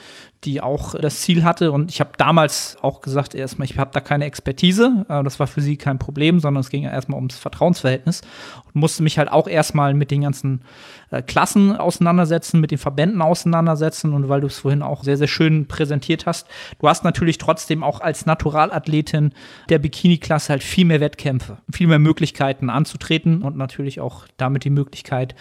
die 0.45 0.61
auch 0.61 0.95
das 0.95 1.21
Ziel 1.21 1.45
hatte. 1.45 1.73
Und 1.73 1.91
ich 1.91 2.01
habe 2.01 2.11
damals 2.19 2.77
auch 2.83 3.01
gesagt, 3.01 3.35
erstmal, 3.35 3.67
ich 3.67 3.79
habe 3.79 3.91
da 3.93 4.01
keine 4.01 4.25
Expertise. 4.27 5.07
Das 5.09 5.41
war 5.41 5.47
für 5.47 5.61
sie 5.61 5.77
kein 5.77 5.99
Problem, 5.99 6.41
sondern 6.41 6.61
es 6.61 6.71
ging 6.71 6.85
erstmal 6.85 7.17
ums 7.17 7.39
Vertrauensverhältnis. 7.39 8.21
Und 8.67 8.77
musste 8.77 9.03
mich 9.03 9.19
halt 9.19 9.31
auch 9.31 9.49
erstmal 9.49 9.95
mit 9.95 10.11
den 10.11 10.23
ganzen 10.23 10.63
äh, 11.11 11.23
Klassen 11.23 11.77
auseinandersetzen, 11.77 12.61
mit 12.61 12.71
den 12.71 12.79
Verbänden 12.79 13.23
auseinandersetzen. 13.23 14.13
Und 14.13 14.29
weil 14.29 14.43
du 14.43 14.49
es 14.49 14.59
vorhin 14.59 14.83
auch 14.83 15.03
sehr, 15.03 15.17
sehr 15.17 15.29
schön 15.29 15.67
präsentiert 15.67 16.27
hast, 16.27 16.47
du 16.79 16.89
hast 16.89 17.05
natürlich 17.05 17.39
trotzdem 17.39 17.83
auch 17.83 18.01
als 18.01 18.27
Naturalathletin 18.27 19.33
der 19.71 19.79
Bikini-Klasse 19.79 20.51
halt 20.51 20.63
viel 20.63 20.85
mehr 20.85 21.01
Wettkämpfe, 21.01 21.59
viel 21.73 21.87
mehr 21.87 21.99
Möglichkeiten 21.99 22.69
anzutreten 22.69 23.43
und 23.43 23.57
natürlich 23.57 24.01
auch 24.01 24.27
damit 24.37 24.65
die 24.65 24.71
Möglichkeit, 24.71 25.35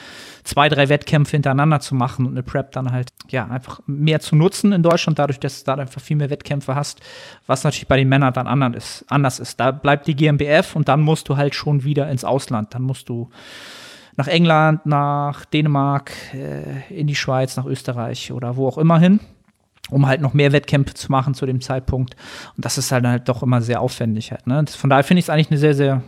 zwei, 0.44 0.70
drei 0.70 0.88
Wettkämpfe 0.90 1.32
hintereinander 1.32 1.80
zu 1.82 1.96
machen 1.96 2.26
und 2.26 2.34
eine 2.34 2.44
Prep 2.44 2.72
dann 2.72 2.92
halt, 2.92 3.12
ja, 3.30 3.46
einfach 3.48 3.82
mehr 3.86 4.20
zu 4.20 4.36
nutzen 4.36 4.72
in 4.72 4.84
Deutschland, 4.84 4.93
dadurch, 5.16 5.40
dass 5.40 5.64
du 5.64 5.72
da 5.72 5.82
einfach 5.82 6.02
viel 6.02 6.18
mehr 6.18 6.30
Wettkämpfe 6.30 6.76
hast, 6.76 7.02
was 7.48 7.64
natürlich 7.64 7.88
bei 7.88 7.98
den 7.98 8.10
Männern 8.10 8.34
dann 8.34 8.48
anders 8.48 8.76
ist. 8.76 9.06
Anders 9.10 9.40
ist. 9.40 9.60
Da 9.60 9.72
bleibt 9.72 10.08
die 10.08 10.16
GmbF 10.16 10.76
und 10.76 10.88
dann 10.88 11.02
musst 11.02 11.30
du 11.30 11.38
halt 11.38 11.56
schon 11.56 11.84
wieder 11.84 12.10
ins 12.10 12.24
Ausland. 12.24 12.74
Dann 12.74 12.84
musst 12.84 13.10
du 13.10 13.30
nach 14.16 14.28
England, 14.28 14.86
nach 14.86 15.46
Dänemark, 15.46 16.12
äh, 16.34 16.94
in 16.94 17.08
die 17.08 17.16
Schweiz, 17.16 17.58
nach 17.58 17.66
Österreich 17.66 18.32
oder 18.32 18.56
wo 18.56 18.68
auch 18.68 18.78
immer 18.78 19.00
hin, 19.00 19.20
um 19.90 20.08
halt 20.08 20.22
noch 20.22 20.34
mehr 20.34 20.52
Wettkämpfe 20.52 20.94
zu 20.94 21.12
machen 21.12 21.34
zu 21.34 21.46
dem 21.46 21.62
Zeitpunkt. 21.62 22.16
Und 22.56 22.66
das 22.66 22.78
ist 22.78 22.92
halt, 22.92 23.06
halt 23.06 23.28
doch 23.28 23.44
immer 23.44 23.62
sehr 23.62 23.82
aufwendig 23.82 24.32
halt. 24.32 24.46
Ne? 24.48 24.66
Von 24.68 24.90
daher 24.90 25.04
finde 25.04 25.20
ich 25.20 25.26
es 25.26 25.30
eigentlich 25.30 25.52
eine 25.52 25.60
sehr, 25.60 25.74
sehr 25.74 26.04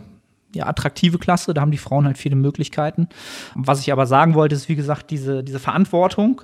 ja, 0.54 0.66
attraktive 0.66 1.18
Klasse. 1.18 1.54
Da 1.54 1.60
haben 1.60 1.70
die 1.70 1.78
Frauen 1.78 2.06
halt 2.06 2.18
viele 2.18 2.36
Möglichkeiten. 2.36 3.08
Was 3.54 3.80
ich 3.80 3.92
aber 3.92 4.06
sagen 4.06 4.34
wollte, 4.34 4.54
ist, 4.54 4.68
wie 4.68 4.76
gesagt, 4.76 5.10
diese, 5.10 5.42
diese 5.42 5.58
Verantwortung, 5.58 6.42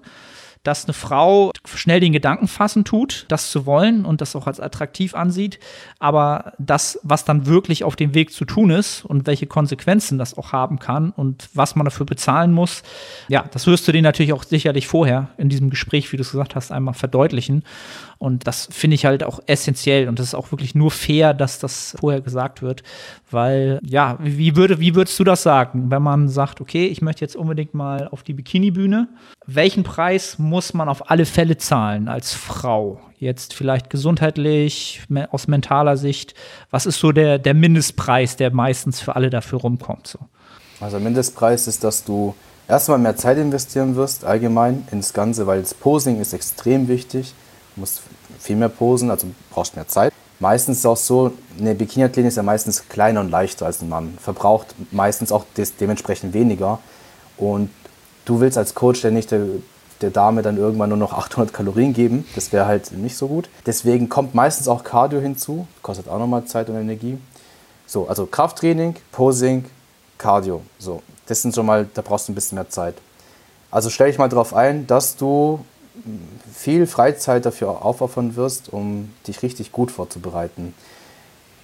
dass 0.62 0.84
eine 0.84 0.94
Frau 0.94 1.52
schnell 1.64 2.00
den 2.00 2.12
Gedanken 2.12 2.48
fassen 2.48 2.84
tut, 2.84 3.26
das 3.28 3.50
zu 3.50 3.66
wollen 3.66 4.04
und 4.04 4.20
das 4.20 4.36
auch 4.36 4.46
als 4.46 4.60
attraktiv 4.60 5.14
ansieht, 5.14 5.58
aber 5.98 6.52
das, 6.58 7.00
was 7.02 7.24
dann 7.24 7.46
wirklich 7.46 7.84
auf 7.84 7.96
dem 7.96 8.14
Weg 8.14 8.32
zu 8.32 8.44
tun 8.44 8.70
ist 8.70 9.04
und 9.04 9.26
welche 9.26 9.46
Konsequenzen 9.46 10.18
das 10.18 10.36
auch 10.38 10.52
haben 10.52 10.78
kann 10.78 11.10
und 11.10 11.48
was 11.54 11.74
man 11.74 11.84
dafür 11.84 12.06
bezahlen 12.06 12.52
muss, 12.52 12.82
ja, 13.28 13.44
das 13.50 13.66
wirst 13.66 13.86
du 13.88 13.92
dir 13.92 14.02
natürlich 14.02 14.32
auch 14.32 14.44
sicherlich 14.44 14.86
vorher 14.86 15.28
in 15.36 15.48
diesem 15.48 15.70
Gespräch, 15.70 16.12
wie 16.12 16.16
du 16.16 16.22
es 16.22 16.30
gesagt 16.30 16.54
hast, 16.54 16.70
einmal 16.70 16.94
verdeutlichen. 16.94 17.64
Und 18.22 18.46
das 18.46 18.68
finde 18.70 18.94
ich 18.94 19.04
halt 19.04 19.24
auch 19.24 19.40
essentiell 19.46 20.08
und 20.08 20.20
das 20.20 20.26
ist 20.26 20.34
auch 20.36 20.52
wirklich 20.52 20.76
nur 20.76 20.92
fair, 20.92 21.34
dass 21.34 21.58
das 21.58 21.96
vorher 21.98 22.20
gesagt 22.20 22.62
wird, 22.62 22.84
weil 23.32 23.80
ja, 23.82 24.16
wie 24.20 24.54
würde 24.54 24.78
wie 24.78 24.94
würdest 24.94 25.18
du 25.18 25.24
das 25.24 25.42
sagen, 25.42 25.90
wenn 25.90 26.02
man 26.02 26.28
sagt, 26.28 26.60
okay, 26.60 26.86
ich 26.86 27.02
möchte 27.02 27.22
jetzt 27.22 27.34
unbedingt 27.34 27.74
mal 27.74 28.06
auf 28.06 28.22
die 28.22 28.32
Bikini 28.32 28.70
Bühne, 28.70 29.08
welchen 29.44 29.82
Preis 29.82 30.38
muss 30.38 30.72
man 30.72 30.88
auf 30.88 31.10
alle 31.10 31.26
Fälle 31.26 31.56
zahlen 31.56 32.06
als 32.06 32.32
Frau? 32.32 33.00
Jetzt 33.18 33.54
vielleicht 33.54 33.90
gesundheitlich, 33.90 35.02
aus 35.32 35.48
mentaler 35.48 35.96
Sicht, 35.96 36.34
was 36.70 36.86
ist 36.86 37.00
so 37.00 37.10
der 37.10 37.40
der 37.40 37.54
Mindestpreis, 37.54 38.36
der 38.36 38.54
meistens 38.54 39.00
für 39.00 39.16
alle 39.16 39.30
dafür 39.30 39.62
rumkommt 39.62 40.06
so? 40.06 40.20
Also 40.78 41.00
Mindestpreis 41.00 41.66
ist, 41.66 41.82
dass 41.82 42.04
du 42.04 42.36
erstmal 42.68 42.98
mehr 42.98 43.16
Zeit 43.16 43.38
investieren 43.38 43.96
wirst, 43.96 44.24
allgemein 44.24 44.86
ins 44.92 45.12
Ganze, 45.12 45.48
weil 45.48 45.60
das 45.60 45.74
Posing 45.74 46.20
ist 46.20 46.34
extrem 46.34 46.86
wichtig. 46.86 47.34
Musst 47.76 48.02
viel 48.38 48.56
mehr 48.56 48.68
posen, 48.68 49.10
also 49.10 49.26
brauchst 49.50 49.76
mehr 49.76 49.88
Zeit. 49.88 50.12
Meistens 50.40 50.78
ist 50.78 50.80
es 50.80 50.86
auch 50.86 50.96
so, 50.96 51.32
eine 51.58 51.74
Bikini-Athletin 51.74 52.26
ist 52.26 52.36
ja 52.36 52.42
meistens 52.42 52.88
kleiner 52.88 53.20
und 53.20 53.30
leichter 53.30 53.66
als 53.66 53.80
ein 53.80 53.88
Mann, 53.88 54.18
verbraucht 54.20 54.74
meistens 54.90 55.30
auch 55.30 55.44
des, 55.56 55.76
dementsprechend 55.76 56.34
weniger. 56.34 56.80
Und 57.36 57.70
du 58.24 58.40
willst 58.40 58.58
als 58.58 58.74
Coach 58.74 59.04
ja 59.04 59.10
nicht 59.10 59.30
der, 59.30 59.46
der 60.00 60.10
Dame 60.10 60.42
dann 60.42 60.56
irgendwann 60.56 60.88
nur 60.88 60.98
noch 60.98 61.12
800 61.16 61.52
Kalorien 61.52 61.92
geben. 61.92 62.26
Das 62.34 62.52
wäre 62.52 62.66
halt 62.66 62.92
nicht 62.92 63.16
so 63.16 63.28
gut. 63.28 63.48
Deswegen 63.66 64.08
kommt 64.08 64.34
meistens 64.34 64.66
auch 64.66 64.82
Cardio 64.82 65.20
hinzu, 65.20 65.66
kostet 65.80 66.08
auch 66.08 66.18
nochmal 66.18 66.44
Zeit 66.44 66.68
und 66.68 66.76
Energie. 66.76 67.18
So, 67.86 68.08
also 68.08 68.26
Krafttraining, 68.26 68.96
Posing, 69.12 69.66
Cardio. 70.18 70.62
So, 70.78 71.02
das 71.26 71.42
sind 71.42 71.54
schon 71.54 71.66
mal, 71.66 71.88
da 71.94 72.02
brauchst 72.02 72.28
du 72.28 72.32
ein 72.32 72.34
bisschen 72.34 72.56
mehr 72.56 72.68
Zeit. 72.68 72.96
Also 73.70 73.90
stell 73.90 74.08
dich 74.08 74.18
mal 74.18 74.28
darauf 74.28 74.54
ein, 74.54 74.86
dass 74.86 75.16
du 75.16 75.64
viel 76.52 76.86
Freizeit 76.86 77.44
dafür 77.44 77.84
aufopfern 77.84 78.36
wirst, 78.36 78.72
um 78.72 79.10
dich 79.26 79.42
richtig 79.42 79.72
gut 79.72 79.90
vorzubereiten. 79.90 80.74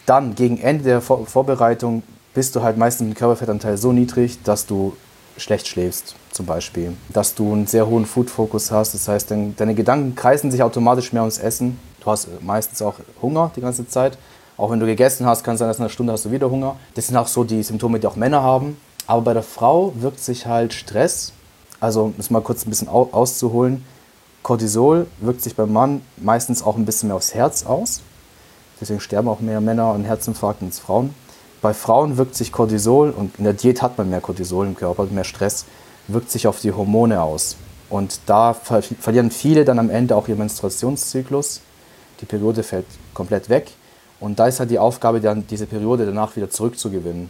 Dann, 0.07 0.35
gegen 0.35 0.59
Ende 0.59 0.85
der 0.85 1.01
Vor 1.01 1.27
Vorbereitung, 1.27 2.03
bist 2.35 2.55
du 2.55 2.63
halt 2.63 2.77
meistens 2.77 3.09
mit 3.09 3.17
dem 3.17 3.19
Körperfettanteil 3.19 3.77
so 3.77 3.93
niedrig, 3.93 4.43
dass 4.43 4.67
du 4.67 4.97
schlecht 5.37 5.69
schläfst, 5.69 6.15
zum 6.31 6.47
Beispiel. 6.47 6.95
Dass 7.11 7.35
du 7.35 7.53
einen 7.53 7.67
sehr 7.67 7.87
hohen 7.87 8.07
Food-Fokus 8.07 8.71
hast, 8.71 8.95
das 8.95 9.09
heißt, 9.09 9.31
dein, 9.31 9.57
deine 9.57 9.75
Gedanken 9.75 10.15
kreisen 10.15 10.51
sich 10.51 10.63
automatisch 10.63 11.13
mehr 11.13 11.23
ums 11.23 11.39
Essen. 11.39 11.79
Du 12.01 12.11
hast 12.11 12.29
meistens 12.43 12.83
auch 12.83 12.95
Hunger 13.23 13.51
die 13.57 13.61
ganze 13.61 13.87
Zeit. 13.89 14.19
Auch 14.57 14.71
wenn 14.71 14.81
du 14.81 14.87
gegessen 14.87 15.27
hast, 15.27 15.45
kann 15.45 15.55
es 15.55 15.61
sein, 15.61 15.69
dass 15.69 15.79
in 15.79 15.85
einer 15.85 15.91
Stunde 15.91 16.13
hast 16.13 16.25
du 16.25 16.33
wieder 16.33 16.51
Hunger. 16.51 16.77
Das 16.95 17.07
sind 17.07 17.17
auch 17.17 17.29
so 17.29 17.45
die 17.45 17.63
Symptome, 17.63 18.01
die 18.01 18.07
auch 18.07 18.17
Männer 18.17 18.43
haben. 18.43 18.77
Aber 19.07 19.23
bei 19.23 19.35
der 19.35 19.43
Frau 19.43 19.93
wirkt 19.97 20.21
sich 20.21 20.47
halt 20.47 20.75
Stress, 20.75 21.33
also 21.81 22.05
um 22.05 22.15
es 22.19 22.31
mal 22.31 22.43
kurz 22.43 22.67
ein 22.67 22.71
bisschen 22.71 22.89
auszuholen, 22.89 23.85
Cortisol 24.43 25.07
wirkt 25.21 25.43
sich 25.43 25.57
beim 25.57 25.73
Mann 25.73 26.03
meistens 26.17 26.63
auch 26.63 26.77
ein 26.77 26.85
bisschen 26.85 27.09
mehr 27.09 27.17
aufs 27.17 27.35
Herz 27.35 27.67
aus. 27.67 28.01
Deswegen 28.81 29.01
sterben 29.01 29.29
auch 29.29 29.41
mehr 29.41 29.61
Männer 29.61 29.87
an 29.87 30.05
Herzinfarkten 30.05 30.69
als 30.69 30.79
Frauen. 30.79 31.15
Bei 31.61 31.75
Frauen 31.75 32.17
wirkt 32.17 32.37
sich 32.37 32.53
Cortisol, 32.53 33.11
und 33.11 33.37
in 33.39 33.45
der 33.45 33.53
Diät 33.53 33.83
hat 33.83 33.99
man 33.99 34.09
mehr 34.09 34.21
Cortisol 34.21 34.67
im 34.67 34.77
Körper, 34.77 35.07
mehr 35.07 35.25
Stress, 35.25 35.65
wirkt 36.07 36.31
sich 36.31 36.47
auf 36.47 36.61
die 36.61 36.73
Hormone 36.73 37.21
aus. 37.21 37.57
Und 37.91 38.21
da 38.27 38.55
ver 38.55 38.83
verlieren 38.83 39.31
viele 39.31 39.65
dann 39.65 39.79
am 39.79 39.91
Ende 39.91 40.15
auch 40.15 40.29
ihren 40.29 40.39
Menstruationszyklus. 40.39 41.63
Die 42.21 42.27
Periode 42.27 42.63
fällt 42.63 42.87
komplett 43.15 43.49
weg. 43.49 43.73
Und 44.21 44.39
da 44.39 44.47
ist 44.47 44.61
halt 44.61 44.71
die 44.71 44.79
Aufgabe, 44.79 45.21
dann 45.21 45.47
diese 45.47 45.67
Periode 45.67 46.05
danach 46.07 46.37
wieder 46.37 46.51
zurückzugewinnen. 46.51 47.29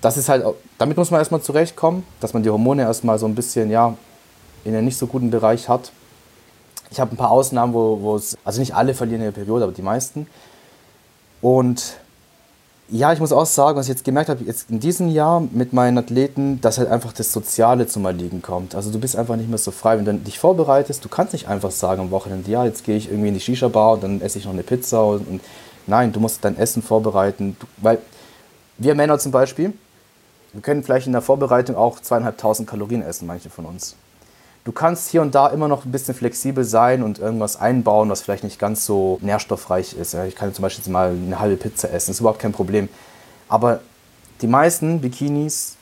Das 0.00 0.16
ist 0.16 0.28
halt, 0.28 0.44
damit 0.78 0.96
muss 0.96 1.10
man 1.10 1.20
erstmal 1.20 1.42
zurechtkommen, 1.42 2.04
dass 2.20 2.32
man 2.32 2.42
die 2.42 2.50
Hormone 2.50 2.82
erstmal 2.82 3.18
so 3.18 3.26
ein 3.26 3.34
bisschen, 3.34 3.70
ja, 3.70 3.96
in 4.64 4.74
einem 4.74 4.84
nicht 4.84 4.98
so 4.98 5.06
guten 5.06 5.30
Bereich 5.30 5.68
hat. 5.68 5.92
Ich 6.92 7.00
habe 7.00 7.14
ein 7.14 7.16
paar 7.16 7.30
Ausnahmen, 7.30 7.72
wo 7.72 8.14
es, 8.16 8.36
also 8.44 8.60
nicht 8.60 8.74
alle 8.74 8.92
verlieren 8.92 9.22
ihre 9.22 9.32
Periode, 9.32 9.64
aber 9.64 9.72
die 9.72 9.82
meisten. 9.82 10.26
Und 11.40 11.96
ja, 12.90 13.10
ich 13.14 13.18
muss 13.18 13.32
auch 13.32 13.46
sagen, 13.46 13.78
was 13.78 13.86
ich 13.86 13.94
jetzt 13.94 14.04
gemerkt 14.04 14.28
habe, 14.28 14.44
jetzt 14.44 14.68
in 14.68 14.78
diesem 14.78 15.08
Jahr 15.08 15.40
mit 15.40 15.72
meinen 15.72 15.96
Athleten, 15.96 16.60
dass 16.60 16.76
halt 16.76 16.90
einfach 16.90 17.14
das 17.14 17.32
Soziale 17.32 17.86
zum 17.86 18.04
Erliegen 18.04 18.42
kommt. 18.42 18.74
Also 18.74 18.90
du 18.90 18.98
bist 18.98 19.16
einfach 19.16 19.36
nicht 19.36 19.48
mehr 19.48 19.56
so 19.56 19.70
frei, 19.70 19.96
wenn 19.96 20.04
du 20.04 20.12
dich 20.16 20.38
vorbereitest. 20.38 21.02
Du 21.02 21.08
kannst 21.08 21.32
nicht 21.32 21.48
einfach 21.48 21.70
sagen 21.70 22.02
am 22.02 22.10
Wochenende, 22.10 22.50
ja, 22.50 22.66
jetzt 22.66 22.84
gehe 22.84 22.98
ich 22.98 23.08
irgendwie 23.08 23.28
in 23.28 23.34
die 23.34 23.40
Shisha-Bar 23.40 23.92
und 23.94 24.02
dann 24.02 24.20
esse 24.20 24.38
ich 24.38 24.44
noch 24.44 24.52
eine 24.52 24.62
Pizza. 24.62 25.02
Und, 25.02 25.26
und 25.26 25.40
nein, 25.86 26.12
du 26.12 26.20
musst 26.20 26.44
dein 26.44 26.58
Essen 26.58 26.82
vorbereiten. 26.82 27.56
Du, 27.58 27.66
weil 27.78 27.96
wir 28.76 28.94
Männer 28.94 29.18
zum 29.18 29.32
Beispiel, 29.32 29.72
wir 30.52 30.60
können 30.60 30.82
vielleicht 30.82 31.06
in 31.06 31.14
der 31.14 31.22
Vorbereitung 31.22 31.76
auch 31.76 31.98
zweieinhalbtausend 31.98 32.68
Kalorien 32.68 33.00
essen, 33.00 33.26
manche 33.26 33.48
von 33.48 33.64
uns. 33.64 33.96
Du 34.64 34.70
kannst 34.70 35.10
hier 35.10 35.22
und 35.22 35.34
da 35.34 35.48
immer 35.48 35.66
noch 35.66 35.84
ein 35.84 35.90
bisschen 35.90 36.14
flexibel 36.14 36.62
sein 36.62 37.02
und 37.02 37.18
irgendwas 37.18 37.60
einbauen, 37.60 38.08
was 38.10 38.22
vielleicht 38.22 38.44
nicht 38.44 38.60
ganz 38.60 38.86
so 38.86 39.18
nährstoffreich 39.20 39.94
ist. 39.94 40.14
Ich 40.14 40.36
kann 40.36 40.54
zum 40.54 40.62
Beispiel 40.62 40.92
mal 40.92 41.10
eine 41.10 41.40
halbe 41.40 41.56
Pizza 41.56 41.88
essen, 41.88 42.10
das 42.10 42.16
ist 42.16 42.20
überhaupt 42.20 42.38
kein 42.38 42.52
Problem. 42.52 42.88
Aber 43.48 43.80
die 44.40 44.46
meisten 44.46 45.00
Bikinis, 45.00 45.76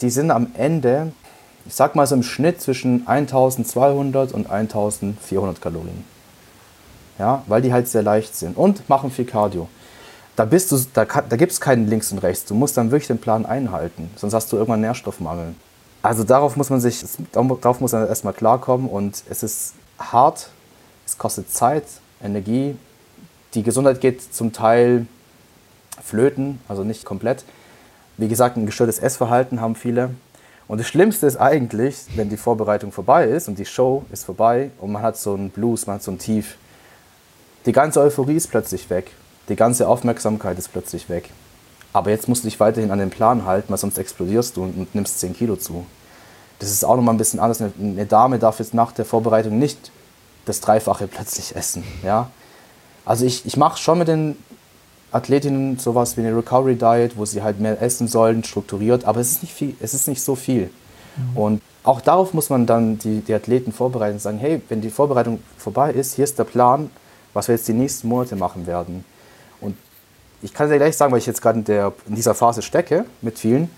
die 0.00 0.08
sind 0.08 0.30
am 0.30 0.48
Ende, 0.56 1.12
ich 1.66 1.74
sag 1.74 1.94
mal 1.94 2.06
so 2.06 2.14
im 2.14 2.22
Schnitt 2.22 2.62
zwischen 2.62 3.06
1200 3.06 4.32
und 4.32 4.50
1400 4.50 5.60
Kalorien. 5.60 6.04
Ja, 7.18 7.42
weil 7.48 7.60
die 7.60 7.70
halt 7.70 7.86
sehr 7.86 8.02
leicht 8.02 8.34
sind 8.34 8.56
und 8.56 8.88
machen 8.88 9.10
viel 9.10 9.26
Cardio. 9.26 9.68
Da, 10.36 10.46
da, 10.46 11.04
da 11.04 11.36
gibt 11.36 11.52
es 11.52 11.60
keinen 11.60 11.86
links 11.86 12.12
und 12.12 12.18
rechts. 12.18 12.46
Du 12.46 12.54
musst 12.54 12.78
dann 12.78 12.90
wirklich 12.90 13.08
den 13.08 13.18
Plan 13.18 13.44
einhalten, 13.44 14.08
sonst 14.16 14.32
hast 14.32 14.50
du 14.52 14.56
irgendwann 14.56 14.80
Nährstoffmangel. 14.80 15.54
Also 16.02 16.24
darauf 16.24 16.56
muss 16.56 16.70
man 16.70 16.80
sich, 16.80 17.04
darauf 17.32 17.80
muss 17.80 17.92
man 17.92 18.06
erstmal 18.06 18.32
klarkommen 18.32 18.88
und 18.88 19.22
es 19.28 19.42
ist 19.42 19.74
hart, 19.98 20.48
es 21.06 21.18
kostet 21.18 21.52
Zeit, 21.52 21.84
Energie, 22.22 22.76
die 23.54 23.62
Gesundheit 23.62 24.00
geht 24.00 24.22
zum 24.34 24.52
Teil 24.52 25.06
flöten, 26.02 26.60
also 26.68 26.84
nicht 26.84 27.04
komplett. 27.04 27.44
Wie 28.16 28.28
gesagt, 28.28 28.56
ein 28.56 28.66
gestörtes 28.66 28.98
Essverhalten 28.98 29.60
haben 29.60 29.74
viele. 29.74 30.10
Und 30.68 30.78
das 30.78 30.86
Schlimmste 30.86 31.26
ist 31.26 31.36
eigentlich, 31.36 31.96
wenn 32.14 32.28
die 32.28 32.36
Vorbereitung 32.36 32.92
vorbei 32.92 33.24
ist 33.24 33.48
und 33.48 33.58
die 33.58 33.66
Show 33.66 34.04
ist 34.12 34.24
vorbei 34.24 34.70
und 34.78 34.92
man 34.92 35.02
hat 35.02 35.16
so 35.16 35.34
einen 35.34 35.50
Blues, 35.50 35.86
man 35.86 35.96
hat 35.96 36.02
so 36.02 36.12
ein 36.12 36.18
Tief. 36.18 36.56
Die 37.66 37.72
ganze 37.72 38.00
Euphorie 38.00 38.36
ist 38.36 38.48
plötzlich 38.48 38.88
weg. 38.88 39.10
Die 39.48 39.56
ganze 39.56 39.88
Aufmerksamkeit 39.88 40.58
ist 40.58 40.68
plötzlich 40.68 41.08
weg. 41.08 41.30
Aber 41.92 42.10
jetzt 42.10 42.28
musst 42.28 42.44
du 42.44 42.48
dich 42.48 42.60
weiterhin 42.60 42.90
an 42.90 42.98
den 42.98 43.10
Plan 43.10 43.44
halten, 43.46 43.70
weil 43.70 43.78
sonst 43.78 43.98
explodierst 43.98 44.56
du 44.56 44.62
und, 44.62 44.76
und 44.76 44.94
nimmst 44.94 45.18
10 45.20 45.34
Kilo 45.34 45.56
zu. 45.56 45.84
Das 46.58 46.70
ist 46.70 46.84
auch 46.84 46.96
nochmal 46.96 47.14
ein 47.14 47.18
bisschen 47.18 47.40
anders. 47.40 47.60
Eine, 47.60 47.72
eine 47.80 48.06
Dame 48.06 48.38
darf 48.38 48.58
jetzt 48.58 48.74
nach 48.74 48.92
der 48.92 49.04
Vorbereitung 49.04 49.58
nicht 49.58 49.90
das 50.44 50.60
Dreifache 50.60 51.06
plötzlich 51.08 51.56
essen. 51.56 51.82
Ja? 52.04 52.30
Also 53.04 53.24
ich, 53.24 53.44
ich 53.46 53.56
mache 53.56 53.78
schon 53.78 53.98
mit 53.98 54.08
den 54.08 54.36
Athletinnen 55.10 55.78
sowas 55.78 56.16
wie 56.16 56.20
eine 56.20 56.36
Recovery 56.36 56.76
Diet, 56.76 57.16
wo 57.16 57.24
sie 57.24 57.42
halt 57.42 57.58
mehr 57.58 57.82
essen 57.82 58.06
sollen, 58.06 58.44
strukturiert, 58.44 59.04
aber 59.04 59.20
es 59.20 59.32
ist 59.32 59.42
nicht, 59.42 59.54
viel, 59.54 59.74
es 59.80 59.94
ist 59.94 60.06
nicht 60.06 60.22
so 60.22 60.36
viel. 60.36 60.70
Mhm. 61.16 61.36
Und 61.36 61.62
auch 61.82 62.00
darauf 62.00 62.34
muss 62.34 62.50
man 62.50 62.66
dann 62.66 62.98
die, 62.98 63.20
die 63.20 63.34
Athleten 63.34 63.72
vorbereiten 63.72 64.14
und 64.14 64.20
sagen, 64.20 64.38
hey, 64.38 64.60
wenn 64.68 64.80
die 64.80 64.90
Vorbereitung 64.90 65.42
vorbei 65.56 65.92
ist, 65.92 66.14
hier 66.14 66.24
ist 66.24 66.38
der 66.38 66.44
Plan, 66.44 66.90
was 67.32 67.48
wir 67.48 67.56
jetzt 67.56 67.66
die 67.66 67.72
nächsten 67.72 68.06
Monate 68.06 68.36
machen 68.36 68.66
werden 68.66 69.04
ich 70.42 70.54
kann 70.54 70.66
es 70.66 70.72
ja 70.72 70.78
gleich 70.78 70.96
sagen, 70.96 71.12
weil 71.12 71.18
ich 71.18 71.26
jetzt 71.26 71.42
gerade 71.42 71.58
in, 71.58 71.92
in 72.08 72.14
dieser 72.14 72.34
Phase 72.34 72.62
stecke 72.62 73.04
mit 73.20 73.38
vielen, 73.38 73.70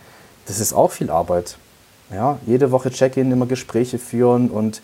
das 0.46 0.60
ist 0.60 0.72
auch 0.72 0.90
viel 0.90 1.10
Arbeit. 1.10 1.56
Ja, 2.12 2.38
jede 2.46 2.70
Woche 2.70 2.90
Check-in, 2.90 3.30
immer 3.32 3.46
Gespräche 3.46 3.98
führen 3.98 4.50
und 4.50 4.82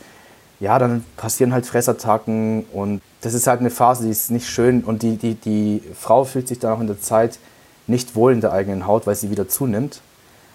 ja, 0.60 0.78
dann 0.78 1.04
passieren 1.16 1.52
halt 1.52 1.66
Fressattacken 1.66 2.64
und 2.72 3.00
das 3.20 3.34
ist 3.34 3.46
halt 3.46 3.60
eine 3.60 3.70
Phase, 3.70 4.04
die 4.04 4.10
ist 4.10 4.30
nicht 4.30 4.48
schön 4.48 4.82
und 4.82 5.02
die, 5.02 5.16
die, 5.16 5.34
die 5.34 5.82
Frau 5.94 6.24
fühlt 6.24 6.48
sich 6.48 6.58
dann 6.58 6.72
auch 6.72 6.80
in 6.80 6.86
der 6.86 7.00
Zeit 7.00 7.38
nicht 7.86 8.16
wohl 8.16 8.32
in 8.32 8.40
der 8.40 8.52
eigenen 8.52 8.86
Haut, 8.86 9.06
weil 9.06 9.14
sie 9.14 9.30
wieder 9.30 9.48
zunimmt 9.48 10.00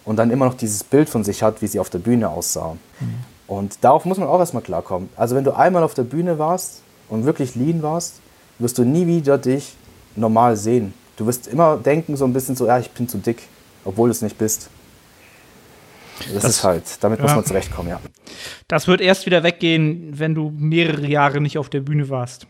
und 0.04 0.18
dann 0.18 0.32
immer 0.32 0.46
noch 0.46 0.56
dieses 0.56 0.84
Bild 0.84 1.10
von 1.10 1.24
sich 1.24 1.44
hat, 1.44 1.62
wie 1.62 1.68
sie 1.68 1.80
auf 1.80 1.90
der 1.90 2.00
Bühne 2.00 2.30
aussah. 2.30 2.76
Mhm. 3.00 3.16
Und 3.48 3.84
darauf 3.84 4.06
muss 4.06 4.18
man 4.18 4.28
auch 4.28 4.40
erstmal 4.40 4.64
klarkommen. 4.64 5.10
Also 5.16 5.36
wenn 5.36 5.44
du 5.44 5.52
einmal 5.52 5.84
auf 5.84 5.94
der 5.94 6.04
Bühne 6.04 6.40
warst 6.40 6.82
und 7.10 7.26
wirklich 7.26 7.56
lean 7.56 7.82
warst, 7.84 8.16
wirst 8.60 8.78
du 8.78 8.84
nie 8.84 9.08
wieder 9.08 9.38
dich 9.38 9.76
normal 10.16 10.58
sehen. 10.58 10.94
Du 11.18 11.26
wirst 11.26 11.48
immer 11.48 11.78
denken, 11.78 12.16
so 12.16 12.26
ein 12.26 12.34
bisschen 12.34 12.56
so, 12.56 12.68
ja, 12.68 12.80
ich 12.80 12.90
bin 12.90 13.08
zu 13.08 13.18
dick, 13.18 13.44
obwohl 13.86 14.10
du 14.10 14.12
es 14.12 14.22
nicht 14.22 14.38
bist. 14.38 14.70
Das, 16.20 16.34
das 16.34 16.46
ist 16.46 16.64
halt, 16.64 16.84
damit 17.02 17.20
ja. 17.20 17.24
muss 17.24 17.36
man 17.36 17.46
zurechtkommen, 17.46 17.90
ja. 17.90 18.00
Das 18.68 18.88
wird 18.88 19.02
erst 19.02 19.26
wieder 19.26 19.44
weggehen, 19.44 20.18
wenn 20.18 20.36
du 20.36 20.52
mehrere 20.56 21.08
Jahre 21.08 21.42
nicht 21.42 21.58
auf 21.58 21.70
der 21.70 21.82
Bühne 21.82 22.10
warst. 22.10 22.48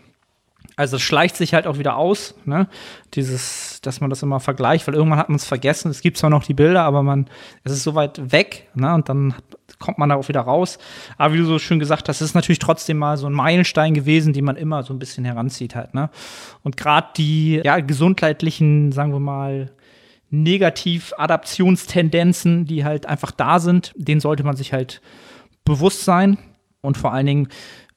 Also 0.76 0.96
es 0.96 1.02
schleicht 1.02 1.36
sich 1.36 1.54
halt 1.54 1.68
auch 1.68 1.78
wieder 1.78 1.98
aus, 1.98 2.36
ne? 2.46 2.68
Dieses, 3.14 3.80
dass 3.82 4.02
man 4.02 4.10
das 4.10 4.24
immer 4.24 4.40
vergleicht, 4.40 4.88
weil 4.88 4.96
irgendwann 4.96 5.20
hat 5.20 5.30
man 5.30 5.36
es 5.36 5.46
vergessen. 5.46 5.92
Es 5.92 6.02
gibt 6.02 6.18
zwar 6.18 6.30
noch 6.30 6.44
die 6.44 6.54
Bilder, 6.54 6.84
aber 6.84 7.04
man, 7.04 7.28
es 7.64 7.72
ist 7.72 7.84
so 7.84 7.96
weit 7.96 8.32
weg, 8.32 8.70
ne? 8.74 8.94
Und 8.94 9.10
dann 9.10 9.36
kommt 9.80 9.98
man 9.98 10.10
da 10.10 10.16
auch 10.16 10.30
wieder 10.30 10.42
raus. 10.42 10.78
Aber 11.18 11.34
wie 11.34 11.40
du 11.40 11.46
so 11.46 11.58
schön 11.60 11.80
gesagt 11.80 12.10
hast, 12.10 12.22
ist 12.22 12.36
natürlich 12.36 12.60
trotzdem 12.60 12.98
mal 12.98 13.18
so 13.18 13.28
ein 13.28 13.34
Meilenstein 13.34 13.94
gewesen, 13.94 14.34
den 14.34 14.46
man 14.46 14.56
immer 14.56 14.84
so 14.84 14.94
ein 14.94 15.00
bisschen 15.00 15.26
heranzieht 15.26 15.76
halt, 15.76 15.94
ne? 15.94 16.10
Und 16.64 16.78
gerade 16.78 17.10
die 17.18 17.62
ja, 17.64 17.80
gesundheitlichen, 17.80 18.92
sagen 18.92 19.14
wir 19.14 19.20
mal, 19.20 19.72
Negativ-Adaptionstendenzen, 20.32 22.66
die 22.66 22.84
halt 22.84 23.06
einfach 23.06 23.30
da 23.32 23.60
sind, 23.60 23.94
denen 23.96 24.22
sollte 24.22 24.44
man 24.44 24.56
sich 24.56 24.74
halt 24.74 25.02
bewusst 25.64 26.04
sein. 26.04 26.40
Und 26.82 26.98
vor 26.98 27.14
allen 27.14 27.28
Dingen, 27.28 27.50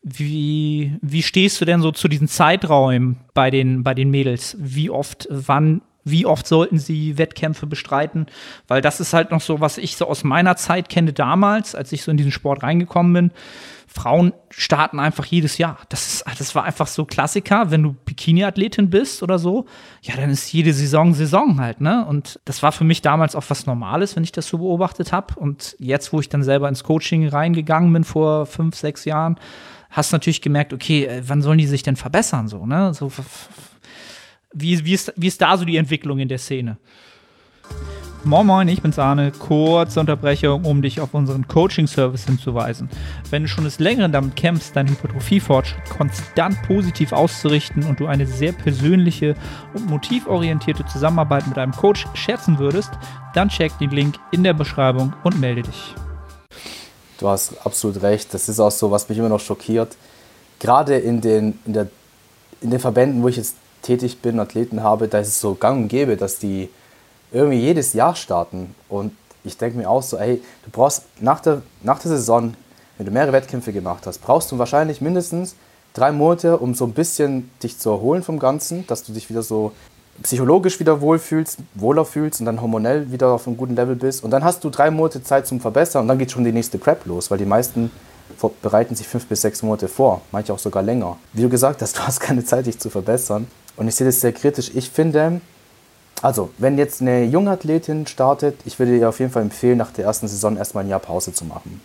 wie, 0.09 0.96
wie 1.02 1.22
stehst 1.24 1.61
du 1.61 1.64
denn 1.64 1.82
so 1.82 1.90
zu 1.90 2.07
diesen 2.07 2.28
Zeiträumen 2.28 3.16
bei 3.34 3.50
den, 3.50 3.82
bei 3.82 3.92
den 3.92 4.09
Mädels? 4.09 4.57
Wie 4.61 4.88
oft, 4.88 5.26
wann, 5.30 5.82
wie 6.04 6.26
oft 6.26 6.46
sollten 6.46 6.78
sie 6.78 7.18
Wettkämpfe 7.18 7.66
bestreiten? 7.66 8.26
Weil 8.68 8.80
das 8.80 9.00
ist 9.00 9.12
halt 9.12 9.32
noch 9.32 9.40
so, 9.40 9.61
was 9.61 9.78
ich 9.78 9.96
so 9.96 10.07
aus 10.07 10.22
meiner 10.22 10.54
Zeit 10.54 10.88
kenne 10.88 11.12
damals, 11.12 11.74
als 11.74 11.90
ich 11.90 12.04
so 12.04 12.12
in 12.12 12.16
diesen 12.16 12.30
Sport 12.30 12.62
reingekommen 12.62 13.12
bin. 13.12 13.30
Frauen 13.88 14.32
starten 14.50 15.00
einfach 15.00 15.24
jedes 15.24 15.59
Jahr. 15.59 15.78
Das, 15.88 16.07
ist, 16.07 16.24
das 16.38 16.54
war 16.54 16.62
einfach 16.62 16.86
so 16.86 17.04
Klassiker. 17.04 17.72
Wenn 17.72 17.82
du 17.82 17.96
Bikini-Athletin 18.04 18.90
bist 18.90 19.24
oder 19.24 19.40
so, 19.40 19.64
ja, 20.02 20.14
dann 20.14 20.30
ist 20.30 20.52
jede 20.52 20.72
Saison 20.72 21.14
Saison 21.14 21.61
halt, 21.61 21.80
ne? 21.80 22.07
Und 22.07 22.38
das 22.44 22.62
war 22.62 22.70
für 22.70 22.84
mich 22.84 23.02
damals 23.02 23.34
auch 23.34 23.44
was 23.48 23.66
Normales, 23.66 24.14
wenn 24.14 24.22
ich 24.22 24.32
das 24.32 24.46
so 24.46 24.59
beobachtet 24.59 25.12
habe. 25.12 25.34
Und 25.34 25.74
jetzt, 25.80 26.12
wo 26.12 26.20
ich 26.20 26.28
dann 26.28 26.44
selber 26.44 26.68
ins 26.68 26.84
Coaching 26.84 27.26
reingegangen 27.26 27.92
bin 27.92 28.04
vor 28.04 28.46
fünf, 28.46 28.76
sechs 28.76 29.04
Jahren, 29.04 29.36
hast 29.97 30.12
natürlich 30.12 30.42
gemerkt, 30.42 30.74
okay, 30.74 31.07
äh, 31.07 31.22
wann 31.26 31.40
sollen 31.40 31.59
die 31.59 31.66
sich 31.66 31.82
denn 31.82 31.97
verbessern 31.97 32.49
so, 32.49 32.66
ne? 32.66 32.92
So, 32.92 33.11
wie, 34.53 34.84
wie, 34.84 34.92
ist, 34.92 35.12
wie 35.16 35.26
ist 35.26 35.40
da 35.40 35.57
so 35.57 35.64
die 35.64 35.78
Entwicklung 35.78 36.18
in 36.18 36.28
der 36.28 36.38
Szene? 36.38 36.76
Moin 38.24 38.47
Moin, 38.47 38.68
ich 38.68 38.82
bin's 38.82 38.99
Arne. 38.99 39.30
Kurze 39.30 40.01
Unterbrechung, 40.01 40.64
um 40.64 40.82
dich 40.82 41.01
auf 41.01 41.14
unseren 41.14 41.47
Coaching-Service 41.47 42.24
hinzuweisen. 42.26 42.90
Wenn 43.30 43.42
du 43.42 43.49
schon 43.49 43.64
des 43.64 43.78
Längeren 43.78 44.11
damit 44.11 44.34
kämpfst, 44.34 44.74
deinen 44.74 44.88
Hypertrophie-Fortschritt 44.88 45.88
konstant 45.88 46.61
positiv 46.64 47.12
auszurichten 47.12 47.84
und 47.84 48.01
du 48.01 48.07
eine 48.07 48.26
sehr 48.26 48.53
persönliche 48.53 49.34
und 49.74 49.88
motivorientierte 49.88 50.84
Zusammenarbeit 50.86 51.47
mit 51.47 51.57
einem 51.57 51.72
Coach 51.72 52.07
schätzen 52.14 52.59
würdest, 52.59 52.90
dann 53.34 53.49
check 53.49 53.78
den 53.78 53.90
Link 53.90 54.16
in 54.32 54.42
der 54.42 54.55
Beschreibung 54.55 55.14
und 55.22 55.40
melde 55.40 55.62
dich. 55.62 55.94
Du 57.19 57.29
hast 57.29 57.55
absolut 57.64 58.03
recht. 58.03 58.33
Das 58.35 58.49
ist 58.49 58.61
auch 58.61 58.71
so, 58.71 58.91
was 58.91 59.09
mich 59.09 59.19
immer 59.19 59.29
noch 59.29 59.41
schockiert. 59.41 59.97
Gerade 60.59 60.97
in 60.99 61.21
den, 61.21 61.59
in, 61.67 61.73
der, 61.73 61.89
in 62.61 62.71
den 62.71 62.81
Verbänden, 62.81 63.23
wo 63.23 63.29
ich 63.29 63.37
jetzt 63.37 63.57
tätig 63.83 64.21
bin, 64.21 64.41
Athleten 64.41 64.83
habe, 64.83 65.09
da 65.09 65.19
ist 65.19 65.29
es 65.29 65.41
so 65.41 65.55
gang 65.55 65.83
und 65.83 65.89
gäbe, 65.89 66.17
dass 66.17 66.39
die 66.39 66.69
irgendwie 67.33 67.61
jedes 67.61 67.93
Jahr 67.93 68.14
starten. 68.14 68.75
Und 68.89 69.12
ich 69.45 69.57
denke 69.57 69.79
mir 69.79 69.89
auch 69.89 70.03
so, 70.03 70.17
ey, 70.17 70.43
du 70.64 70.71
brauchst 70.71 71.05
nach 71.21 71.41
der, 71.41 71.62
nach 71.83 71.99
der 71.99 72.11
Saison, 72.12 72.55
wenn 72.97 73.07
du 73.07 73.12
mehrere 73.12 73.33
Wettkämpfe 73.33 73.73
gemacht 73.73 74.07
hast, 74.07 74.19
brauchst 74.19 74.51
du 74.51 74.59
wahrscheinlich 74.59 75.01
mindestens 75.01 75.55
drei 75.95 76.12
Monate, 76.12 76.59
um 76.59 76.75
so 76.75 76.85
ein 76.85 76.93
bisschen 76.93 77.51
dich 77.62 77.79
zu 77.79 77.91
erholen 77.91 78.23
vom 78.23 78.39
Ganzen, 78.39 78.87
dass 78.87 79.03
du 79.05 79.12
dich 79.12 79.31
wieder 79.31 79.43
so 79.43 79.73
psychologisch 80.23 80.81
wieder 80.81 81.01
wohlfühlst, 81.01 81.59
wohler 81.75 82.05
fühlst 82.05 82.41
und 82.41 82.47
dann 82.47 82.61
hormonell 82.61 83.11
wieder 83.11 83.29
auf 83.29 83.47
einem 83.47 83.57
guten 83.57 83.77
Level 83.77 83.97
bist. 83.97 84.25
Und 84.25 84.31
dann 84.31 84.45
hast 84.45 84.64
du 84.64 84.71
drei 84.71 84.91
Monate 84.91 85.23
Zeit 85.23 85.47
zum 85.47 85.61
Verbessern 85.61 86.03
und 86.03 86.09
dann 86.09 86.19
geht 86.19 86.33
schon 86.33 86.45
die 86.45 86.53
nächste 86.53 86.79
Prep 86.79 87.07
los, 87.07 87.31
weil 87.31 87.39
die 87.39 87.45
meisten 87.45 87.91
bereiten 88.62 88.95
sich 88.95 89.09
fünf 89.09 89.27
bis 89.27 89.43
sechs 89.43 89.62
Monate 89.62 89.89
vor, 89.89 90.21
manche 90.33 90.53
auch 90.53 90.59
sogar 90.59 90.83
länger. 90.83 91.17
Wie 91.33 91.43
du 91.43 91.49
gesagt 91.49 91.83
hast, 91.83 91.97
du 91.99 92.01
hast 92.01 92.21
keine 92.21 92.45
Zeit, 92.45 92.67
dich 92.67 92.79
zu 92.79 92.91
verbessern. 92.91 93.47
Und 93.77 93.89
ich 93.89 93.95
sehe 93.95 94.07
das 94.07 94.21
sehr 94.21 94.33
kritisch. 94.33 94.71
Ich 94.75 94.91
finde, 94.91 95.41
also, 96.23 96.51
wenn 96.59 96.79
jetzt 96.79 97.03
eine 97.03 97.25
junge 97.25 97.51
Athletin 97.51 98.07
startet, 98.07 98.59
ich 98.64 98.79
würde 98.79 98.97
ihr 98.97 99.09
auf 99.09 99.21
jeden 99.21 99.31
Fall 99.31 99.43
empfehlen, 99.43 99.77
nach 99.77 99.93
der 99.93 100.07
ersten 100.07 100.29
Saison 100.29 100.57
erstmal 100.57 100.85
ein 100.85 100.91
Jahr 100.91 101.01
Pause 101.01 101.33
zu 101.33 101.45
machen. 101.45 101.81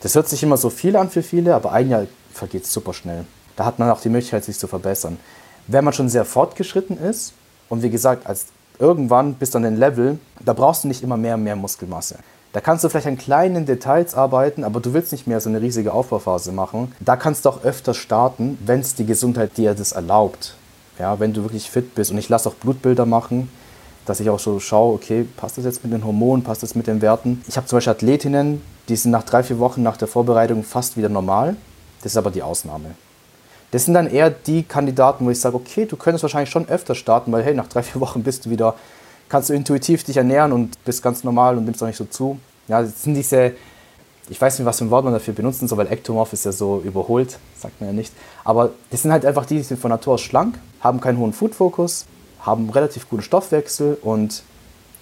Das 0.00 0.14
hört 0.14 0.28
sich 0.28 0.42
immer 0.42 0.56
so 0.56 0.70
viel 0.70 0.96
an 0.96 1.10
für 1.10 1.22
viele, 1.22 1.54
aber 1.54 1.72
ein 1.72 1.88
Jahr 1.88 2.06
vergeht 2.32 2.66
super 2.66 2.92
schnell. 2.92 3.24
Da 3.56 3.64
hat 3.64 3.78
man 3.78 3.90
auch 3.90 4.00
die 4.00 4.08
Möglichkeit, 4.08 4.44
sich 4.44 4.58
zu 4.58 4.68
verbessern. 4.68 5.18
Wenn 5.66 5.84
man 5.84 5.94
schon 5.94 6.08
sehr 6.08 6.24
fortgeschritten 6.24 6.98
ist, 6.98 7.32
und 7.68 7.82
wie 7.82 7.90
gesagt, 7.90 8.26
als 8.26 8.46
irgendwann 8.78 9.34
bist 9.34 9.54
du 9.54 9.58
an 9.58 9.64
den 9.64 9.76
Level, 9.76 10.18
da 10.44 10.52
brauchst 10.52 10.84
du 10.84 10.88
nicht 10.88 11.02
immer 11.02 11.16
mehr 11.16 11.34
und 11.34 11.44
mehr 11.44 11.56
Muskelmasse. 11.56 12.16
Da 12.52 12.60
kannst 12.60 12.84
du 12.84 12.88
vielleicht 12.88 13.06
an 13.06 13.18
kleinen 13.18 13.66
Details 13.66 14.14
arbeiten, 14.14 14.64
aber 14.64 14.80
du 14.80 14.94
willst 14.94 15.12
nicht 15.12 15.26
mehr 15.26 15.40
so 15.40 15.50
eine 15.50 15.60
riesige 15.60 15.92
Aufbauphase 15.92 16.52
machen. 16.52 16.92
Da 17.00 17.16
kannst 17.16 17.44
du 17.44 17.50
auch 17.50 17.64
öfter 17.64 17.92
starten, 17.92 18.58
wenn 18.64 18.80
es 18.80 18.94
die 18.94 19.04
Gesundheit 19.04 19.58
dir 19.58 19.74
das 19.74 19.92
erlaubt. 19.92 20.54
Ja, 20.98 21.20
wenn 21.20 21.34
du 21.34 21.42
wirklich 21.42 21.70
fit 21.70 21.94
bist. 21.94 22.10
Und 22.10 22.18
ich 22.18 22.30
lasse 22.30 22.48
auch 22.48 22.54
Blutbilder 22.54 23.04
machen, 23.04 23.50
dass 24.06 24.20
ich 24.20 24.30
auch 24.30 24.38
so 24.38 24.58
schaue, 24.58 24.94
okay, 24.94 25.26
passt 25.36 25.58
das 25.58 25.66
jetzt 25.66 25.84
mit 25.84 25.92
den 25.92 26.04
Hormonen, 26.04 26.44
passt 26.44 26.62
das 26.62 26.74
mit 26.74 26.86
den 26.86 27.02
Werten. 27.02 27.44
Ich 27.46 27.58
habe 27.58 27.66
zum 27.66 27.76
Beispiel 27.76 27.92
Athletinnen, 27.92 28.62
die 28.88 28.96
sind 28.96 29.10
nach 29.10 29.24
drei, 29.24 29.42
vier 29.42 29.58
Wochen 29.58 29.82
nach 29.82 29.98
der 29.98 30.08
Vorbereitung 30.08 30.62
fast 30.62 30.96
wieder 30.96 31.10
normal. 31.10 31.56
Das 32.02 32.12
ist 32.12 32.16
aber 32.16 32.30
die 32.30 32.42
Ausnahme. 32.42 32.94
Das 33.70 33.84
sind 33.84 33.94
dann 33.94 34.08
eher 34.08 34.30
die 34.30 34.62
Kandidaten, 34.62 35.26
wo 35.26 35.30
ich 35.30 35.40
sage, 35.40 35.56
okay, 35.56 35.86
du 35.86 35.96
könntest 35.96 36.22
wahrscheinlich 36.22 36.50
schon 36.50 36.68
öfter 36.68 36.94
starten, 36.94 37.32
weil 37.32 37.42
hey, 37.42 37.54
nach 37.54 37.68
drei, 37.68 37.82
vier 37.84 38.00
Wochen 38.00 38.22
bist 38.22 38.46
du 38.46 38.50
wieder, 38.50 38.74
kannst 39.28 39.50
du 39.50 39.54
intuitiv 39.54 40.04
dich 40.04 40.16
ernähren 40.16 40.52
und 40.52 40.82
bist 40.84 41.02
ganz 41.02 41.24
normal 41.24 41.56
und 41.58 41.64
nimmst 41.64 41.82
auch 41.82 41.86
nicht 41.86 41.96
so 41.96 42.04
zu. 42.04 42.38
Ja, 42.68 42.82
das 42.82 43.02
sind 43.02 43.14
diese, 43.14 43.52
ich 44.28 44.40
weiß 44.40 44.58
nicht, 44.58 44.66
was 44.66 44.78
für 44.78 44.84
ein 44.84 44.90
Wort 44.90 45.04
man 45.04 45.12
dafür 45.12 45.34
benutzen 45.34 45.68
soll, 45.68 45.78
weil 45.78 45.92
Ektomorph 45.92 46.32
ist 46.32 46.44
ja 46.44 46.52
so 46.52 46.80
überholt, 46.84 47.38
sagt 47.56 47.80
man 47.80 47.90
ja 47.90 47.92
nicht. 47.92 48.12
Aber 48.44 48.70
das 48.90 49.02
sind 49.02 49.12
halt 49.12 49.24
einfach 49.24 49.46
die, 49.46 49.56
die 49.56 49.62
sind 49.62 49.80
von 49.80 49.90
Natur 49.90 50.14
aus 50.14 50.22
schlank, 50.22 50.58
haben 50.80 51.00
keinen 51.00 51.18
hohen 51.18 51.32
Food-Fokus, 51.32 52.06
haben 52.40 52.70
relativ 52.70 53.08
guten 53.08 53.22
Stoffwechsel 53.22 53.98
und 54.02 54.42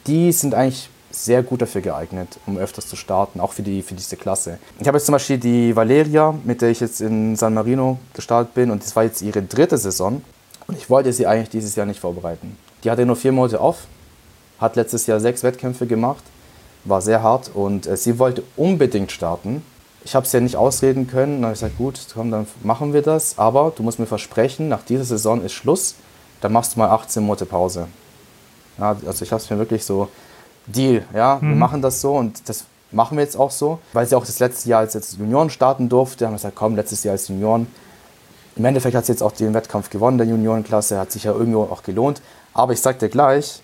die 0.06 0.32
sind 0.32 0.54
eigentlich 0.54 0.90
sehr 1.14 1.42
gut 1.42 1.62
dafür 1.62 1.80
geeignet, 1.80 2.38
um 2.46 2.58
öfters 2.58 2.88
zu 2.88 2.96
starten, 2.96 3.40
auch 3.40 3.52
für, 3.52 3.62
die, 3.62 3.82
für 3.82 3.94
diese 3.94 4.16
Klasse. 4.16 4.58
Ich 4.80 4.86
habe 4.86 4.98
jetzt 4.98 5.06
zum 5.06 5.12
Beispiel 5.12 5.38
die 5.38 5.74
Valeria, 5.74 6.34
mit 6.44 6.60
der 6.60 6.70
ich 6.70 6.80
jetzt 6.80 7.00
in 7.00 7.36
San 7.36 7.54
Marino 7.54 7.98
gestartet 8.12 8.54
bin 8.54 8.70
und 8.70 8.82
das 8.82 8.94
war 8.96 9.04
jetzt 9.04 9.22
ihre 9.22 9.42
dritte 9.42 9.78
Saison 9.78 10.22
und 10.66 10.76
ich 10.76 10.90
wollte 10.90 11.12
sie 11.12 11.26
eigentlich 11.26 11.50
dieses 11.50 11.76
Jahr 11.76 11.86
nicht 11.86 12.00
vorbereiten. 12.00 12.56
Die 12.82 12.90
hatte 12.90 13.06
nur 13.06 13.16
vier 13.16 13.32
Monate 13.32 13.60
off, 13.60 13.86
hat 14.58 14.76
letztes 14.76 15.06
Jahr 15.06 15.20
sechs 15.20 15.42
Wettkämpfe 15.42 15.86
gemacht, 15.86 16.24
war 16.84 17.00
sehr 17.00 17.22
hart 17.22 17.50
und 17.54 17.86
äh, 17.86 17.96
sie 17.96 18.18
wollte 18.18 18.42
unbedingt 18.56 19.12
starten. 19.12 19.62
Ich 20.04 20.14
habe 20.14 20.26
es 20.26 20.32
ja 20.32 20.40
nicht 20.40 20.56
ausreden 20.56 21.06
können, 21.06 21.36
dann 21.36 21.44
habe 21.44 21.54
ich 21.54 21.60
gesagt, 21.60 21.78
gut, 21.78 21.98
komm, 22.12 22.30
dann 22.30 22.46
machen 22.62 22.92
wir 22.92 23.00
das, 23.00 23.38
aber 23.38 23.72
du 23.74 23.82
musst 23.82 23.98
mir 23.98 24.06
versprechen, 24.06 24.68
nach 24.68 24.82
dieser 24.82 25.04
Saison 25.04 25.42
ist 25.42 25.52
Schluss, 25.52 25.94
dann 26.40 26.52
machst 26.52 26.74
du 26.74 26.80
mal 26.80 26.90
18 26.90 27.22
Monate 27.22 27.46
Pause. 27.46 27.86
Ja, 28.78 28.96
also 29.06 29.24
ich 29.24 29.32
habe 29.32 29.40
es 29.40 29.48
mir 29.48 29.58
wirklich 29.58 29.84
so 29.84 30.08
Deal, 30.66 31.04
ja, 31.14 31.38
mhm. 31.40 31.50
wir 31.50 31.56
machen 31.56 31.82
das 31.82 32.00
so 32.00 32.14
und 32.14 32.48
das 32.48 32.64
machen 32.90 33.16
wir 33.16 33.24
jetzt 33.24 33.36
auch 33.36 33.50
so, 33.50 33.80
weil 33.92 34.06
sie 34.06 34.16
auch 34.16 34.24
das 34.24 34.38
letzte 34.38 34.68
Jahr 34.68 34.80
als 34.80 34.94
jetzt 34.94 35.18
Junioren 35.18 35.50
starten 35.50 35.88
durfte, 35.88 36.26
haben 36.26 36.32
wir 36.32 36.36
gesagt, 36.36 36.56
komm, 36.56 36.76
letztes 36.76 37.04
Jahr 37.04 37.12
als 37.12 37.28
Junioren. 37.28 37.66
Im 38.56 38.64
Endeffekt 38.64 38.94
hat 38.94 39.04
sie 39.04 39.12
jetzt 39.12 39.22
auch 39.22 39.32
den 39.32 39.52
Wettkampf 39.52 39.90
gewonnen, 39.90 40.16
der 40.16 40.26
Juniorenklasse, 40.28 40.98
hat 40.98 41.10
sich 41.10 41.24
ja 41.24 41.32
irgendwo 41.32 41.62
auch 41.62 41.82
gelohnt. 41.82 42.22
Aber 42.52 42.72
ich 42.72 42.80
sag 42.80 43.00
dir 43.00 43.08
gleich, 43.08 43.60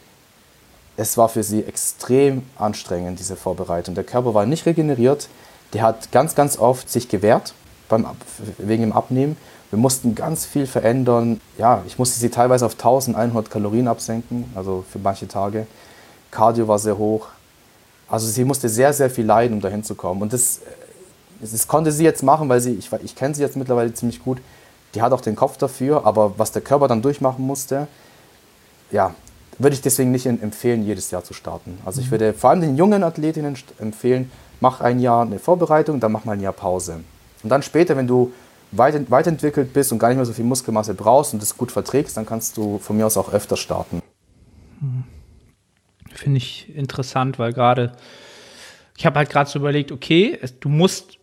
es 0.97 1.17
war 1.17 1.29
für 1.29 1.45
sie 1.45 1.63
extrem 1.65 2.43
anstrengend, 2.59 3.21
diese 3.21 3.37
Vorbereitung. 3.37 3.95
Der 3.95 4.05
Körper 4.05 4.35
war 4.35 4.47
nicht 4.47 4.67
regeneriert, 4.67 5.29
der 5.73 5.83
hat 5.83 6.11
ganz, 6.11 6.35
ganz 6.35 6.59
oft 6.59 6.91
sich 6.91 7.09
gewehrt 7.09 7.55
beim, 7.89 8.07
wegen 8.59 8.83
dem 8.83 8.93
Abnehmen. 8.93 9.37
Wir 9.71 9.79
mussten 9.79 10.17
ganz 10.17 10.45
viel 10.45 10.67
verändern. 10.67 11.41
Ja, 11.57 11.83
ich 11.87 11.97
musste 11.99 12.19
sie 12.19 12.29
teilweise 12.29 12.67
auf 12.67 12.73
1100 12.73 13.49
Kalorien 13.49 13.87
absenken, 13.87 14.51
also 14.57 14.85
für 14.91 14.99
manche 14.99 15.29
Tage. 15.29 15.69
Cardio 16.31 16.69
war 16.69 16.79
sehr 16.79 16.97
hoch. 16.97 17.29
Also 18.09 18.27
sie 18.27 18.45
musste 18.45 18.69
sehr, 18.69 18.93
sehr 18.93 19.11
viel 19.11 19.25
leiden, 19.25 19.55
um 19.55 19.61
dahin 19.61 19.85
zu 19.85 19.95
kommen. 19.95 20.23
Und 20.23 20.33
das, 20.33 20.61
das 21.41 21.69
konnte 21.69 21.93
sie 21.93 22.05
jetzt 22.05 22.23
machen, 22.23 22.49
weil 22.49 22.61
sie, 22.61 22.75
ich, 22.75 22.91
ich 23.05 23.15
kenne 23.15 23.35
sie 23.35 23.43
jetzt 23.43 23.57
mittlerweile 23.57 23.93
ziemlich 23.95 24.23
gut. 24.23 24.39
Die 24.95 25.03
hat 25.03 25.13
auch 25.13 25.21
den 25.21 25.37
Kopf 25.37 25.57
dafür, 25.57 26.05
aber 26.05 26.39
was 26.39 26.51
der 26.51 26.63
Körper 26.63 26.89
dann 26.89 27.03
durchmachen 27.03 27.47
musste, 27.47 27.87
ja, 28.91 29.15
würde 29.59 29.75
ich 29.75 29.83
deswegen 29.83 30.11
nicht 30.11 30.27
empfehlen, 30.27 30.85
jedes 30.85 31.11
Jahr 31.11 31.23
zu 31.23 31.35
starten. 31.35 31.79
Also 31.85 32.01
ich 32.01 32.07
mhm. 32.07 32.13
würde 32.13 32.33
vor 32.33 32.51
allem 32.51 32.61
den 32.63 32.77
jungen 32.77 33.05
Athletinnen 33.05 33.57
empfehlen, 33.79 34.31
mach 34.59 34.81
ein 34.81 34.99
Jahr 34.99 35.23
eine 35.23 35.39
Vorbereitung, 35.39 36.01
dann 36.01 36.11
mach 36.11 36.25
mal 36.25 36.33
ein 36.33 36.41
Jahr 36.41 36.53
Pause. 36.53 37.01
Und 37.43 37.49
dann 37.49 37.63
später, 37.63 37.97
wenn 37.97 38.07
du 38.07 38.33
weit, 38.73 39.11
weiterentwickelt 39.11 39.73
bist 39.73 39.93
und 39.93 39.99
gar 39.99 40.09
nicht 40.09 40.17
mehr 40.17 40.27
so 40.27 40.33
viel 40.33 40.45
Muskelmasse 40.45 40.95
brauchst 40.95 41.33
und 41.33 41.43
das 41.43 41.57
gut 41.57 41.71
verträgst, 41.71 42.17
dann 42.17 42.27
kannst 42.27 42.57
du 42.57 42.79
von 42.79 42.97
mir 42.97 43.07
aus 43.07 43.17
auch 43.17 43.33
öfter 43.33 43.57
starten. 43.57 44.03
Mhm. 44.81 45.05
Finde 46.15 46.39
ich 46.39 46.75
interessant, 46.75 47.39
weil 47.39 47.53
gerade, 47.53 47.93
ich 48.97 49.07
habe 49.07 49.19
halt 49.19 49.31
gerade 49.31 49.49
so 49.49 49.59
überlegt, 49.59 49.93
okay, 49.93 50.39
du 50.61 50.69
musst, 50.69 51.19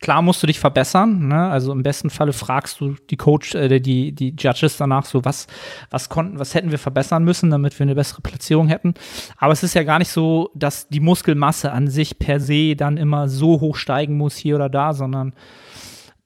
klar 0.00 0.22
musst 0.22 0.42
du 0.42 0.46
dich 0.46 0.58
verbessern, 0.58 1.28
ne? 1.28 1.48
also 1.48 1.72
im 1.72 1.82
besten 1.82 2.08
Falle 2.08 2.32
fragst 2.32 2.80
du 2.80 2.96
die 3.10 3.16
Coach, 3.16 3.54
äh, 3.54 3.80
die, 3.80 4.12
die 4.12 4.34
Judges 4.38 4.78
danach 4.78 5.04
so, 5.04 5.24
was, 5.24 5.46
was 5.90 6.08
konnten, 6.08 6.38
was 6.38 6.54
hätten 6.54 6.70
wir 6.70 6.78
verbessern 6.78 7.24
müssen, 7.24 7.50
damit 7.50 7.78
wir 7.78 7.84
eine 7.84 7.94
bessere 7.94 8.22
Platzierung 8.22 8.68
hätten. 8.68 8.94
Aber 9.36 9.52
es 9.52 9.62
ist 9.62 9.74
ja 9.74 9.82
gar 9.82 9.98
nicht 9.98 10.10
so, 10.10 10.50
dass 10.54 10.88
die 10.88 11.00
Muskelmasse 11.00 11.72
an 11.72 11.88
sich 11.88 12.18
per 12.18 12.40
se 12.40 12.74
dann 12.76 12.96
immer 12.96 13.28
so 13.28 13.60
hoch 13.60 13.76
steigen 13.76 14.16
muss 14.16 14.36
hier 14.36 14.56
oder 14.56 14.70
da, 14.70 14.94
sondern 14.94 15.34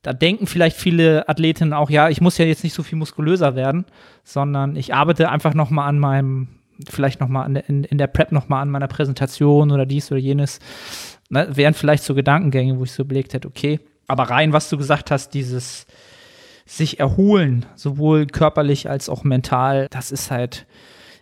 da 0.04 0.12
denken 0.12 0.46
vielleicht 0.46 0.76
viele 0.76 1.28
Athletinnen 1.28 1.72
auch, 1.72 1.88
ja, 1.88 2.10
ich 2.10 2.20
muss 2.20 2.38
ja 2.38 2.44
jetzt 2.44 2.62
nicht 2.62 2.74
so 2.74 2.82
viel 2.82 2.98
muskulöser 2.98 3.56
werden, 3.56 3.86
sondern 4.22 4.76
ich 4.76 4.94
arbeite 4.94 5.30
einfach 5.30 5.54
noch 5.54 5.70
mal 5.70 5.86
an 5.86 5.98
meinem, 5.98 6.48
vielleicht 6.88 7.20
noch 7.20 7.28
mal 7.28 7.56
in, 7.68 7.84
in 7.84 7.98
der 7.98 8.06
Prep 8.06 8.32
noch 8.32 8.48
mal 8.48 8.62
an 8.62 8.70
meiner 8.70 8.88
Präsentation 8.88 9.70
oder 9.70 9.86
dies 9.86 10.10
oder 10.10 10.20
jenes. 10.20 10.58
Ne, 11.30 11.48
wären 11.50 11.74
vielleicht 11.74 12.04
so 12.04 12.14
Gedankengänge, 12.14 12.78
wo 12.78 12.84
ich 12.84 12.92
so 12.92 13.02
überlegt 13.02 13.32
hätte, 13.32 13.48
okay, 13.48 13.80
aber 14.06 14.24
rein, 14.24 14.52
was 14.52 14.68
du 14.68 14.76
gesagt 14.76 15.10
hast, 15.10 15.30
dieses 15.34 15.86
sich 16.66 17.00
erholen, 17.00 17.66
sowohl 17.74 18.26
körperlich 18.26 18.88
als 18.88 19.08
auch 19.08 19.24
mental, 19.24 19.88
das 19.90 20.10
ist 20.10 20.30
halt, 20.30 20.66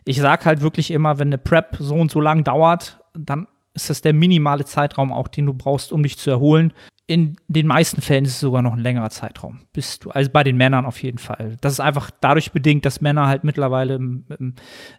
ich 0.05 0.21
sag 0.21 0.45
halt 0.47 0.61
wirklich 0.61 0.91
immer, 0.91 1.19
wenn 1.19 1.29
eine 1.29 1.39
Prep 1.39 1.77
so 1.79 1.95
und 1.95 2.11
so 2.11 2.21
lang 2.21 2.45
dauert, 2.45 3.01
dann 3.15 3.47
ist 3.75 3.91
das 3.91 4.03
der 4.03 4.13
minimale 4.13 4.65
Zeitraum 4.65 5.13
auch, 5.13 5.29
den 5.29 5.47
du 5.47 5.55
brauchst, 5.55 5.93
um 5.93 6.03
dich 6.03 6.19
zu 6.19 6.31
erholen. 6.31 6.73
In 7.07 7.37
den 7.49 7.67
meisten 7.67 8.01
Fällen 8.01 8.25
ist 8.25 8.33
es 8.33 8.41
sogar 8.41 8.63
noch 8.63 8.73
ein 8.73 8.79
längerer 8.79 9.11
Zeitraum. 9.11 9.61
Bist 9.73 10.05
du, 10.05 10.11
also 10.11 10.31
bei 10.31 10.45
den 10.45 10.57
Männern 10.57 10.87
auf 10.87 11.03
jeden 11.03 11.19
Fall. 11.19 11.57
Das 11.61 11.73
ist 11.73 11.81
einfach 11.81 12.11
dadurch 12.21 12.53
bedingt, 12.53 12.85
dass 12.85 13.01
Männer 13.01 13.27
halt 13.27 13.45
mittlerweile 13.45 13.97
im, 13.97 14.25
im, 14.39 14.55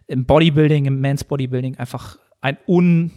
im 0.06 0.26
Bodybuilding, 0.26 0.84
im 0.84 1.00
Men's 1.00 1.24
Bodybuilding 1.24 1.76
einfach 1.78 2.18
ein 2.40 2.58
un, 2.68 3.10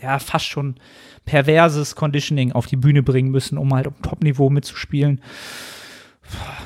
ja, 0.00 0.18
fast 0.18 0.46
schon 0.46 0.76
perverses 1.24 1.96
Conditioning 1.96 2.52
auf 2.52 2.66
die 2.66 2.76
Bühne 2.76 3.02
bringen 3.02 3.30
müssen, 3.30 3.58
um 3.58 3.74
halt 3.74 3.88
auf 3.88 3.94
Top-Niveau 4.02 4.50
mitzuspielen. 4.50 5.20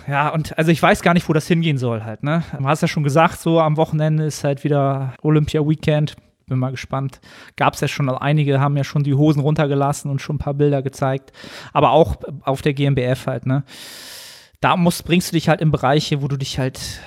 Ja, 0.06 0.28
und 0.28 0.56
also 0.58 0.70
ich 0.70 0.82
weiß 0.82 1.02
gar 1.02 1.14
nicht, 1.14 1.28
wo 1.28 1.32
das 1.32 1.46
hingehen 1.46 1.78
soll 1.78 2.02
halt, 2.02 2.22
ne? 2.22 2.42
Du 2.56 2.64
hast 2.64 2.82
ja 2.82 2.88
schon 2.88 3.02
gesagt, 3.02 3.40
so 3.40 3.60
am 3.60 3.76
Wochenende 3.76 4.24
ist 4.24 4.44
halt 4.44 4.64
wieder 4.64 5.14
Olympia 5.22 5.66
Weekend 5.66 6.16
bin 6.50 6.58
mal 6.58 6.70
gespannt. 6.70 7.20
Gab 7.56 7.74
es 7.74 7.80
ja 7.80 7.88
schon, 7.88 8.10
einige 8.10 8.60
haben 8.60 8.76
ja 8.76 8.84
schon 8.84 9.02
die 9.02 9.14
Hosen 9.14 9.40
runtergelassen 9.40 10.10
und 10.10 10.20
schon 10.20 10.36
ein 10.36 10.40
paar 10.40 10.54
Bilder 10.54 10.82
gezeigt. 10.82 11.32
Aber 11.72 11.92
auch 11.92 12.16
auf 12.42 12.60
der 12.60 12.74
GmbF 12.74 13.26
halt, 13.26 13.46
ne? 13.46 13.64
Da 14.60 14.76
musst, 14.76 15.06
bringst 15.06 15.32
du 15.32 15.36
dich 15.36 15.48
halt 15.48 15.62
in 15.62 15.70
Bereiche, 15.70 16.20
wo 16.20 16.28
du 16.28 16.36
dich 16.36 16.58
halt 16.58 17.00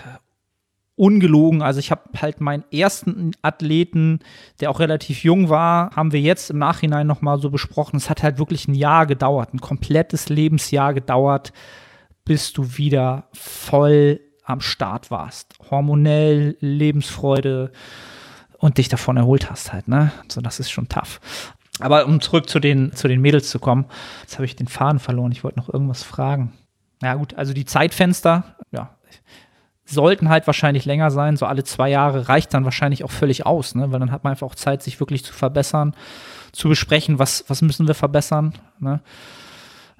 ungelogen, 0.95 1.61
also 1.61 1.79
ich 1.79 1.91
habe 1.91 2.01
halt 2.21 2.39
meinen 2.39 2.63
ersten 2.71 3.31
Athleten, 3.41 4.19
der 4.59 4.69
auch 4.69 4.79
relativ 4.79 5.23
jung 5.23 5.49
war, 5.49 5.95
haben 5.95 6.11
wir 6.11 6.21
jetzt 6.21 6.51
im 6.51 6.59
Nachhinein 6.59 7.07
noch 7.07 7.21
mal 7.21 7.39
so 7.39 7.49
besprochen. 7.49 7.97
Es 7.97 8.09
hat 8.09 8.21
halt 8.21 8.37
wirklich 8.37 8.67
ein 8.67 8.75
Jahr 8.75 9.07
gedauert, 9.07 9.53
ein 9.53 9.61
komplettes 9.61 10.29
Lebensjahr 10.29 10.93
gedauert, 10.93 11.51
bis 12.25 12.53
du 12.53 12.77
wieder 12.77 13.27
voll 13.33 14.19
am 14.43 14.61
Start 14.61 15.09
warst. 15.09 15.55
Hormonell, 15.71 16.57
Lebensfreude, 16.59 17.71
und 18.63 18.77
dich 18.77 18.87
davon 18.87 19.17
erholt 19.17 19.51
hast 19.51 19.73
halt, 19.73 19.89
ne? 19.89 20.13
So, 20.29 20.39
das 20.39 20.61
ist 20.61 20.71
schon 20.71 20.87
tough. 20.87 21.19
Aber 21.81 22.05
um 22.05 22.21
zurück 22.21 22.47
zu 22.47 22.61
den, 22.61 22.93
zu 22.93 23.09
den 23.09 23.19
Mädels 23.19 23.49
zu 23.49 23.59
kommen, 23.59 23.83
jetzt 24.21 24.35
habe 24.35 24.45
ich 24.45 24.55
den 24.55 24.69
Faden 24.69 24.99
verloren. 24.99 25.33
Ich 25.33 25.43
wollte 25.43 25.59
noch 25.59 25.67
irgendwas 25.67 26.01
fragen. 26.01 26.53
Ja, 27.01 27.15
gut, 27.15 27.33
also 27.33 27.51
die 27.51 27.65
Zeitfenster, 27.65 28.55
ja, 28.71 28.95
sollten 29.83 30.29
halt 30.29 30.47
wahrscheinlich 30.47 30.85
länger 30.85 31.11
sein. 31.11 31.35
So 31.35 31.45
alle 31.45 31.65
zwei 31.65 31.89
Jahre 31.89 32.29
reicht 32.29 32.53
dann 32.53 32.63
wahrscheinlich 32.63 33.03
auch 33.03 33.11
völlig 33.11 33.45
aus, 33.45 33.75
ne? 33.75 33.91
Weil 33.91 33.99
dann 33.99 34.11
hat 34.11 34.23
man 34.23 34.31
einfach 34.31 34.47
auch 34.47 34.55
Zeit, 34.55 34.81
sich 34.81 34.97
wirklich 35.01 35.25
zu 35.25 35.33
verbessern, 35.33 35.93
zu 36.53 36.69
besprechen, 36.69 37.19
was, 37.19 37.43
was 37.49 37.61
müssen 37.61 37.87
wir 37.87 37.95
verbessern, 37.95 38.53
ne? 38.79 39.01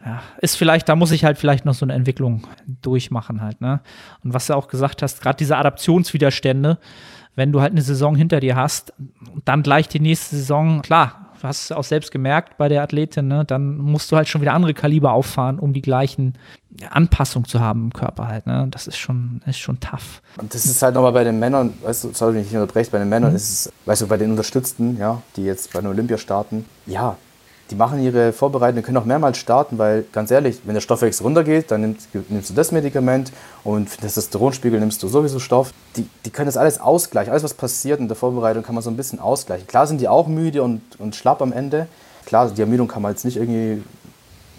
ja, 0.05 0.22
ist 0.39 0.57
vielleicht, 0.57 0.89
da 0.89 0.95
muss 0.95 1.11
ich 1.11 1.24
halt 1.24 1.38
vielleicht 1.38 1.66
noch 1.66 1.74
so 1.74 1.86
eine 1.86 1.93
Entwicklung 1.93 2.47
durchmachen 2.82 3.41
halt, 3.41 3.61
ne? 3.61 3.82
Und 4.24 4.34
was 4.34 4.47
du 4.47 4.55
auch 4.55 4.68
gesagt 4.68 5.01
hast, 5.01 5.22
gerade 5.22 5.38
diese 5.38 5.57
Adaptionswiderstände, 5.57 6.78
wenn 7.36 7.52
du 7.52 7.62
halt 7.62 7.72
eine 7.72 7.82
Saison 7.82 8.16
hinter 8.16 8.40
dir 8.40 8.56
hast, 8.56 8.94
dann 9.46 9.64
gleich 9.64 9.88
die 9.88 10.00
nächste 10.00 10.36
Saison, 10.36 10.82
klar, 10.82 11.32
du 11.42 11.48
hast 11.48 11.66
es 11.66 11.72
auch 11.72 11.84
selbst 11.84 12.12
gemerkt 12.12 12.58
bei 12.58 12.70
der 12.70 12.82
Athletin, 12.84 13.28
ne, 13.28 13.44
dann 13.46 13.78
musst 13.78 14.12
du 14.12 14.16
halt 14.16 14.28
schon 14.28 14.42
wieder 14.42 14.54
andere 14.54 14.74
Kaliber 14.74 15.12
auffahren, 15.12 15.60
um 15.60 15.74
die 15.74 15.82
gleichen 15.82 16.36
Anpassungen 16.90 17.48
zu 17.48 17.60
haben 17.60 17.86
im 17.86 17.94
Körper 17.94 18.28
halt. 18.28 18.48
Ne? 18.48 18.68
Das 18.72 18.88
ist 18.88 18.98
schon, 18.98 19.42
ist 19.46 19.60
schon 19.60 19.80
tough. 19.80 20.22
Und 20.38 20.54
das 20.54 20.66
ist 20.66 20.82
halt 20.82 20.96
nochmal 20.96 21.12
bei 21.12 21.24
den 21.24 21.40
Männern, 21.40 21.74
weißt 21.84 22.06
du, 22.06 22.14
sorry, 22.14 22.36
wenn 22.36 22.42
ich 22.42 22.48
nicht 22.48 22.56
unterbreche, 22.56 22.92
bei 22.92 23.00
den 23.00 23.10
Männern 23.10 23.32
mhm. 23.32 23.36
ist 23.36 23.50
es, 23.50 23.74
weißt 23.86 24.04
du, 24.04 24.08
bei 24.08 24.18
den 24.18 24.32
Unterstützten, 24.32 24.98
ja, 24.98 25.22
die 25.36 25.44
jetzt 25.44 25.74
bei 25.74 25.82
den 25.82 25.88
Olympia 25.88 26.18
starten, 26.18 26.66
ja, 26.86 27.18
die 27.70 27.76
machen 27.76 28.03
ihre 28.03 28.34
Vorbereitungen, 28.34 28.84
können 28.84 28.97
auch 28.97 29.05
mehrmals 29.05 29.38
starten, 29.38 29.78
weil 29.78 30.05
ganz 30.11 30.32
ehrlich, 30.32 30.59
wenn 30.66 30.74
der 30.74 30.82
Stoffwechsel 30.82 31.24
runtergeht, 31.24 31.72
dann 31.72 31.82
nimmst, 31.82 32.09
nimmst 32.30 32.49
du 32.49 32.53
das 32.53 32.72
Medikament 32.72 33.32
und 33.64 33.89
für 33.89 33.97
den 33.97 34.03
Testosteronspiegel 34.03 34.80
nimmst 34.80 35.01
du 35.01 35.07
sowieso 35.07 35.39
Stoff. 35.39 35.74
Die, 35.95 36.07
die 36.26 36.30
können 36.30 36.47
das 36.47 36.57
alles 36.57 36.80
ausgleichen. 36.80 37.32
Alles, 37.32 37.43
was 37.43 37.53
passiert 37.53 37.99
in 37.99 38.07
der 38.07 38.18
Vorbereitung, 38.18 38.64
kann 38.64 38.76
man 38.76 38.84
so 38.84 38.89
ein 38.89 38.97
bisschen 38.97 39.20
ausgleichen. 39.20 39.66
Klar 39.68 39.88
sind 39.88 40.01
die 40.01 40.07
auch 40.07 40.28
müde 40.28 40.61
und, 40.61 40.82
und 40.99 41.16
schlapp 41.16 41.41
am 41.41 41.53
Ende. 41.53 41.88
Klar, 42.26 42.49
die 42.49 42.61
Ermüdung 42.61 42.88
kann 42.88 43.01
man 43.01 43.14
jetzt 43.14 43.26
nicht 43.26 43.38
irgendwie 43.38 43.82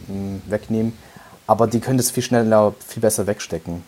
mh, 0.08 0.14
hm, 0.14 0.42
wegnehmen, 0.46 0.92
aber 1.46 1.66
die 1.66 1.80
können 1.80 1.98
das 1.98 2.10
viel 2.10 2.22
schneller, 2.22 2.74
viel 2.86 3.00
besser 3.02 3.26
wegstecken. 3.26 3.82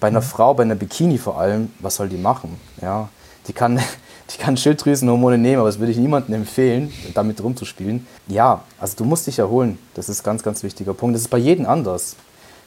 Bei 0.00 0.08
einer 0.08 0.20
mhm. 0.20 0.24
Frau, 0.24 0.54
bei 0.54 0.62
einer 0.62 0.74
Bikini 0.74 1.18
vor 1.18 1.38
allem, 1.38 1.72
was 1.80 1.96
soll 1.96 2.08
die 2.08 2.16
machen? 2.16 2.58
Ja, 2.80 3.08
die 3.46 3.52
kann 3.52 3.80
ich 4.30 4.38
kann 4.38 4.56
Schilddrüsenhormone 4.56 5.38
nehmen, 5.38 5.58
aber 5.60 5.68
das 5.68 5.78
würde 5.78 5.92
ich 5.92 5.98
niemandem 5.98 6.34
empfehlen, 6.34 6.92
damit 7.14 7.42
rumzuspielen. 7.42 8.06
Ja, 8.26 8.62
also 8.78 8.96
du 8.96 9.04
musst 9.04 9.26
dich 9.26 9.38
erholen. 9.38 9.78
Das 9.94 10.08
ist 10.08 10.20
ein 10.20 10.24
ganz, 10.24 10.42
ganz 10.42 10.62
wichtiger 10.62 10.94
Punkt. 10.94 11.14
Das 11.14 11.22
ist 11.22 11.28
bei 11.28 11.38
jedem 11.38 11.66
anders. 11.66 12.16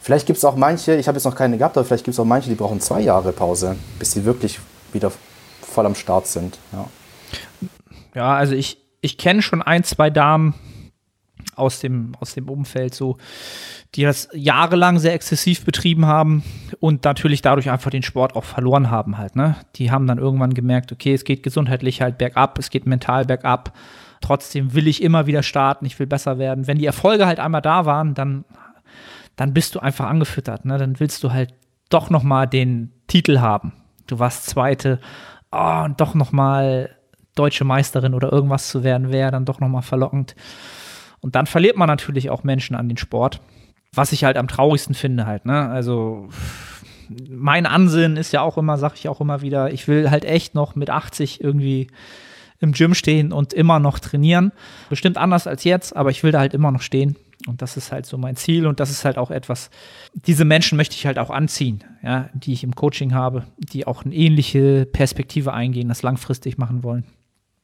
Vielleicht 0.01 0.25
gibt 0.25 0.37
es 0.37 0.45
auch 0.45 0.55
manche, 0.55 0.95
ich 0.95 1.07
habe 1.07 1.17
jetzt 1.17 1.25
noch 1.25 1.35
keine 1.35 1.57
gehabt, 1.57 1.77
aber 1.77 1.85
vielleicht 1.85 2.05
gibt 2.05 2.13
es 2.13 2.19
auch 2.19 2.25
manche, 2.25 2.49
die 2.49 2.55
brauchen 2.55 2.81
zwei 2.81 3.01
Jahre 3.01 3.31
Pause, 3.31 3.75
bis 3.99 4.13
sie 4.13 4.25
wirklich 4.25 4.59
wieder 4.93 5.11
voll 5.61 5.85
am 5.85 5.93
Start 5.93 6.25
sind. 6.25 6.57
Ja, 6.73 6.87
ja 8.15 8.35
also 8.35 8.55
ich, 8.55 8.79
ich 9.01 9.19
kenne 9.19 9.43
schon 9.43 9.61
ein, 9.61 9.83
zwei 9.83 10.09
Damen 10.09 10.55
aus 11.55 11.79
dem, 11.79 12.13
aus 12.19 12.33
dem 12.33 12.49
Umfeld, 12.49 12.93
so, 12.93 13.17
die 13.95 14.03
das 14.03 14.29
jahrelang 14.33 14.99
sehr 14.99 15.13
exzessiv 15.13 15.65
betrieben 15.65 16.05
haben 16.05 16.43
und 16.79 17.03
natürlich 17.03 17.41
dadurch 17.41 17.69
einfach 17.69 17.91
den 17.91 18.03
Sport 18.03 18.35
auch 18.35 18.43
verloren 18.43 18.89
haben 18.89 19.17
halt. 19.17 19.35
Ne? 19.35 19.55
Die 19.75 19.91
haben 19.91 20.07
dann 20.07 20.17
irgendwann 20.17 20.53
gemerkt, 20.53 20.91
okay, 20.91 21.13
es 21.13 21.23
geht 21.23 21.43
gesundheitlich 21.43 22.01
halt 22.01 22.17
bergab, 22.17 22.57
es 22.57 22.69
geht 22.69 22.85
mental 22.85 23.25
bergab. 23.25 23.77
Trotzdem 24.21 24.73
will 24.73 24.87
ich 24.87 25.01
immer 25.01 25.25
wieder 25.25 25.43
starten, 25.43 25.85
ich 25.85 25.99
will 25.99 26.07
besser 26.07 26.37
werden. 26.37 26.67
Wenn 26.67 26.77
die 26.77 26.85
Erfolge 26.85 27.25
halt 27.25 27.39
einmal 27.39 27.61
da 27.61 27.85
waren, 27.85 28.13
dann, 28.13 28.45
dann 29.35 29.53
bist 29.53 29.75
du 29.75 29.79
einfach 29.79 30.07
angefüttert. 30.07 30.65
Ne? 30.65 30.77
Dann 30.77 30.99
willst 30.99 31.23
du 31.23 31.31
halt 31.31 31.53
doch 31.89 32.09
noch 32.09 32.23
mal 32.23 32.45
den 32.45 32.91
Titel 33.07 33.39
haben. 33.39 33.73
Du 34.07 34.19
warst 34.19 34.45
Zweite, 34.45 34.99
oh, 35.51 35.83
und 35.85 35.99
doch 35.99 36.13
noch 36.13 36.31
mal 36.31 36.89
deutsche 37.35 37.63
Meisterin 37.63 38.13
oder 38.13 38.31
irgendwas 38.31 38.69
zu 38.69 38.83
werden, 38.83 39.11
wäre 39.11 39.31
dann 39.31 39.45
doch 39.45 39.59
noch 39.59 39.69
mal 39.69 39.81
verlockend. 39.81 40.35
Und 41.21 41.35
dann 41.35 41.45
verliert 41.45 41.77
man 41.77 41.87
natürlich 41.87 42.29
auch 42.29 42.43
Menschen 42.43 42.75
an 42.75 42.89
den 42.89 42.97
Sport. 42.97 43.41
Was 43.93 44.11
ich 44.11 44.23
halt 44.23 44.37
am 44.37 44.47
traurigsten 44.47 44.95
finde 44.95 45.25
halt, 45.25 45.45
ne? 45.45 45.69
Also 45.69 46.29
mein 47.29 47.65
Ansinnen 47.65 48.17
ist 48.17 48.31
ja 48.31 48.41
auch 48.41 48.57
immer, 48.57 48.77
sag 48.77 48.95
ich 48.95 49.09
auch 49.09 49.21
immer 49.21 49.41
wieder, 49.41 49.71
ich 49.73 49.87
will 49.87 50.09
halt 50.09 50.25
echt 50.25 50.55
noch 50.55 50.75
mit 50.75 50.89
80 50.89 51.43
irgendwie 51.43 51.87
im 52.59 52.71
Gym 52.71 52.93
stehen 52.93 53.33
und 53.33 53.53
immer 53.53 53.79
noch 53.79 53.99
trainieren. 53.99 54.51
Bestimmt 54.89 55.17
anders 55.17 55.47
als 55.47 55.63
jetzt, 55.63 55.95
aber 55.95 56.11
ich 56.11 56.23
will 56.23 56.31
da 56.31 56.39
halt 56.39 56.53
immer 56.53 56.71
noch 56.71 56.81
stehen. 56.81 57.17
Und 57.47 57.61
das 57.61 57.75
ist 57.75 57.91
halt 57.91 58.05
so 58.05 58.17
mein 58.17 58.35
Ziel 58.35 58.67
und 58.67 58.79
das 58.79 58.91
ist 58.91 59.03
halt 59.03 59.17
auch 59.17 59.31
etwas, 59.31 59.71
diese 60.13 60.45
Menschen 60.45 60.77
möchte 60.77 60.95
ich 60.95 61.07
halt 61.07 61.17
auch 61.17 61.31
anziehen, 61.31 61.83
ja, 62.03 62.29
die 62.33 62.53
ich 62.53 62.63
im 62.63 62.75
Coaching 62.75 63.13
habe, 63.15 63.45
die 63.57 63.87
auch 63.87 64.05
eine 64.05 64.13
ähnliche 64.13 64.85
Perspektive 64.85 65.51
eingehen, 65.51 65.89
das 65.89 66.03
langfristig 66.03 66.59
machen 66.59 66.83
wollen. 66.83 67.05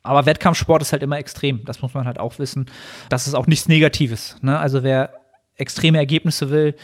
Aber 0.07 0.25
Wettkampfsport 0.25 0.81
ist 0.81 0.93
halt 0.93 1.03
immer 1.03 1.17
extrem, 1.17 1.63
das 1.65 1.81
muss 1.81 1.93
man 1.93 2.05
halt 2.05 2.19
auch 2.19 2.39
wissen. 2.39 2.67
Das 3.09 3.27
ist 3.27 3.33
auch 3.33 3.47
nichts 3.47 3.67
Negatives. 3.67 4.37
Ne? 4.41 4.57
Also 4.57 4.83
wer 4.83 5.11
extreme 5.55 5.97
Ergebnisse 5.97 6.49
will 6.49 6.75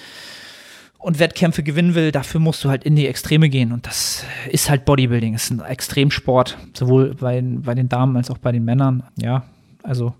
und 0.97 1.19
Wettkämpfe 1.19 1.63
gewinnen 1.63 1.95
will, 1.95 2.11
dafür 2.11 2.39
musst 2.39 2.63
du 2.63 2.69
halt 2.69 2.83
in 2.83 2.95
die 2.95 3.07
Extreme 3.07 3.49
gehen. 3.49 3.71
Und 3.71 3.85
das 3.87 4.25
ist 4.49 4.69
halt 4.69 4.85
Bodybuilding, 4.85 5.33
ist 5.33 5.51
ein 5.51 5.61
Extremsport, 5.61 6.57
sowohl 6.73 7.15
bei, 7.15 7.41
bei 7.41 7.75
den 7.75 7.89
Damen 7.89 8.15
als 8.17 8.29
auch 8.29 8.37
bei 8.37 8.51
den 8.51 8.65
Männern. 8.65 9.03
Ja, 9.15 9.43
also 9.83 10.13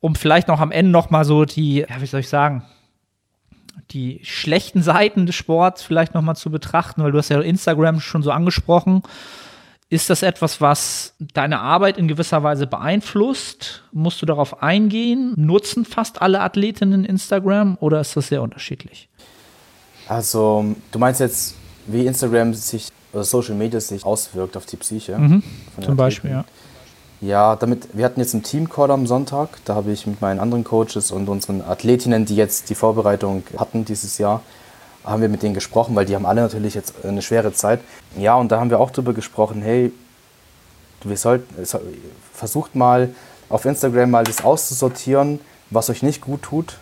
um 0.00 0.14
vielleicht 0.14 0.48
noch 0.48 0.60
am 0.60 0.70
Ende 0.70 0.90
noch 0.90 1.10
mal 1.10 1.24
so 1.24 1.44
die, 1.44 1.86
ja, 1.88 2.00
wie 2.00 2.06
soll 2.06 2.20
ich 2.20 2.28
sagen, 2.28 2.64
die 3.90 4.20
schlechten 4.22 4.82
Seiten 4.82 5.26
des 5.26 5.34
Sports 5.34 5.82
vielleicht 5.82 6.14
noch 6.14 6.22
mal 6.22 6.34
zu 6.34 6.50
betrachten, 6.50 7.02
weil 7.02 7.12
du 7.12 7.18
hast 7.18 7.28
ja 7.28 7.40
Instagram 7.40 8.00
schon 8.00 8.22
so 8.22 8.30
angesprochen. 8.30 9.02
Ist 9.90 10.10
das 10.10 10.22
etwas, 10.22 10.60
was 10.60 11.14
deine 11.34 11.60
Arbeit 11.60 11.98
in 11.98 12.08
gewisser 12.08 12.42
Weise 12.42 12.66
beeinflusst? 12.66 13.84
Musst 13.92 14.22
du 14.22 14.26
darauf 14.26 14.62
eingehen? 14.62 15.34
Nutzen 15.36 15.84
fast 15.84 16.22
alle 16.22 16.40
Athletinnen 16.40 17.04
Instagram 17.04 17.76
oder 17.80 18.00
ist 18.00 18.16
das 18.16 18.28
sehr 18.28 18.42
unterschiedlich? 18.42 19.08
Also, 20.08 20.64
du 20.90 20.98
meinst 20.98 21.20
jetzt, 21.20 21.54
wie 21.86 22.06
Instagram 22.06 22.54
sich 22.54 22.88
oder 23.12 23.24
Social 23.24 23.54
Media 23.54 23.80
sich 23.80 24.04
auswirkt 24.04 24.56
auf 24.56 24.66
die 24.66 24.76
Psyche? 24.76 25.16
Mhm, 25.16 25.42
zum 25.80 25.96
Beispiel, 25.96 26.30
ja. 26.30 26.44
Ja, 27.20 27.56
damit, 27.56 27.88
wir 27.96 28.04
hatten 28.04 28.20
jetzt 28.20 28.34
einen 28.34 28.42
Teamcall 28.42 28.90
am 28.90 29.06
Sonntag, 29.06 29.64
da 29.64 29.74
habe 29.76 29.92
ich 29.92 30.06
mit 30.06 30.20
meinen 30.20 30.40
anderen 30.40 30.64
Coaches 30.64 31.10
und 31.10 31.28
unseren 31.28 31.62
Athletinnen, 31.62 32.26
die 32.26 32.36
jetzt 32.36 32.68
die 32.68 32.74
Vorbereitung 32.74 33.44
hatten 33.56 33.84
dieses 33.84 34.18
Jahr, 34.18 34.42
haben 35.04 35.22
wir 35.22 35.28
mit 35.28 35.42
denen 35.42 35.54
gesprochen, 35.54 35.94
weil 35.94 36.06
die 36.06 36.14
haben 36.14 36.26
alle 36.26 36.42
natürlich 36.42 36.74
jetzt 36.74 37.04
eine 37.04 37.22
schwere 37.22 37.52
Zeit. 37.52 37.80
Ja, 38.16 38.36
und 38.36 38.50
da 38.50 38.58
haben 38.58 38.70
wir 38.70 38.80
auch 38.80 38.90
darüber 38.90 39.12
gesprochen, 39.12 39.62
hey, 39.62 39.92
wir 41.02 41.16
sollten, 41.16 41.54
versucht 42.32 42.74
mal 42.74 43.10
auf 43.50 43.66
Instagram 43.66 44.10
mal 44.10 44.24
das 44.24 44.42
auszusortieren, 44.42 45.40
was 45.70 45.90
euch 45.90 46.02
nicht 46.02 46.22
gut 46.22 46.42
tut 46.42 46.78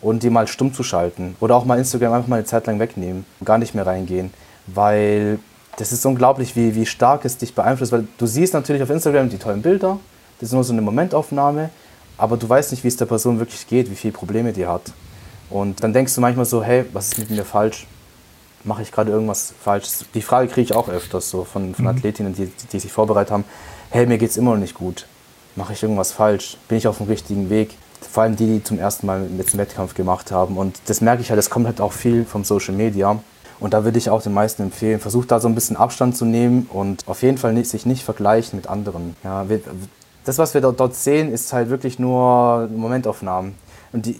und 0.00 0.22
die 0.22 0.30
mal 0.30 0.46
stumm 0.46 0.72
zu 0.72 0.82
schalten. 0.82 1.36
Oder 1.40 1.56
auch 1.56 1.64
mal 1.64 1.78
Instagram 1.78 2.12
einfach 2.12 2.28
mal 2.28 2.36
eine 2.36 2.44
Zeit 2.44 2.66
lang 2.66 2.78
wegnehmen, 2.78 3.26
gar 3.44 3.58
nicht 3.58 3.74
mehr 3.74 3.86
reingehen. 3.86 4.32
Weil 4.66 5.40
das 5.76 5.92
ist 5.92 6.06
unglaublich, 6.06 6.54
wie, 6.56 6.74
wie 6.74 6.86
stark 6.86 7.24
es 7.24 7.36
dich 7.38 7.54
beeinflusst. 7.54 7.92
Weil 7.92 8.06
du 8.18 8.26
siehst 8.26 8.54
natürlich 8.54 8.82
auf 8.82 8.90
Instagram 8.90 9.28
die 9.28 9.38
tollen 9.38 9.62
Bilder, 9.62 9.98
das 10.38 10.48
ist 10.48 10.52
nur 10.52 10.64
so 10.64 10.72
eine 10.72 10.82
Momentaufnahme, 10.82 11.70
aber 12.16 12.36
du 12.36 12.48
weißt 12.48 12.70
nicht, 12.70 12.84
wie 12.84 12.88
es 12.88 12.96
der 12.96 13.06
Person 13.06 13.38
wirklich 13.38 13.66
geht, 13.66 13.90
wie 13.90 13.96
viele 13.96 14.12
Probleme 14.12 14.52
die 14.52 14.66
hat. 14.66 14.92
Und 15.50 15.82
dann 15.82 15.92
denkst 15.92 16.14
du 16.14 16.20
manchmal 16.20 16.46
so, 16.46 16.62
hey, 16.62 16.84
was 16.92 17.08
ist 17.08 17.18
mit 17.18 17.30
mir 17.30 17.44
falsch? 17.44 17.86
Mache 18.62 18.82
ich 18.82 18.92
gerade 18.92 19.10
irgendwas 19.10 19.52
falsch? 19.62 19.88
Die 20.14 20.22
Frage 20.22 20.48
kriege 20.48 20.62
ich 20.62 20.74
auch 20.74 20.88
öfters 20.88 21.28
so 21.28 21.44
von, 21.44 21.74
von 21.74 21.84
mhm. 21.84 21.90
Athletinnen, 21.90 22.34
die, 22.34 22.46
die 22.72 22.78
sich 22.78 22.92
vorbereitet 22.92 23.32
haben. 23.32 23.44
Hey, 23.90 24.06
mir 24.06 24.18
geht 24.18 24.30
es 24.30 24.36
immer 24.36 24.52
noch 24.52 24.60
nicht 24.60 24.74
gut. 24.74 25.06
Mache 25.56 25.72
ich 25.72 25.82
irgendwas 25.82 26.12
falsch? 26.12 26.56
Bin 26.68 26.78
ich 26.78 26.86
auf 26.86 26.98
dem 26.98 27.06
richtigen 27.06 27.50
Weg? 27.50 27.76
Vor 28.00 28.22
allem 28.22 28.36
die, 28.36 28.46
die 28.46 28.64
zum 28.64 28.78
ersten 28.78 29.06
Mal 29.06 29.20
mit 29.20 29.52
dem 29.52 29.58
Wettkampf 29.58 29.94
gemacht 29.94 30.30
haben. 30.30 30.56
Und 30.56 30.80
das 30.86 31.00
merke 31.00 31.22
ich 31.22 31.30
halt, 31.30 31.38
das 31.38 31.50
kommt 31.50 31.66
halt 31.66 31.80
auch 31.80 31.92
viel 31.92 32.24
vom 32.24 32.44
Social 32.44 32.74
Media. 32.74 33.18
Und 33.58 33.74
da 33.74 33.84
würde 33.84 33.98
ich 33.98 34.08
auch 34.08 34.22
den 34.22 34.32
meisten 34.32 34.62
empfehlen, 34.62 35.00
versucht 35.00 35.30
da 35.30 35.38
so 35.38 35.48
ein 35.48 35.54
bisschen 35.54 35.76
Abstand 35.76 36.16
zu 36.16 36.24
nehmen 36.24 36.66
und 36.72 37.06
auf 37.06 37.22
jeden 37.22 37.36
Fall 37.36 37.52
nicht, 37.52 37.68
sich 37.68 37.84
nicht 37.84 38.04
vergleichen 38.04 38.58
mit 38.58 38.68
anderen. 38.68 39.16
Ja, 39.22 39.44
das, 40.24 40.38
was 40.38 40.54
wir 40.54 40.62
dort, 40.62 40.94
sehen, 40.94 41.30
ist 41.30 41.52
halt 41.52 41.68
wirklich 41.68 41.98
nur 41.98 42.68
Momentaufnahmen. 42.74 43.54
Und 43.92 44.06
die, 44.06 44.16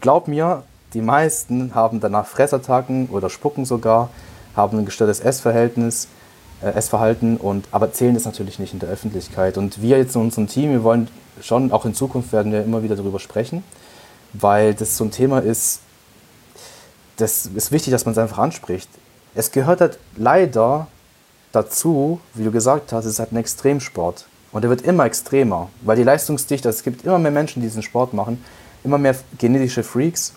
glaub 0.00 0.28
mir, 0.28 0.62
die 0.94 1.00
meisten 1.00 1.74
haben 1.74 2.00
danach 2.00 2.26
Fressattacken 2.26 3.08
oder 3.08 3.30
spucken 3.30 3.64
sogar, 3.64 4.10
haben 4.54 4.78
ein 4.78 4.84
gestörtes 4.84 5.20
Essverhältnis, 5.20 6.08
äh, 6.62 6.70
Essverhalten, 6.70 7.36
und, 7.36 7.66
aber 7.72 7.86
erzählen 7.86 8.14
das 8.14 8.24
natürlich 8.24 8.58
nicht 8.58 8.72
in 8.72 8.78
der 8.78 8.88
Öffentlichkeit. 8.88 9.56
Und 9.56 9.80
wir 9.80 9.98
jetzt 9.98 10.14
in 10.14 10.22
unserem 10.22 10.48
Team, 10.48 10.70
wir 10.70 10.84
wollen 10.84 11.08
schon, 11.40 11.72
auch 11.72 11.84
in 11.84 11.94
Zukunft 11.94 12.32
werden 12.32 12.52
wir 12.52 12.62
immer 12.62 12.82
wieder 12.82 12.96
darüber 12.96 13.18
sprechen, 13.18 13.64
weil 14.32 14.74
das 14.74 14.96
so 14.96 15.04
ein 15.04 15.10
Thema 15.10 15.38
ist, 15.40 15.80
das 17.16 17.46
ist 17.46 17.72
wichtig, 17.72 17.92
dass 17.92 18.04
man 18.04 18.12
es 18.12 18.18
einfach 18.18 18.38
anspricht. 18.38 18.88
Es 19.34 19.50
gehört 19.50 19.80
halt 19.80 19.98
leider 20.16 20.86
dazu, 21.52 22.20
wie 22.34 22.44
du 22.44 22.50
gesagt 22.50 22.92
hast, 22.92 23.04
es 23.04 23.12
ist 23.12 23.18
halt 23.18 23.32
ein 23.32 23.36
Extremsport. 23.36 24.26
Und 24.52 24.64
er 24.64 24.70
wird 24.70 24.82
immer 24.82 25.06
extremer, 25.06 25.70
weil 25.80 25.96
die 25.96 26.02
Leistungsdichte, 26.02 26.68
es 26.68 26.82
gibt 26.82 27.04
immer 27.04 27.18
mehr 27.18 27.30
Menschen, 27.30 27.62
die 27.62 27.68
diesen 27.68 27.82
Sport 27.82 28.12
machen, 28.12 28.44
immer 28.84 28.98
mehr 28.98 29.14
genetische 29.38 29.82
Freaks. 29.82 30.34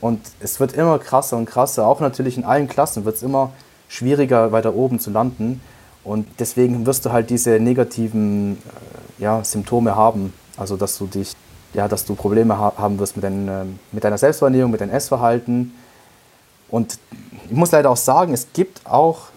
Und 0.00 0.20
es 0.40 0.60
wird 0.60 0.72
immer 0.72 0.98
krasser 0.98 1.36
und 1.36 1.46
krasser. 1.46 1.86
Auch 1.86 2.00
natürlich 2.00 2.36
in 2.36 2.44
allen 2.44 2.68
Klassen 2.68 3.04
wird 3.04 3.16
es 3.16 3.22
immer 3.22 3.52
schwieriger, 3.88 4.52
weiter 4.52 4.74
oben 4.74 4.98
zu 4.98 5.10
landen. 5.10 5.60
Und 6.04 6.26
deswegen 6.38 6.86
wirst 6.86 7.04
du 7.04 7.12
halt 7.12 7.28
diese 7.28 7.60
negativen 7.60 8.54
äh, 9.18 9.22
ja, 9.22 9.44
Symptome 9.44 9.94
haben. 9.94 10.32
Also, 10.56 10.76
dass 10.76 10.96
du 10.96 11.06
dich, 11.06 11.34
ja, 11.74 11.88
dass 11.88 12.06
du 12.06 12.14
Probleme 12.14 12.58
ha 12.58 12.72
haben 12.78 12.98
wirst 12.98 13.16
mit, 13.16 13.24
dein, 13.24 13.48
äh, 13.48 13.64
mit 13.92 14.04
deiner 14.04 14.16
Selbstwahrnehmung, 14.16 14.70
mit 14.70 14.80
deinem 14.80 14.94
Essverhalten. 14.94 15.74
Und 16.70 16.98
ich 17.50 17.56
muss 17.56 17.72
leider 17.72 17.90
auch 17.90 17.96
sagen, 17.96 18.32
es 18.32 18.46
gibt 18.54 18.86
auch 18.86 19.28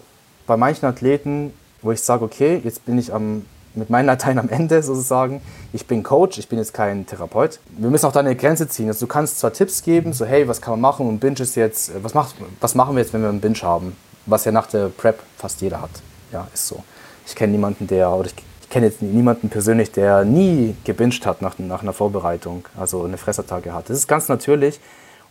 bei 0.46 0.56
manchen 0.56 0.86
Athleten, 0.86 1.52
wo 1.82 1.92
ich 1.92 2.00
sage, 2.00 2.24
okay, 2.24 2.60
jetzt 2.64 2.86
bin 2.86 2.98
ich 2.98 3.12
am 3.12 3.44
mit 3.76 3.90
meinen 3.90 4.06
Latein 4.06 4.38
am 4.38 4.48
Ende 4.48 4.82
sozusagen. 4.82 5.40
Ich 5.72 5.86
bin 5.86 6.02
Coach, 6.02 6.38
ich 6.38 6.48
bin 6.48 6.58
jetzt 6.58 6.74
kein 6.74 7.06
Therapeut. 7.06 7.60
Wir 7.76 7.90
müssen 7.90 8.06
auch 8.06 8.12
da 8.12 8.20
eine 8.20 8.36
Grenze 8.36 8.68
ziehen. 8.68 8.88
Also 8.88 9.06
du 9.06 9.12
kannst 9.12 9.40
zwar 9.40 9.52
Tipps 9.52 9.82
geben, 9.82 10.12
so 10.12 10.24
hey, 10.24 10.46
was 10.48 10.60
kann 10.60 10.72
man 10.72 10.80
machen 10.80 11.08
und 11.08 11.18
Binge 11.18 11.40
ist 11.40 11.54
jetzt, 11.56 11.92
was, 12.02 12.14
macht, 12.14 12.34
was 12.60 12.74
machen 12.74 12.94
wir 12.94 13.02
jetzt, 13.02 13.12
wenn 13.12 13.22
wir 13.22 13.28
einen 13.28 13.40
Binge 13.40 13.62
haben? 13.62 13.96
Was 14.26 14.44
ja 14.44 14.52
nach 14.52 14.66
der 14.66 14.88
Prep 14.88 15.20
fast 15.36 15.60
jeder 15.60 15.80
hat. 15.80 15.90
Ja, 16.32 16.46
ist 16.54 16.68
so. 16.68 16.82
Ich 17.26 17.34
kenne 17.34 17.52
niemanden, 17.52 17.86
der, 17.86 18.10
oder 18.10 18.26
ich, 18.26 18.34
ich 18.62 18.68
kenne 18.70 18.86
jetzt 18.86 19.02
niemanden 19.02 19.48
persönlich, 19.48 19.92
der 19.92 20.24
nie 20.24 20.74
gebinged 20.84 21.26
hat 21.26 21.42
nach, 21.42 21.58
nach 21.58 21.82
einer 21.82 21.92
Vorbereitung, 21.92 22.64
also 22.76 23.04
eine 23.04 23.18
Fressattacke 23.18 23.72
hat. 23.72 23.90
Das 23.90 23.98
ist 23.98 24.08
ganz 24.08 24.28
natürlich. 24.28 24.80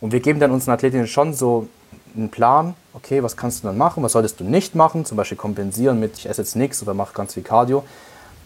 Und 0.00 0.12
wir 0.12 0.20
geben 0.20 0.40
dann 0.40 0.50
unseren 0.50 0.74
Athletinnen 0.74 1.06
schon 1.06 1.34
so 1.34 1.68
einen 2.16 2.30
Plan, 2.30 2.74
okay, 2.92 3.22
was 3.22 3.36
kannst 3.36 3.62
du 3.62 3.68
dann 3.68 3.78
machen, 3.78 4.02
was 4.02 4.12
solltest 4.12 4.40
du 4.40 4.44
nicht 4.44 4.74
machen, 4.74 5.04
zum 5.04 5.16
Beispiel 5.16 5.36
kompensieren 5.36 5.98
mit, 5.98 6.18
ich 6.18 6.28
esse 6.28 6.42
jetzt 6.42 6.56
nichts 6.56 6.82
oder 6.82 6.94
mache 6.94 7.14
ganz 7.14 7.34
viel 7.34 7.42
Cardio. 7.42 7.84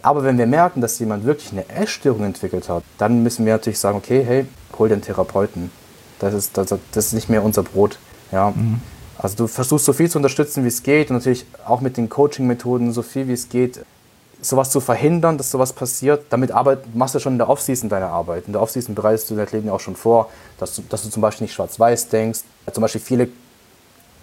Aber 0.02 0.22
wenn 0.22 0.38
wir 0.38 0.46
merken, 0.46 0.80
dass 0.80 0.98
jemand 0.98 1.24
wirklich 1.24 1.52
eine 1.52 1.68
Essstörung 1.68 2.24
entwickelt 2.24 2.68
hat, 2.68 2.84
dann 2.98 3.22
müssen 3.22 3.44
wir 3.44 3.54
natürlich 3.54 3.78
sagen, 3.78 3.98
okay, 3.98 4.24
hey, 4.24 4.46
hol 4.78 4.88
den 4.88 5.02
Therapeuten. 5.02 5.70
Das 6.18 6.34
ist, 6.34 6.56
das, 6.56 6.74
das 6.92 7.06
ist 7.06 7.12
nicht 7.12 7.28
mehr 7.28 7.42
unser 7.42 7.62
Brot. 7.62 7.98
Ja. 8.32 8.50
Mhm. 8.50 8.80
Also 9.18 9.36
du 9.36 9.46
versuchst 9.48 9.84
so 9.84 9.92
viel 9.92 10.08
zu 10.08 10.18
unterstützen, 10.18 10.62
wie 10.62 10.68
es 10.68 10.82
geht 10.82 11.10
und 11.10 11.16
natürlich 11.16 11.44
auch 11.66 11.80
mit 11.80 11.96
den 11.96 12.08
Coaching-Methoden 12.08 12.92
so 12.92 13.02
viel 13.02 13.26
wie 13.26 13.32
es 13.32 13.48
geht, 13.48 13.80
sowas 14.40 14.70
zu 14.70 14.80
verhindern, 14.80 15.36
dass 15.38 15.50
sowas 15.50 15.72
passiert. 15.72 16.26
Damit 16.30 16.52
arbeit, 16.52 16.94
machst 16.94 17.16
du 17.16 17.18
schon 17.18 17.32
in 17.32 17.38
der 17.38 17.48
Off-Season 17.48 17.88
deine 17.88 18.06
Arbeit. 18.06 18.44
In 18.46 18.52
der 18.52 18.62
Off-Season 18.62 18.94
bereitest 18.94 19.28
du 19.30 19.34
den 19.34 19.42
Athleten 19.42 19.68
auch 19.70 19.80
schon 19.80 19.96
vor, 19.96 20.30
dass 20.58 20.76
du, 20.76 20.82
dass 20.88 21.02
du 21.02 21.10
zum 21.10 21.20
Beispiel 21.20 21.46
nicht 21.46 21.54
schwarz-weiß 21.54 22.08
denkst. 22.08 22.40
Zum 22.72 22.80
Beispiel 22.80 23.00
viele, 23.00 23.24
ich 23.24 23.30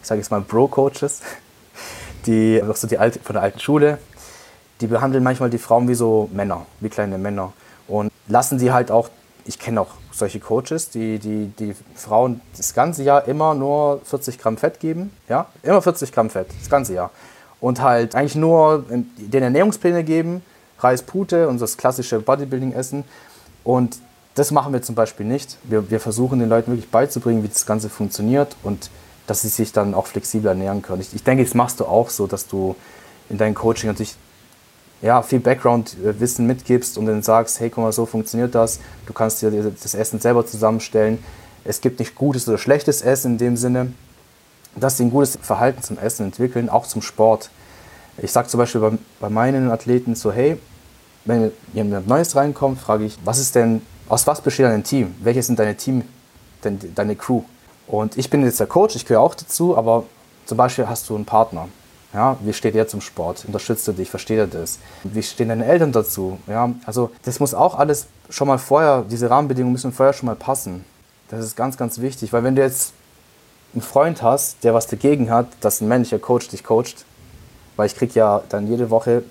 sage 0.08 0.22
jetzt 0.22 0.32
mal 0.32 0.40
Bro-Coaches, 0.40 1.22
die 2.26 2.62
noch 2.66 2.78
so 2.78 2.88
die 2.88 2.98
alte, 2.98 3.20
von 3.20 3.34
der 3.34 3.44
alten 3.44 3.60
Schule, 3.60 3.98
die 4.82 4.88
behandeln 4.88 5.24
manchmal 5.24 5.50
die 5.50 5.58
Frauen 5.58 5.88
wie 5.88 5.96
so 5.96 6.30
Männer, 6.34 6.66
wie 6.80 6.90
kleine 6.90 7.18
Männer. 7.18 7.54
Und 7.88 8.12
lassen 8.28 8.60
sie 8.60 8.72
halt 8.72 8.92
auch, 8.92 9.10
ich 9.46 9.60
kenne 9.60 9.82
auch 9.82 9.90
solche 10.12 10.40
Coaches, 10.40 10.90
die, 10.90 11.20
die, 11.20 11.52
die 11.60 11.76
Frauen 11.96 12.42
das 12.58 12.74
ganze 12.74 13.04
Jahr 13.04 13.28
immer 13.28 13.54
nur 13.54 14.02
40 14.04 14.38
Gramm 14.38 14.58
Fett 14.58 14.80
geben. 14.80 15.12
Ja, 15.30 15.48
immer 15.64 15.82
40 15.82 16.12
Gramm 16.12 16.30
Fett, 16.30 16.48
das 16.60 16.70
ganze 16.70 16.94
Jahr. 16.94 17.12
Und 17.60 17.82
halt 17.82 18.16
eigentlich 18.16 18.36
nur 18.36 18.86
den 18.90 19.44
Ernährungspläne 19.44 20.04
geben, 20.04 20.42
Reis, 20.80 21.04
Pute 21.04 21.48
und 21.48 21.62
das 21.62 21.78
klassische 21.78 22.20
Bodybuilding-Essen. 22.20 23.04
Und 23.64 23.98
das 24.36 24.52
machen 24.52 24.74
wir 24.74 24.82
zum 24.82 24.96
Beispiel 24.96 25.26
nicht. 25.26 25.58
Wir, 25.64 25.90
wir 25.90 26.00
versuchen 26.00 26.40
den 26.40 26.50
Leuten 26.50 26.72
wirklich 26.72 26.92
beizubringen, 26.92 27.44
wie 27.44 27.48
das 27.48 27.66
Ganze 27.66 27.90
funktioniert 27.90 28.56
und 28.64 28.90
dass 29.28 29.42
sie 29.42 29.48
sich 29.48 29.72
dann 29.72 29.94
auch 29.94 30.08
flexibel 30.08 30.50
ernähren 30.50 30.82
können. 30.82 31.02
Ich, 31.02 31.14
ich 31.16 31.24
denke, 31.24 31.44
das 31.44 31.54
machst 31.54 31.80
du 31.80 31.86
auch 31.86 32.10
so, 32.10 32.28
dass 32.28 32.48
du 32.48 32.76
in 33.30 33.38
deinem 33.38 33.56
Coaching 33.56 33.90
natürlich 33.90 34.16
ja, 35.02 35.22
viel 35.22 35.40
Background-Wissen 35.40 36.48
mitgibst 36.48 36.98
und 36.98 37.06
dann 37.06 37.22
sagst, 37.22 37.60
hey, 37.60 37.70
guck 37.70 37.84
mal, 37.84 37.92
so 37.92 38.06
funktioniert 38.06 38.56
das. 38.56 38.80
Du 39.06 39.14
kannst 39.14 39.42
dir 39.42 39.52
das 39.52 39.94
Essen 39.94 40.20
selber 40.20 40.46
zusammenstellen. 40.46 41.24
Es 41.64 41.82
gibt 41.82 42.00
nicht 42.00 42.16
gutes 42.16 42.48
oder 42.48 42.58
schlechtes 42.58 43.02
Essen 43.02 43.34
in 43.34 43.38
dem 43.38 43.58
Sinne, 43.58 43.94
dass 44.76 44.98
sie 44.98 45.04
ein 45.04 45.12
gutes 45.12 45.38
Verhalten 45.42 45.82
zum 45.82 45.98
Essen 45.98 46.26
entwickeln, 46.26 46.70
auch 46.70 46.88
zum 46.88 47.02
Sport. 47.02 47.50
Ich 48.18 48.32
sage 48.32 48.48
zum 48.48 48.60
Beispiel 48.60 48.82
bei, 48.82 48.92
bei 49.20 49.30
meinen 49.30 49.70
Athleten 49.72 50.16
so, 50.16 50.32
hey, 50.32 50.58
wenn 51.26 51.52
jemand 51.74 52.08
Neues 52.08 52.36
reinkommt, 52.36 52.80
frage 52.80 53.06
ich, 53.06 53.18
was 53.26 53.40
ist 53.40 53.56
denn, 53.56 53.82
aus 54.08 54.26
was 54.28 54.42
besteht 54.42 54.66
dein 54.68 54.84
Team? 54.84 55.16
Welches 55.22 55.48
sind 55.48 55.60
deine 55.60 55.76
Team, 55.76 56.04
deine 56.62 57.16
Crew? 57.16 57.42
Und 57.88 58.18
ich 58.18 58.30
bin 58.30 58.44
jetzt 58.44 58.60
der 58.60 58.68
Coach, 58.68 58.96
ich 58.96 59.06
gehöre 59.06 59.22
auch 59.22 59.36
dazu, 59.36 59.78
aber 59.78 60.06
zum 60.46 60.58
Beispiel 60.58 60.88
hast 60.88 61.10
du 61.10 61.16
einen 61.16 61.26
Partner. 61.26 61.68
Ja, 62.16 62.38
wie 62.40 62.54
steht 62.54 62.76
er 62.76 62.88
zum 62.88 63.02
Sport? 63.02 63.44
Unterstützt 63.46 63.86
er 63.90 63.94
dich? 63.94 64.10
Versteht 64.10 64.38
er 64.38 64.48
das? 64.48 64.80
Wie 65.04 65.22
stehen 65.22 65.50
deine 65.50 65.66
Eltern 65.66 65.92
dazu? 65.92 66.40
Ja, 66.48 66.72
also 66.86 67.12
das 67.24 67.42
muss 67.42 67.54
auch 67.54 67.78
alles 67.78 68.08
schon 68.30 68.48
mal 68.48 68.58
vorher, 68.58 69.04
diese 69.10 69.30
Rahmenbedingungen 69.30 69.74
müssen 69.74 69.92
vorher 69.92 70.14
schon 70.14 70.28
mal 70.28 70.36
passen. 70.38 70.86
Das 71.28 71.44
ist 71.44 71.58
ganz, 71.58 71.76
ganz 71.76 72.00
wichtig, 72.00 72.32
weil 72.32 72.46
wenn 72.46 72.56
du 72.56 72.62
jetzt 72.62 72.94
einen 73.74 73.82
Freund 73.82 74.24
hast, 74.24 74.64
der 74.64 74.74
was 74.74 74.88
dagegen 74.88 75.30
hat, 75.30 75.48
dass 75.60 75.82
ein 75.82 75.90
männlicher 75.90 76.18
Coach 76.18 76.48
dich 76.48 76.64
coacht, 76.64 77.04
weil 77.76 77.88
ich 77.88 77.96
kriege 77.98 78.14
ja 78.14 78.42
dann 78.48 78.68
jede 78.68 78.90
Woche 78.90 79.24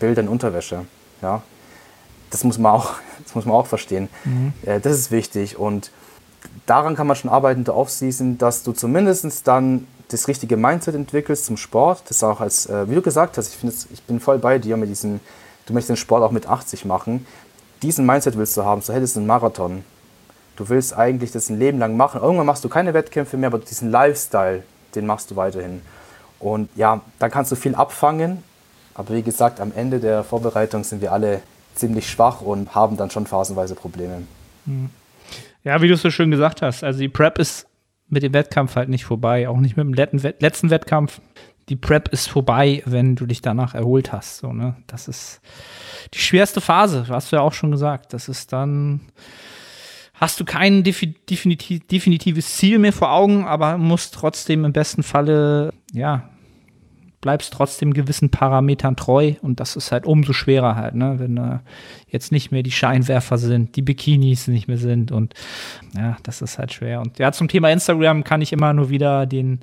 Bilder 0.00 0.22
in 0.22 0.28
Unterwäsche, 0.28 0.86
ja, 1.22 1.40
das 2.30 2.42
muss 2.42 2.58
man 2.58 2.72
auch, 2.72 2.94
das 3.22 3.36
muss 3.36 3.44
man 3.44 3.54
auch 3.54 3.68
verstehen. 3.68 4.08
Mhm. 4.24 4.52
Äh, 4.62 4.80
das 4.80 4.94
ist 4.94 5.12
wichtig 5.12 5.56
und 5.56 5.92
daran 6.66 6.96
kann 6.96 7.06
man 7.06 7.14
schon 7.14 7.30
arbeiten, 7.30 7.62
da 7.62 7.72
aufschließen, 7.72 8.38
dass 8.38 8.64
du 8.64 8.72
zumindest 8.72 9.46
dann 9.46 9.86
das 10.14 10.28
richtige 10.28 10.56
Mindset 10.56 10.94
entwickelst 10.94 11.46
zum 11.46 11.56
Sport, 11.56 12.02
das 12.08 12.22
auch 12.22 12.40
als, 12.40 12.66
äh, 12.66 12.88
wie 12.88 12.94
du 12.94 13.02
gesagt 13.02 13.36
hast, 13.36 13.48
ich, 13.48 13.56
finde, 13.56 13.74
ich 13.92 14.02
bin 14.02 14.20
voll 14.20 14.38
bei 14.38 14.58
dir 14.58 14.76
mit 14.76 14.88
diesem, 14.88 15.20
du 15.66 15.72
möchtest 15.72 15.90
den 15.90 15.96
Sport 15.96 16.22
auch 16.22 16.30
mit 16.30 16.48
80 16.48 16.84
machen, 16.84 17.26
diesen 17.82 18.06
Mindset 18.06 18.36
willst 18.36 18.56
du 18.56 18.64
haben, 18.64 18.80
so 18.80 18.92
hättest 18.92 19.16
du 19.16 19.20
einen 19.20 19.26
Marathon. 19.26 19.84
Du 20.56 20.68
willst 20.68 20.96
eigentlich 20.96 21.32
das 21.32 21.50
ein 21.50 21.58
Leben 21.58 21.78
lang 21.78 21.96
machen. 21.96 22.20
Irgendwann 22.20 22.46
machst 22.46 22.64
du 22.64 22.68
keine 22.68 22.94
Wettkämpfe 22.94 23.36
mehr, 23.36 23.48
aber 23.48 23.58
diesen 23.58 23.90
Lifestyle, 23.90 24.62
den 24.94 25.04
machst 25.06 25.30
du 25.30 25.36
weiterhin. 25.36 25.82
Und 26.38 26.68
ja, 26.76 27.00
dann 27.18 27.30
kannst 27.30 27.50
du 27.50 27.56
viel 27.56 27.74
abfangen. 27.74 28.42
Aber 28.94 29.14
wie 29.14 29.22
gesagt, 29.22 29.60
am 29.60 29.72
Ende 29.74 29.98
der 29.98 30.22
Vorbereitung 30.22 30.84
sind 30.84 31.02
wir 31.02 31.12
alle 31.12 31.42
ziemlich 31.74 32.08
schwach 32.08 32.40
und 32.40 32.74
haben 32.74 32.96
dann 32.96 33.10
schon 33.10 33.26
phasenweise 33.26 33.74
Probleme. 33.74 34.22
Hm. 34.66 34.90
Ja, 35.64 35.82
wie 35.82 35.88
du 35.88 35.94
es 35.94 36.02
so 36.02 36.10
schön 36.10 36.30
gesagt 36.30 36.62
hast, 36.62 36.84
also 36.84 37.00
die 37.00 37.08
Prep 37.08 37.38
ist 37.38 37.66
mit 38.14 38.22
dem 38.22 38.32
Wettkampf 38.32 38.76
halt 38.76 38.88
nicht 38.88 39.04
vorbei, 39.04 39.48
auch 39.48 39.58
nicht 39.58 39.76
mit 39.76 39.86
dem 39.86 39.92
letzten 39.92 40.70
Wettkampf. 40.70 41.20
Die 41.68 41.76
Prep 41.76 42.08
ist 42.08 42.28
vorbei, 42.28 42.82
wenn 42.86 43.16
du 43.16 43.26
dich 43.26 43.42
danach 43.42 43.74
erholt 43.74 44.12
hast. 44.12 44.38
So, 44.38 44.52
ne? 44.52 44.76
Das 44.86 45.08
ist 45.08 45.40
die 46.12 46.18
schwerste 46.18 46.60
Phase, 46.60 47.06
hast 47.08 47.32
du 47.32 47.36
ja 47.36 47.42
auch 47.42 47.52
schon 47.52 47.70
gesagt. 47.70 48.12
Das 48.12 48.28
ist 48.28 48.52
dann, 48.52 49.00
hast 50.14 50.40
du 50.40 50.44
kein 50.44 50.82
definitiv, 50.82 51.86
definitives 51.86 52.56
Ziel 52.56 52.78
mehr 52.78 52.92
vor 52.92 53.12
Augen, 53.12 53.46
aber 53.46 53.78
musst 53.78 54.14
trotzdem 54.14 54.64
im 54.64 54.72
besten 54.72 55.02
Falle, 55.02 55.72
ja, 55.92 56.28
bleibst 57.24 57.54
trotzdem 57.54 57.94
gewissen 57.94 58.28
Parametern 58.28 58.96
treu 58.96 59.32
und 59.40 59.58
das 59.58 59.76
ist 59.76 59.90
halt 59.92 60.04
umso 60.04 60.34
schwerer 60.34 60.76
halt, 60.76 60.94
ne? 60.94 61.18
wenn 61.18 61.38
äh, 61.38 61.58
jetzt 62.06 62.32
nicht 62.32 62.52
mehr 62.52 62.62
die 62.62 62.70
Scheinwerfer 62.70 63.38
sind, 63.38 63.76
die 63.76 63.80
Bikinis 63.80 64.46
nicht 64.46 64.68
mehr 64.68 64.76
sind 64.76 65.10
und 65.10 65.32
ja, 65.96 66.18
das 66.22 66.42
ist 66.42 66.58
halt 66.58 66.74
schwer. 66.74 67.00
Und 67.00 67.18
ja, 67.18 67.32
zum 67.32 67.48
Thema 67.48 67.70
Instagram 67.70 68.24
kann 68.24 68.42
ich 68.42 68.52
immer 68.52 68.74
nur 68.74 68.90
wieder 68.90 69.24
den, 69.24 69.60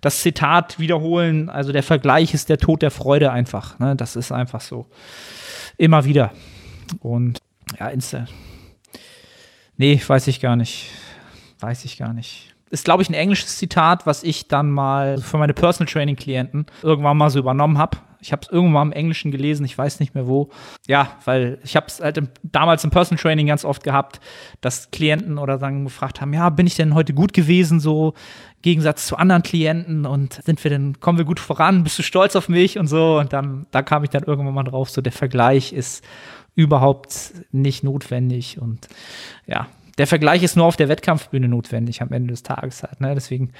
das 0.00 0.22
Zitat 0.22 0.78
wiederholen, 0.78 1.48
also 1.50 1.72
der 1.72 1.82
Vergleich 1.82 2.32
ist 2.32 2.48
der 2.48 2.58
Tod 2.58 2.80
der 2.80 2.92
Freude 2.92 3.32
einfach, 3.32 3.80
ne? 3.80 3.96
das 3.96 4.14
ist 4.14 4.30
einfach 4.30 4.60
so. 4.60 4.86
Immer 5.76 6.04
wieder. 6.04 6.30
Und 7.00 7.40
ja, 7.80 7.88
Insta. 7.88 8.26
Nee, 9.76 10.00
weiß 10.06 10.28
ich 10.28 10.38
gar 10.38 10.54
nicht. 10.54 10.90
Weiß 11.58 11.84
ich 11.84 11.98
gar 11.98 12.12
nicht 12.12 12.54
ist, 12.70 12.84
glaube 12.84 13.02
ich, 13.02 13.10
ein 13.10 13.14
englisches 13.14 13.58
Zitat, 13.58 14.06
was 14.06 14.22
ich 14.22 14.48
dann 14.48 14.70
mal 14.70 15.18
für 15.18 15.38
meine 15.38 15.54
Personal 15.54 15.92
Training 15.92 16.16
Klienten 16.16 16.66
irgendwann 16.82 17.16
mal 17.16 17.28
so 17.28 17.38
übernommen 17.38 17.78
habe. 17.78 17.98
Ich 18.22 18.32
habe 18.32 18.42
es 18.42 18.48
irgendwann 18.50 18.88
im 18.88 18.92
Englischen 18.92 19.30
gelesen, 19.30 19.64
ich 19.64 19.76
weiß 19.76 19.98
nicht 19.98 20.14
mehr 20.14 20.26
wo. 20.26 20.50
Ja, 20.86 21.08
weil 21.24 21.58
ich 21.64 21.74
habe 21.74 21.86
es 21.86 22.00
halt 22.00 22.18
im, 22.18 22.28
damals 22.42 22.84
im 22.84 22.90
Personal 22.90 23.20
Training 23.20 23.46
ganz 23.46 23.64
oft 23.64 23.82
gehabt, 23.82 24.20
dass 24.60 24.90
Klienten 24.90 25.38
oder 25.38 25.58
dann 25.58 25.84
gefragt 25.84 26.20
haben, 26.20 26.32
ja, 26.32 26.50
bin 26.50 26.66
ich 26.66 26.76
denn 26.76 26.94
heute 26.94 27.14
gut 27.14 27.32
gewesen, 27.32 27.80
so 27.80 28.14
im 28.56 28.62
Gegensatz 28.62 29.06
zu 29.06 29.16
anderen 29.16 29.42
Klienten 29.42 30.04
und 30.04 30.34
sind 30.44 30.62
wir 30.62 30.70
denn, 30.70 31.00
kommen 31.00 31.18
wir 31.18 31.24
gut 31.24 31.40
voran, 31.40 31.82
bist 31.82 31.98
du 31.98 32.02
stolz 32.02 32.36
auf 32.36 32.48
mich 32.48 32.78
und 32.78 32.88
so. 32.88 33.18
Und 33.18 33.32
dann, 33.32 33.66
da 33.70 33.82
kam 33.82 34.04
ich 34.04 34.10
dann 34.10 34.24
irgendwann 34.24 34.54
mal 34.54 34.64
drauf, 34.64 34.90
so 34.90 35.00
der 35.00 35.12
Vergleich 35.12 35.72
ist 35.72 36.04
überhaupt 36.54 37.32
nicht 37.52 37.84
notwendig 37.84 38.60
und 38.60 38.88
ja, 39.46 39.68
der 40.00 40.06
Vergleich 40.06 40.42
ist 40.42 40.56
nur 40.56 40.64
auf 40.64 40.76
der 40.76 40.88
Wettkampfbühne 40.88 41.46
notwendig 41.46 42.00
am 42.00 42.10
Ende 42.10 42.30
des 42.30 42.42
Tages 42.42 42.82
halt. 42.82 43.02
Ne? 43.02 43.14
Deswegen 43.14 43.50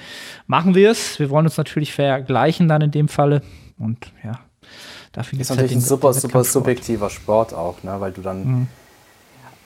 machen 0.47 0.73
wir 0.73 0.89
es. 0.89 1.19
Wir 1.19 1.29
wollen 1.29 1.45
uns 1.45 1.55
natürlich 1.55 1.93
vergleichen 1.93 2.67
dann 2.67 2.81
in 2.81 2.89
dem 2.89 3.09
Falle. 3.09 3.43
Und 3.77 4.11
ja, 4.23 4.39
dafür 5.11 5.39
ist 5.39 5.51
natürlich 5.51 5.73
halt 5.73 5.77
ein 5.77 5.85
super, 5.85 6.11
super 6.13 6.43
subjektiver 6.43 7.11
Sport 7.11 7.53
auch, 7.53 7.83
ne? 7.83 7.95
weil 7.99 8.11
du 8.11 8.21
dann. 8.21 8.43
Mhm. 8.43 8.67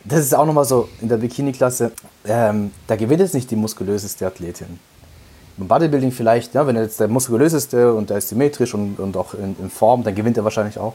Das 0.03 0.19
ist 0.19 0.36
auch 0.36 0.45
nochmal 0.45 0.65
so 0.65 0.89
in 0.99 1.07
der 1.07 1.15
Bikini-Klasse, 1.15 1.93
ähm, 2.26 2.71
da 2.88 2.97
gewinnt 2.97 3.21
jetzt 3.21 3.34
nicht 3.34 3.49
die 3.49 3.55
muskulöseste 3.55 4.28
Athletin. 4.28 4.78
Im 5.57 5.69
Bodybuilding 5.69 6.11
vielleicht, 6.11 6.55
ja, 6.55 6.67
wenn 6.67 6.76
er 6.76 6.84
jetzt 6.84 6.99
der 6.99 7.07
muskulöseste 7.07 7.93
und 7.93 8.09
der 8.09 8.17
ist 8.17 8.28
symmetrisch 8.28 8.73
und, 8.73 8.99
und 8.99 9.15
auch 9.15 9.34
in, 9.34 9.55
in 9.59 9.69
Form, 9.69 10.03
dann 10.03 10.13
gewinnt 10.13 10.36
er 10.36 10.43
wahrscheinlich 10.43 10.78
auch 10.78 10.93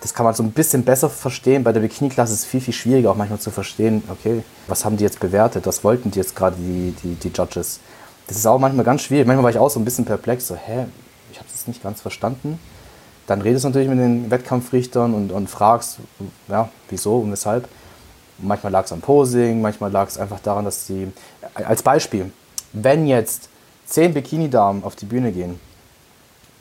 das 0.00 0.14
kann 0.14 0.24
man 0.24 0.34
so 0.34 0.42
ein 0.42 0.52
bisschen 0.52 0.84
besser 0.84 1.10
verstehen. 1.10 1.62
Bei 1.62 1.72
der 1.72 1.80
Bikini-Klasse 1.80 2.32
ist 2.32 2.40
es 2.40 2.44
viel, 2.46 2.60
viel 2.60 2.74
schwieriger, 2.74 3.10
auch 3.10 3.16
manchmal 3.16 3.38
zu 3.38 3.50
verstehen, 3.50 4.02
okay, 4.08 4.42
was 4.66 4.84
haben 4.84 4.96
die 4.96 5.04
jetzt 5.04 5.20
bewertet, 5.20 5.66
was 5.66 5.84
wollten 5.84 6.10
die 6.10 6.18
jetzt 6.18 6.34
gerade, 6.34 6.56
die, 6.56 6.94
die, 7.02 7.14
die 7.14 7.28
Judges. 7.28 7.80
Das 8.26 8.36
ist 8.36 8.46
auch 8.46 8.58
manchmal 8.58 8.84
ganz 8.84 9.02
schwierig. 9.02 9.26
Manchmal 9.26 9.44
war 9.44 9.50
ich 9.50 9.58
auch 9.58 9.68
so 9.68 9.78
ein 9.78 9.84
bisschen 9.84 10.04
perplex, 10.04 10.46
so, 10.46 10.54
hä, 10.54 10.86
ich 11.30 11.38
habe 11.38 11.48
das 11.52 11.66
nicht 11.66 11.82
ganz 11.82 12.00
verstanden. 12.00 12.58
Dann 13.26 13.42
redest 13.42 13.64
du 13.64 13.68
natürlich 13.68 13.88
mit 13.88 13.98
den 13.98 14.30
Wettkampfrichtern 14.30 15.14
und, 15.14 15.32
und 15.32 15.48
fragst, 15.48 15.98
ja, 16.48 16.68
wieso 16.88 17.18
und 17.18 17.30
weshalb. 17.30 17.68
Manchmal 18.38 18.72
lag 18.72 18.86
es 18.86 18.92
am 18.92 19.00
Posing, 19.00 19.60
manchmal 19.60 19.92
lag 19.92 20.08
es 20.08 20.16
einfach 20.16 20.40
daran, 20.40 20.64
dass 20.64 20.86
die, 20.86 21.12
als 21.54 21.82
Beispiel, 21.82 22.32
wenn 22.72 23.06
jetzt 23.06 23.50
zehn 23.84 24.14
Bikini-Damen 24.14 24.82
auf 24.82 24.96
die 24.96 25.04
Bühne 25.04 25.30
gehen 25.30 25.60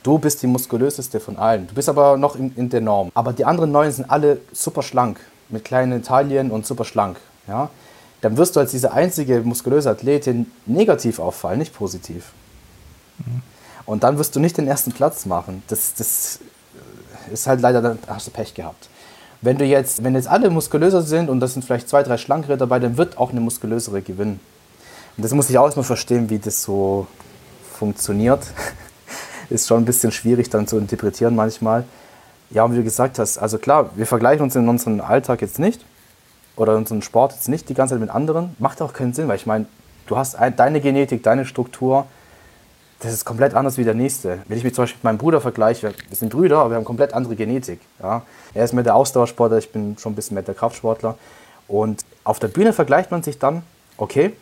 Du 0.04 0.18
bist 0.18 0.42
die 0.42 0.48
muskulöseste 0.48 1.20
von 1.20 1.38
allen. 1.38 1.68
Du 1.68 1.74
bist 1.74 1.90
aber 1.90 2.18
noch 2.18 2.36
in, 2.36 2.56
in 2.56 2.70
der 2.70 2.82
Norm. 2.82 3.12
Aber 3.14 3.34
die 3.34 3.46
anderen 3.46 3.72
neun 3.72 3.92
sind 3.92 4.10
alle 4.10 4.40
super 4.54 4.82
schlank, 4.82 5.20
mit 5.50 5.66
kleinen 5.66 6.04
Taillen 6.04 6.52
und 6.52 6.66
super 6.66 6.86
schlank. 6.86 7.18
Ja? 7.48 7.70
Dann 8.22 8.38
wirst 8.38 8.56
du 8.56 8.60
als 8.60 8.72
diese 8.72 8.94
einzige 8.94 9.42
muskulöse 9.42 9.90
Athletin 9.90 10.52
negativ 10.66 11.20
auffallen, 11.20 11.60
nicht 11.60 11.74
positiv. 11.74 12.32
Mhm. 13.18 13.42
Und 13.86 14.04
dann 14.04 14.18
wirst 14.18 14.36
du 14.36 14.40
nicht 14.40 14.58
den 14.58 14.68
ersten 14.68 14.92
Platz 14.92 15.26
machen. 15.26 15.64
Das, 15.68 15.94
das 15.96 16.40
ist 17.32 17.48
halt 17.48 17.62
leider, 17.62 17.82
dann 17.82 18.00
hast 18.08 18.28
du 18.28 18.32
Pech 18.32 18.54
gehabt. 18.54 18.90
Wenn 19.42 19.58
du 19.58 19.66
jetzt, 19.66 20.04
wenn 20.04 20.16
jetzt 20.16 20.28
alle 20.28 20.50
muskulöser 20.50 21.02
sind 21.02 21.30
und 21.30 21.40
das 21.40 21.54
sind 21.54 21.64
vielleicht 21.64 21.88
zwei, 21.88 22.04
drei 22.04 22.18
schlankere 22.18 22.58
dabei, 22.58 22.80
dann 22.80 22.98
wird 22.98 23.18
auch 23.18 23.32
eine 23.32 23.40
muskulösere 23.40 24.02
gewinnen. 24.02 24.40
Und 25.18 25.24
das 25.24 25.34
muss 25.34 25.50
ich 25.50 25.58
auch 25.58 25.66
erstmal 25.66 25.86
verstehen, 25.86 26.30
wie 26.30 26.40
das 26.40 26.62
so 26.62 27.08
funktioniert. 27.74 28.44
ist 29.50 29.68
schon 29.68 29.82
ein 29.82 29.86
bisschen 29.86 30.12
schwierig 30.12 30.50
dann 30.50 30.68
zu 30.68 30.78
interpretieren 30.78 31.36
manchmal. 31.36 31.84
Ja, 32.52 32.64
und 32.64 32.74
wie 32.74 32.78
du 32.78 32.84
gesagt 32.84 33.20
hast, 33.20 33.38
also 33.38 33.58
klar, 33.58 33.92
wir 33.96 34.08
vergleichen 34.08 34.44
uns 34.44 34.56
in 34.56 34.68
unserem 34.68 35.02
Alltag 35.02 35.42
jetzt 35.42 35.60
nicht 35.60 35.86
oder 36.56 36.74
in 36.74 36.80
unserem 36.80 37.02
Sport 37.02 37.34
jetzt 37.34 37.48
nicht 37.48 37.70
die 37.70 37.74
ganze 37.74 37.96
Zeit 37.96 38.02
mit 38.02 38.10
anderen. 38.10 38.56
Macht 38.60 38.82
auch 38.82 38.94
keinen 38.94 39.14
Sinn, 39.14 39.28
weil 39.28 39.36
ich 39.36 39.46
meine, 39.46 39.66
du 40.08 40.18
hast 40.18 40.36
ein, 40.36 40.56
deine 40.56 40.82
Genetik, 40.82 41.24
deine 41.24 41.46
Struktur, 41.46 42.06
das 43.00 43.14
ist 43.14 43.24
komplett 43.24 43.54
anders 43.54 43.78
wie 43.78 43.84
der 43.84 43.94
nächste. 43.94 44.40
Wenn 44.48 44.58
ich 44.58 44.64
mich 44.64 44.74
zum 44.74 44.84
Beispiel 44.84 44.98
mit 44.98 45.04
meinem 45.06 45.18
Bruder 45.18 45.40
vergleiche, 45.40 45.94
wir 46.08 46.18
sind 46.18 46.30
Brüder, 46.30 46.60
aber 46.60 46.72
wir 46.72 46.78
haben 46.78 46.86
komplett 46.86 47.14
andere 47.14 47.36
Genetik. 47.36 47.80
Ja? 48.02 48.24
Er 48.54 48.66
ist 48.66 48.74
mehr 48.74 48.84
der 48.84 48.96
Ausdauersportler, 48.96 49.58
ich 49.58 49.72
bin 49.72 49.98
schon 49.98 50.12
ein 50.12 50.16
bisschen 50.16 50.36
mehr 50.36 50.44
der 50.44 50.56
Kraftsportler. 50.56 51.18
Und 51.68 52.04
auf 52.24 52.40
der 52.40 52.50
Bühne 52.50 52.74
vergleicht 52.74 53.12
man 53.12 53.24
sich 53.24 53.40
dann, 53.40 53.62
okay, 53.98 54.34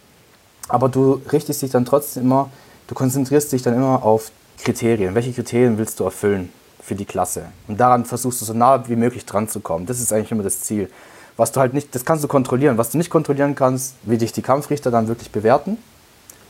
aber 0.70 0.90
du 0.90 1.22
richtest 1.32 1.62
dich 1.62 1.72
dann 1.72 1.86
trotzdem 1.86 2.24
immer, 2.24 2.50
du 2.88 2.96
konzentrierst 2.96 3.52
dich 3.52 3.62
dann 3.62 3.76
immer 3.76 4.04
auf 4.04 4.32
Kriterien. 4.58 5.16
Welche 5.16 5.34
Kriterien 5.34 5.78
willst 5.78 6.00
du 6.00 6.04
erfüllen 6.04 6.52
für 6.82 6.96
die 6.96 7.06
Klasse? 7.06 7.48
Und 7.68 7.80
daran 7.80 8.06
versuchst 8.06 8.42
du 8.42 8.46
so 8.46 8.54
nah 8.54 8.88
wie 8.88 8.96
möglich 8.96 9.26
dran 9.26 9.48
zu 9.48 9.60
kommen. 9.60 9.86
Das 9.86 10.00
ist 10.00 10.12
eigentlich 10.12 10.32
immer 10.32 10.44
das 10.44 10.62
Ziel. 10.62 10.90
Was 11.36 11.52
du 11.52 11.60
halt 11.60 11.74
nicht, 11.74 11.94
das 11.94 12.04
kannst 12.04 12.24
du 12.24 12.28
kontrollieren. 12.28 12.78
Was 12.78 12.90
du 12.90 12.98
nicht 12.98 13.10
kontrollieren 13.10 13.56
kannst, 13.56 13.96
wie 14.04 14.18
dich 14.18 14.32
die 14.32 14.42
Kampfrichter 14.42 14.90
dann 14.90 15.08
wirklich 15.08 15.32
bewerten 15.32 15.78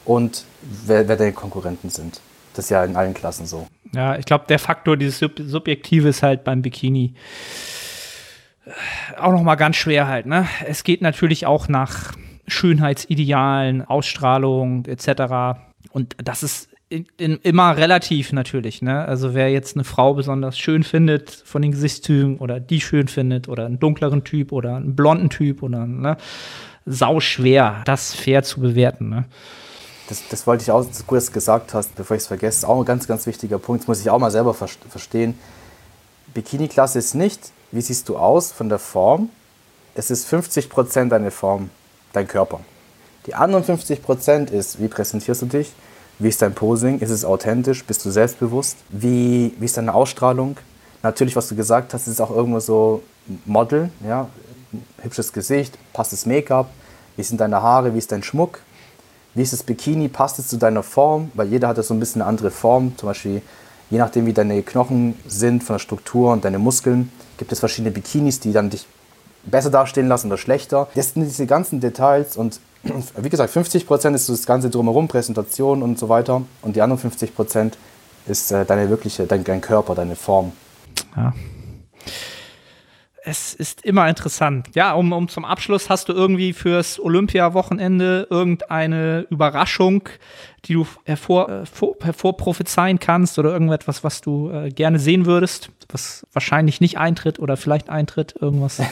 und 0.05 0.45
wer, 0.85 1.07
wer 1.07 1.17
deine 1.17 1.33
Konkurrenten 1.33 1.89
sind. 1.89 2.21
Das 2.53 2.65
ist 2.65 2.69
ja 2.69 2.83
in 2.85 2.95
allen 2.95 3.13
Klassen 3.13 3.45
so. 3.45 3.67
Ja, 3.93 4.17
ich 4.17 4.25
glaube, 4.25 4.45
der 4.47 4.59
Faktor, 4.59 4.97
dieses 4.97 5.19
Sub 5.19 5.33
Subjektive 5.37 6.09
ist 6.09 6.23
halt 6.23 6.43
beim 6.43 6.61
Bikini 6.61 7.13
auch 9.17 9.31
noch 9.31 9.43
mal 9.43 9.55
ganz 9.55 9.75
schwer 9.75 10.07
halt. 10.07 10.25
Ne? 10.25 10.47
Es 10.65 10.83
geht 10.83 11.01
natürlich 11.01 11.45
auch 11.45 11.67
nach 11.67 12.13
Schönheitsidealen, 12.47 13.83
Ausstrahlung 13.85 14.85
etc. 14.85 15.59
Und 15.91 16.15
das 16.23 16.43
ist 16.43 16.69
in, 16.89 17.05
in, 17.17 17.37
immer 17.43 17.75
relativ 17.75 18.31
natürlich. 18.31 18.81
Ne? 18.81 19.05
Also 19.05 19.33
wer 19.33 19.51
jetzt 19.51 19.75
eine 19.75 19.83
Frau 19.83 20.13
besonders 20.13 20.57
schön 20.57 20.83
findet 20.83 21.31
von 21.31 21.61
den 21.61 21.71
Gesichtszügen 21.71 22.37
oder 22.37 22.59
die 22.59 22.81
schön 22.81 23.07
findet 23.07 23.49
oder 23.49 23.65
einen 23.65 23.79
dunkleren 23.79 24.23
Typ 24.23 24.51
oder 24.51 24.77
einen 24.77 24.95
blonden 24.95 25.29
Typ 25.29 25.63
oder 25.63 25.85
ne, 25.85 26.17
sau 26.85 27.19
schwer, 27.19 27.81
das 27.85 28.13
fair 28.13 28.43
zu 28.43 28.61
bewerten. 28.61 29.09
Ne? 29.09 29.25
Das, 30.07 30.23
das 30.29 30.47
wollte 30.47 30.63
ich 30.63 30.71
auch, 30.71 30.85
dass 30.85 31.05
du 31.05 31.15
es 31.15 31.31
gesagt 31.33 31.73
hast, 31.73 31.95
bevor 31.95 32.15
ich 32.15 32.23
es 32.23 32.27
vergesse, 32.27 32.67
auch 32.67 32.79
ein 32.79 32.85
ganz, 32.85 33.07
ganz 33.07 33.27
wichtiger 33.27 33.59
Punkt. 33.59 33.83
Das 33.83 33.87
muss 33.87 33.99
ich 33.99 34.09
auch 34.09 34.19
mal 34.19 34.31
selber 34.31 34.53
ver 34.53 34.69
verstehen. 34.89 35.37
Bikini-Klasse 36.33 36.99
ist 36.99 37.15
nicht, 37.15 37.51
wie 37.71 37.81
siehst 37.81 38.07
du 38.07 38.17
aus 38.17 38.51
von 38.53 38.69
der 38.69 38.79
Form? 38.79 39.29
Es 39.95 40.11
ist 40.11 40.31
50% 40.31 41.09
deine 41.09 41.31
Form, 41.31 41.69
dein 42.13 42.27
Körper. 42.27 42.61
Die 43.25 43.33
anderen 43.33 43.65
50% 43.65 44.51
ist, 44.51 44.81
wie 44.81 44.87
präsentierst 44.87 45.41
du 45.41 45.47
dich? 45.47 45.71
Wie 46.19 46.29
ist 46.29 46.41
dein 46.41 46.53
Posing? 46.53 46.99
Ist 46.99 47.11
es 47.11 47.23
authentisch? 47.23 47.83
Bist 47.85 48.03
du 48.03 48.09
selbstbewusst? 48.09 48.77
Wie, 48.89 49.53
wie 49.59 49.65
ist 49.65 49.77
deine 49.77 49.93
Ausstrahlung? 49.93 50.57
Natürlich, 51.03 51.35
was 51.35 51.47
du 51.47 51.55
gesagt 51.55 51.93
hast, 51.93 52.07
ist 52.07 52.19
auch 52.19 52.31
irgendwo 52.31 52.59
so 52.59 53.03
Model, 53.45 53.91
ja, 54.05 54.27
hübsches 55.01 55.31
Gesicht, 55.31 55.77
passt 55.93 56.13
das 56.13 56.25
Make-up, 56.25 56.69
wie 57.15 57.23
sind 57.23 57.39
deine 57.39 57.61
Haare, 57.61 57.93
wie 57.93 57.99
ist 57.99 58.11
dein 58.11 58.23
Schmuck, 58.23 58.61
wie 59.35 59.43
ist 59.43 59.53
das 59.53 59.61
Bikini, 59.63 60.07
passt 60.07 60.39
es 60.39 60.47
zu 60.47 60.57
deiner 60.57 60.81
Form, 60.81 61.31
weil 61.35 61.47
jeder 61.47 61.67
hat 61.67 61.77
ja 61.77 61.83
so 61.83 61.93
ein 61.93 61.99
bisschen 61.99 62.21
eine 62.21 62.29
andere 62.29 62.49
Form, 62.49 62.97
zum 62.97 63.07
Beispiel 63.07 63.41
je 63.89 63.99
nachdem, 63.99 64.25
wie 64.25 64.33
deine 64.33 64.63
Knochen 64.63 65.15
sind 65.27 65.63
von 65.63 65.75
der 65.75 65.79
Struktur 65.79 66.31
und 66.33 66.43
deine 66.43 66.59
Muskeln, 66.59 67.11
gibt 67.37 67.51
es 67.51 67.59
verschiedene 67.59 67.91
Bikinis, 67.91 68.39
die 68.39 68.51
dann 68.51 68.69
dich 68.69 68.87
besser 69.43 69.69
dastehen 69.69 70.07
lassen 70.07 70.27
oder 70.27 70.37
schlechter. 70.37 70.87
Das 70.95 71.13
sind 71.13 71.23
diese 71.23 71.45
ganzen 71.45 71.79
Details 71.79 72.35
und 72.35 72.59
wie 73.17 73.29
gesagt, 73.29 73.51
50 73.51 73.85
Prozent 73.87 74.15
ist 74.15 74.29
das 74.29 74.45
ganze 74.45 74.69
drumherum, 74.69 75.07
Präsentation 75.07 75.83
und 75.83 75.99
so 75.99 76.09
weiter. 76.09 76.43
Und 76.61 76.75
die 76.75 76.81
anderen 76.81 76.99
50 76.99 77.35
Prozent 77.35 77.77
ist 78.27 78.51
äh, 78.51 78.65
deine 78.65 78.89
wirkliche, 78.89 79.25
dein, 79.25 79.43
dein 79.43 79.61
Körper, 79.61 79.95
deine 79.95 80.15
Form. 80.15 80.51
Ja. 81.15 81.33
Es 83.29 83.53
ist 83.53 83.83
immer 83.83 84.07
interessant. 84.07 84.69
Ja, 84.73 84.93
um, 84.93 85.11
um 85.11 85.27
zum 85.27 85.43
Abschluss 85.43 85.89
hast 85.89 86.07
du 86.07 86.13
irgendwie 86.13 86.53
fürs 86.53 86.97
Olympia-Wochenende 86.97 88.25
irgendeine 88.29 89.27
Überraschung, 89.29 90.07
die 90.63 90.75
du 90.75 90.87
hervor, 91.03 91.49
äh, 91.49 91.63
hervor 91.99 92.37
prophezeien 92.37 92.99
kannst 92.99 93.37
oder 93.37 93.51
irgendetwas, 93.51 94.05
was 94.05 94.21
du 94.21 94.49
äh, 94.49 94.69
gerne 94.69 94.97
sehen 94.97 95.25
würdest, 95.25 95.71
was 95.89 96.25
wahrscheinlich 96.31 96.79
nicht 96.79 96.99
eintritt 96.99 97.37
oder 97.37 97.57
vielleicht 97.57 97.89
eintritt, 97.89 98.33
irgendwas. 98.39 98.81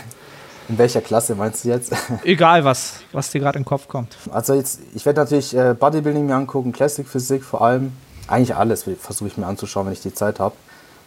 In 0.68 0.78
welcher 0.78 1.01
Klasse 1.01 1.36
meinst 1.36 1.63
du 1.63 1.70
jetzt? 1.70 1.93
Egal 2.24 2.66
was, 2.66 2.95
was 3.11 3.30
dir 3.30 3.39
gerade 3.39 3.57
in 3.57 3.63
den 3.63 3.68
Kopf 3.68 3.88
kommt. 3.88 4.18
Also 4.32 4.53
jetzt, 4.53 4.80
ich 4.95 5.05
werde 5.05 5.22
natürlich 5.22 5.55
äh, 5.55 5.76
Bodybuilding 5.78 6.26
mir 6.26 6.36
angucken, 6.36 6.72
Classic 6.72 7.07
Physik 7.07 7.43
vor 7.43 7.61
allem. 7.61 7.93
Eigentlich 8.28 8.55
alles 8.55 8.86
versuche 8.99 9.28
ich 9.28 9.38
mir 9.38 9.45
anzuschauen, 9.45 9.86
wenn 9.86 9.93
ich 9.93 10.01
die 10.01 10.13
Zeit 10.13 10.39
habe. 10.39 10.55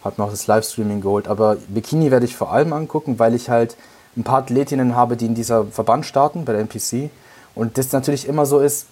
Habe 0.03 0.15
mir 0.17 0.27
auch 0.27 0.31
das 0.31 0.47
Livestreaming 0.47 1.01
geholt. 1.01 1.27
Aber 1.27 1.57
Bikini 1.67 2.09
werde 2.11 2.25
ich 2.25 2.35
vor 2.35 2.53
allem 2.53 2.71
angucken, 2.71 3.19
weil 3.19 3.35
ich 3.35 3.49
halt 3.49 3.75
ein 4.15 4.23
paar 4.23 4.39
Athletinnen 4.39 4.95
habe, 4.95 5.17
die 5.17 5.25
in 5.25 5.35
dieser 5.35 5.65
Verband 5.65 6.05
starten, 6.05 6.45
bei 6.45 6.53
der 6.53 6.61
NPC. 6.61 7.09
Und 7.55 7.77
das 7.77 7.91
natürlich 7.91 8.27
immer 8.27 8.45
so 8.45 8.59
ist, 8.59 8.87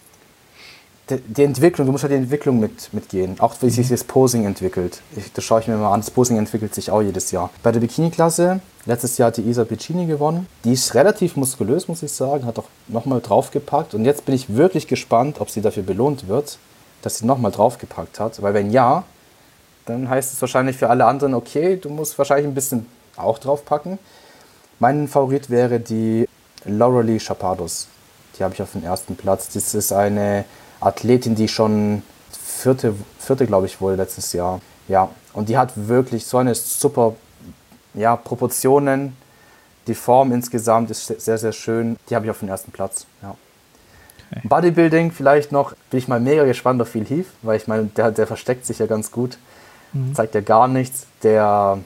die 1.09 1.43
Entwicklung, 1.43 1.85
du 1.87 1.91
musst 1.91 2.03
halt 2.03 2.11
die 2.11 2.17
Entwicklung 2.17 2.59
mit, 2.59 2.93
mitgehen. 2.93 3.39
Auch 3.39 3.55
wie 3.61 3.69
sich 3.69 3.87
das 3.87 4.03
Posing 4.03 4.45
entwickelt. 4.45 5.01
Ich, 5.15 5.31
das 5.31 5.43
schaue 5.43 5.61
ich 5.61 5.67
mir 5.67 5.77
mal 5.77 5.93
an. 5.93 6.01
Das 6.01 6.11
Posing 6.11 6.37
entwickelt 6.37 6.75
sich 6.75 6.91
auch 6.91 7.01
jedes 7.01 7.31
Jahr. 7.31 7.49
Bei 7.63 7.71
der 7.71 7.79
Bikini-Klasse, 7.79 8.59
letztes 8.85 9.17
Jahr 9.17 9.27
hat 9.27 9.37
die 9.37 9.43
Isa 9.43 9.63
Piccini 9.63 10.05
gewonnen. 10.05 10.47
Die 10.63 10.73
ist 10.73 10.93
relativ 10.95 11.35
muskulös, 11.35 11.87
muss 11.87 12.03
ich 12.03 12.11
sagen. 12.11 12.45
Hat 12.45 12.59
auch 12.59 12.67
nochmal 12.87 13.21
draufgepackt. 13.21 13.93
Und 13.93 14.05
jetzt 14.05 14.25
bin 14.25 14.35
ich 14.35 14.55
wirklich 14.55 14.87
gespannt, 14.87 15.39
ob 15.39 15.49
sie 15.49 15.61
dafür 15.61 15.83
belohnt 15.83 16.27
wird, 16.27 16.57
dass 17.01 17.19
sie 17.19 17.25
nochmal 17.25 17.51
draufgepackt 17.51 18.19
hat. 18.19 18.41
Weil 18.41 18.53
wenn 18.53 18.71
ja, 18.71 19.03
dann 19.85 20.09
heißt 20.09 20.33
es 20.33 20.41
wahrscheinlich 20.41 20.75
für 20.75 20.89
alle 20.89 21.05
anderen, 21.05 21.33
okay, 21.33 21.77
du 21.77 21.89
musst 21.89 22.17
wahrscheinlich 22.17 22.47
ein 22.47 22.55
bisschen 22.55 22.85
auch 23.15 23.39
draufpacken. 23.39 23.97
Mein 24.79 25.07
Favorit 25.07 25.49
wäre 25.49 25.79
die 25.79 26.27
Laurelie 26.65 27.19
Chapados. 27.19 27.87
Die 28.37 28.43
habe 28.43 28.53
ich 28.53 28.61
auf 28.61 28.73
dem 28.73 28.83
ersten 28.83 29.15
Platz. 29.15 29.49
Das 29.53 29.73
ist 29.73 29.91
eine 29.93 30.45
Athletin, 30.79 31.35
die 31.35 31.47
schon 31.47 32.03
vierte, 32.31 32.93
vierte 33.19 33.45
glaube 33.45 33.65
ich, 33.65 33.81
wohl 33.81 33.95
letztes 33.95 34.33
Jahr. 34.33 34.61
Ja, 34.87 35.09
und 35.33 35.49
die 35.49 35.57
hat 35.57 35.73
wirklich 35.75 36.25
so 36.25 36.37
eine 36.37 36.55
super 36.55 37.15
ja, 37.93 38.15
Proportionen. 38.15 39.15
Die 39.87 39.95
Form 39.95 40.31
insgesamt 40.31 40.91
ist 40.91 41.07
sehr, 41.07 41.37
sehr 41.37 41.51
schön. 41.51 41.97
Die 42.09 42.15
habe 42.15 42.25
ich 42.25 42.31
auf 42.31 42.39
dem 42.39 42.49
ersten 42.49 42.71
Platz. 42.71 43.05
Ja. 43.21 43.35
Okay. 44.31 44.47
Bodybuilding 44.47 45.11
vielleicht 45.11 45.51
noch, 45.51 45.73
bin 45.89 45.99
ich 45.99 46.07
mal 46.07 46.19
mega 46.19 46.43
gespannt 46.43 46.81
auf 46.81 46.89
Phil 46.89 47.05
Heath, 47.05 47.27
weil 47.41 47.57
ich 47.57 47.67
meine, 47.67 47.85
der, 47.85 48.11
der 48.11 48.27
versteckt 48.27 48.65
sich 48.65 48.79
ja 48.79 48.85
ganz 48.85 49.11
gut, 49.11 49.37
mhm. 49.93 50.13
zeigt 50.13 50.35
ja 50.35 50.41
gar 50.41 50.67
nichts. 50.67 51.07
Der 51.23 51.77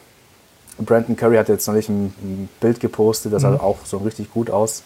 Brandon 0.79 1.15
Curry 1.15 1.35
hat 1.35 1.49
jetzt 1.49 1.67
noch 1.67 1.75
nicht 1.75 1.89
ein, 1.89 2.05
ein 2.21 2.49
Bild 2.59 2.79
gepostet, 2.79 3.33
das 3.33 3.43
mhm. 3.43 3.57
sah 3.57 3.59
auch 3.59 3.85
so 3.85 3.97
richtig 3.97 4.31
gut 4.31 4.49
aus. 4.49 4.83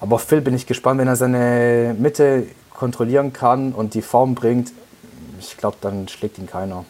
Aber 0.00 0.16
auf 0.16 0.22
Phil 0.22 0.40
bin 0.40 0.54
ich 0.54 0.66
gespannt, 0.66 1.00
wenn 1.00 1.08
er 1.08 1.16
seine 1.16 1.96
Mitte 1.98 2.46
kontrollieren 2.78 3.32
kann 3.32 3.72
und 3.72 3.94
die 3.94 4.02
Form 4.02 4.36
bringt, 4.36 4.70
ich 5.40 5.56
glaube, 5.56 5.76
dann 5.80 6.06
schlägt 6.06 6.38
ihn 6.38 6.46
keiner. 6.46 6.84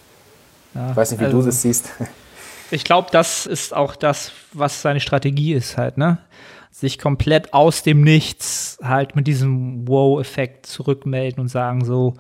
Ja, 0.75 0.91
ich 0.91 0.97
weiß 0.97 1.13
nicht, 1.13 1.21
wie 1.21 1.25
also, 1.25 1.41
du 1.41 1.47
das 1.47 1.63
siehst. 1.63 1.91
Ich 2.71 2.85
glaube, 2.85 3.09
das 3.11 3.47
ist 3.47 3.75
auch 3.75 3.97
das, 3.97 4.31
was 4.53 4.83
seine 4.83 5.01
Strategie 5.01 5.55
ist 5.55 5.79
halt, 5.79 5.97
ne? 5.97 6.19
Sich 6.71 6.99
komplett 6.99 7.55
aus 7.55 7.83
dem 7.83 8.03
Nichts 8.03 8.77
halt 8.83 9.17
mit 9.17 9.27
diesem 9.27 9.89
Wow-Effekt 9.89 10.67
zurückmelden 10.67 11.41
und 11.41 11.49
sagen 11.49 11.83
so, 11.83 12.13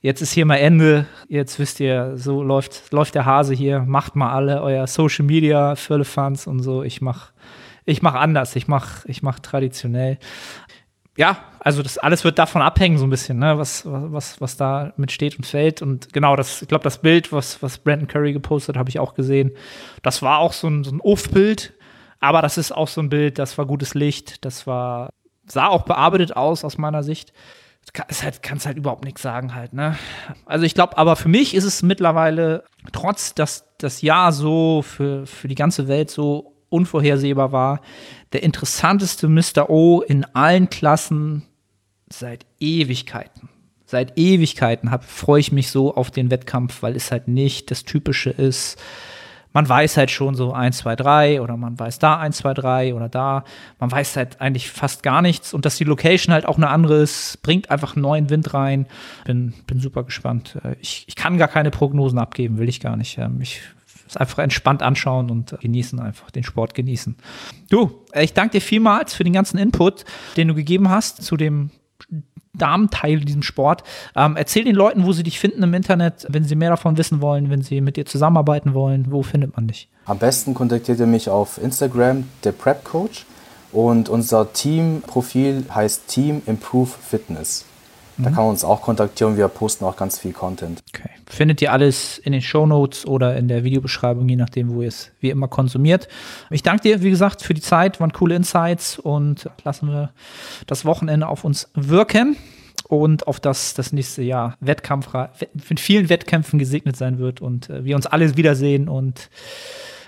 jetzt 0.00 0.20
ist 0.20 0.32
hier 0.32 0.46
mal 0.46 0.56
Ende, 0.56 1.06
jetzt 1.28 1.60
wisst 1.60 1.78
ihr, 1.78 2.14
so 2.16 2.42
läuft, 2.42 2.90
läuft 2.90 3.14
der 3.14 3.24
Hase 3.24 3.54
hier, 3.54 3.82
macht 3.82 4.16
mal 4.16 4.32
alle 4.32 4.62
euer 4.62 4.88
Social 4.88 5.26
Media, 5.26 5.76
Firlefanz 5.76 6.48
und 6.48 6.60
so, 6.60 6.82
ich 6.82 7.00
mach, 7.00 7.30
ich 7.84 8.02
mach 8.02 8.14
anders, 8.14 8.56
ich 8.56 8.66
mach, 8.66 9.04
ich 9.04 9.22
mach 9.22 9.38
traditionell 9.38 10.18
ja, 11.16 11.38
also 11.60 11.82
das 11.82 11.98
alles 11.98 12.24
wird 12.24 12.38
davon 12.38 12.62
abhängen, 12.62 12.98
so 12.98 13.06
ein 13.06 13.10
bisschen, 13.10 13.38
ne, 13.38 13.56
was, 13.58 13.82
was, 13.86 14.40
was 14.40 14.56
da 14.56 14.92
mit 14.96 15.12
steht 15.12 15.36
und 15.36 15.46
fällt. 15.46 15.80
Und 15.80 16.12
genau, 16.12 16.36
das, 16.36 16.62
ich 16.62 16.68
glaube, 16.68 16.84
das 16.84 16.98
Bild, 16.98 17.32
was, 17.32 17.62
was 17.62 17.78
Brandon 17.78 18.08
Curry 18.08 18.32
gepostet, 18.32 18.76
habe 18.76 18.90
ich 18.90 18.98
auch 18.98 19.14
gesehen. 19.14 19.52
Das 20.02 20.22
war 20.22 20.38
auch 20.38 20.52
so 20.52 20.68
ein, 20.68 20.84
so 20.84 20.90
ein 20.90 21.00
Uff-Bild, 21.00 21.72
aber 22.20 22.42
das 22.42 22.58
ist 22.58 22.72
auch 22.72 22.88
so 22.88 23.00
ein 23.00 23.08
Bild, 23.08 23.38
das 23.38 23.56
war 23.58 23.66
gutes 23.66 23.94
Licht, 23.94 24.44
das 24.44 24.66
war, 24.66 25.10
sah 25.46 25.68
auch 25.68 25.82
bearbeitet 25.82 26.36
aus 26.36 26.64
aus 26.64 26.78
meiner 26.78 27.02
Sicht. 27.02 27.32
Es 28.08 28.22
halt, 28.22 28.42
kannst 28.42 28.66
halt 28.66 28.78
überhaupt 28.78 29.04
nichts 29.04 29.20
sagen 29.20 29.54
halt, 29.54 29.74
ne? 29.74 29.96
Also 30.46 30.64
ich 30.64 30.74
glaube, 30.74 30.96
aber 30.96 31.16
für 31.16 31.28
mich 31.28 31.54
ist 31.54 31.64
es 31.64 31.82
mittlerweile, 31.82 32.64
trotz 32.92 33.34
dass 33.34 33.68
das 33.76 34.00
Jahr 34.00 34.32
so 34.32 34.80
für, 34.82 35.26
für 35.26 35.48
die 35.48 35.54
ganze 35.54 35.86
Welt 35.86 36.10
so 36.10 36.53
unvorhersehbar 36.74 37.52
war. 37.52 37.80
Der 38.32 38.42
interessanteste 38.42 39.28
Mr. 39.28 39.70
O 39.70 40.00
in 40.00 40.24
allen 40.34 40.68
Klassen 40.68 41.44
seit 42.08 42.46
Ewigkeiten. 42.60 43.48
Seit 43.86 44.18
Ewigkeiten 44.18 44.90
freue 45.00 45.40
ich 45.40 45.52
mich 45.52 45.70
so 45.70 45.94
auf 45.94 46.10
den 46.10 46.30
Wettkampf, 46.30 46.82
weil 46.82 46.96
es 46.96 47.10
halt 47.10 47.28
nicht 47.28 47.70
das 47.70 47.84
Typische 47.84 48.30
ist. 48.30 48.80
Man 49.52 49.68
weiß 49.68 49.96
halt 49.98 50.10
schon 50.10 50.34
so 50.34 50.52
1, 50.52 50.78
2, 50.78 50.96
3 50.96 51.40
oder 51.40 51.56
man 51.56 51.78
weiß 51.78 52.00
da 52.00 52.18
1, 52.18 52.38
2, 52.38 52.54
3 52.54 52.94
oder 52.94 53.08
da. 53.08 53.44
Man 53.78 53.92
weiß 53.92 54.16
halt 54.16 54.40
eigentlich 54.40 54.68
fast 54.68 55.04
gar 55.04 55.22
nichts 55.22 55.54
und 55.54 55.64
dass 55.64 55.76
die 55.76 55.84
Location 55.84 56.34
halt 56.34 56.44
auch 56.44 56.56
eine 56.56 56.70
andere 56.70 56.96
ist, 56.96 57.40
bringt 57.42 57.70
einfach 57.70 57.94
einen 57.94 58.02
neuen 58.02 58.30
Wind 58.30 58.52
rein. 58.52 58.86
Bin, 59.26 59.54
bin 59.68 59.78
super 59.78 60.02
gespannt. 60.02 60.58
Äh, 60.64 60.74
ich, 60.80 61.04
ich 61.06 61.14
kann 61.14 61.38
gar 61.38 61.46
keine 61.46 61.70
Prognosen 61.70 62.18
abgeben, 62.18 62.58
will 62.58 62.68
ich 62.68 62.80
gar 62.80 62.96
nicht. 62.96 63.16
Ähm, 63.18 63.40
ich 63.40 63.60
es 64.14 64.20
einfach 64.20 64.38
entspannt 64.38 64.82
anschauen 64.82 65.30
und 65.30 65.56
genießen 65.60 65.98
einfach, 66.00 66.30
den 66.30 66.44
Sport 66.44 66.74
genießen. 66.74 67.16
Du, 67.70 68.02
ich 68.14 68.32
danke 68.32 68.58
dir 68.58 68.60
vielmals 68.60 69.14
für 69.14 69.24
den 69.24 69.32
ganzen 69.32 69.58
Input, 69.58 70.04
den 70.36 70.48
du 70.48 70.54
gegeben 70.54 70.90
hast 70.90 71.22
zu 71.22 71.36
dem 71.36 71.70
Damenteil 72.54 73.20
in 73.20 73.26
diesem 73.26 73.42
Sport. 73.42 73.82
Ähm, 74.14 74.36
erzähl 74.36 74.64
den 74.64 74.76
Leuten, 74.76 75.04
wo 75.04 75.12
sie 75.12 75.24
dich 75.24 75.40
finden 75.40 75.62
im 75.62 75.74
Internet, 75.74 76.26
wenn 76.28 76.44
sie 76.44 76.54
mehr 76.54 76.70
davon 76.70 76.96
wissen 76.96 77.20
wollen, 77.20 77.50
wenn 77.50 77.62
sie 77.62 77.80
mit 77.80 77.96
dir 77.96 78.06
zusammenarbeiten 78.06 78.74
wollen. 78.74 79.06
Wo 79.10 79.22
findet 79.22 79.56
man 79.56 79.66
dich? 79.66 79.88
Am 80.06 80.18
besten 80.18 80.54
kontaktiert 80.54 81.00
ihr 81.00 81.06
mich 81.06 81.28
auf 81.28 81.60
Instagram, 81.60 82.28
der 82.44 82.52
Prep 82.52 82.84
Coach. 82.84 83.26
Und 83.72 84.08
unser 84.08 84.52
Teamprofil 84.52 85.64
heißt 85.74 86.06
Team 86.06 86.42
Improve 86.46 86.86
Fitness. 86.86 87.64
Da 88.16 88.30
mhm. 88.30 88.34
kann 88.34 88.44
man 88.44 88.50
uns 88.50 88.64
auch 88.64 88.82
kontaktieren. 88.82 89.36
Wir 89.36 89.48
posten 89.48 89.84
auch 89.84 89.96
ganz 89.96 90.18
viel 90.18 90.32
Content. 90.32 90.82
Okay. 90.94 91.10
Findet 91.26 91.60
ihr 91.62 91.72
alles 91.72 92.18
in 92.18 92.32
den 92.32 92.42
Show 92.42 92.66
Notes 92.66 93.06
oder 93.06 93.36
in 93.36 93.48
der 93.48 93.64
Videobeschreibung, 93.64 94.28
je 94.28 94.36
nachdem, 94.36 94.74
wo 94.74 94.82
ihr 94.82 94.88
es 94.88 95.10
wie 95.20 95.30
immer 95.30 95.48
konsumiert. 95.48 96.08
Ich 96.50 96.62
danke 96.62 96.82
dir, 96.82 97.02
wie 97.02 97.10
gesagt, 97.10 97.42
für 97.42 97.54
die 97.54 97.60
Zeit. 97.60 98.00
Waren 98.00 98.12
coole 98.12 98.36
Insights 98.36 98.98
und 98.98 99.50
lassen 99.64 99.88
wir 99.88 100.10
das 100.66 100.84
Wochenende 100.84 101.28
auf 101.28 101.44
uns 101.44 101.70
wirken 101.74 102.36
und 102.88 103.26
auf 103.26 103.40
das 103.40 103.74
das 103.74 103.92
nächste 103.92 104.22
Jahr 104.22 104.56
Wettkampf 104.60 105.08
mit 105.68 105.80
vielen 105.80 106.08
Wettkämpfen 106.08 106.58
gesegnet 106.58 106.96
sein 106.96 107.18
wird 107.18 107.40
und 107.40 107.70
äh, 107.70 107.84
wir 107.84 107.96
uns 107.96 108.06
alle 108.06 108.36
wiedersehen 108.36 108.88
und 108.88 109.30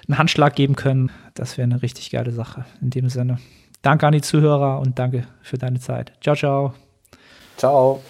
einen 0.07 0.19
Handschlag 0.19 0.55
geben 0.55 0.77
können. 0.77 1.11
Das 1.35 1.59
wäre 1.59 1.65
eine 1.65 1.83
richtig 1.83 2.11
geile 2.11 2.33
Sache. 2.33 2.65
In 2.81 2.91
dem 2.91 3.09
Sinne, 3.09 3.39
danke 3.83 4.07
an 4.07 4.13
die 4.13 4.21
Zuhörer 4.21 4.81
und 4.81 4.99
danke 4.99 5.27
für 5.43 5.59
deine 5.59 5.81
Zeit. 5.81 6.13
Ciao, 6.21 6.37
ciao. 6.37 6.86
Ciao. 7.57 8.03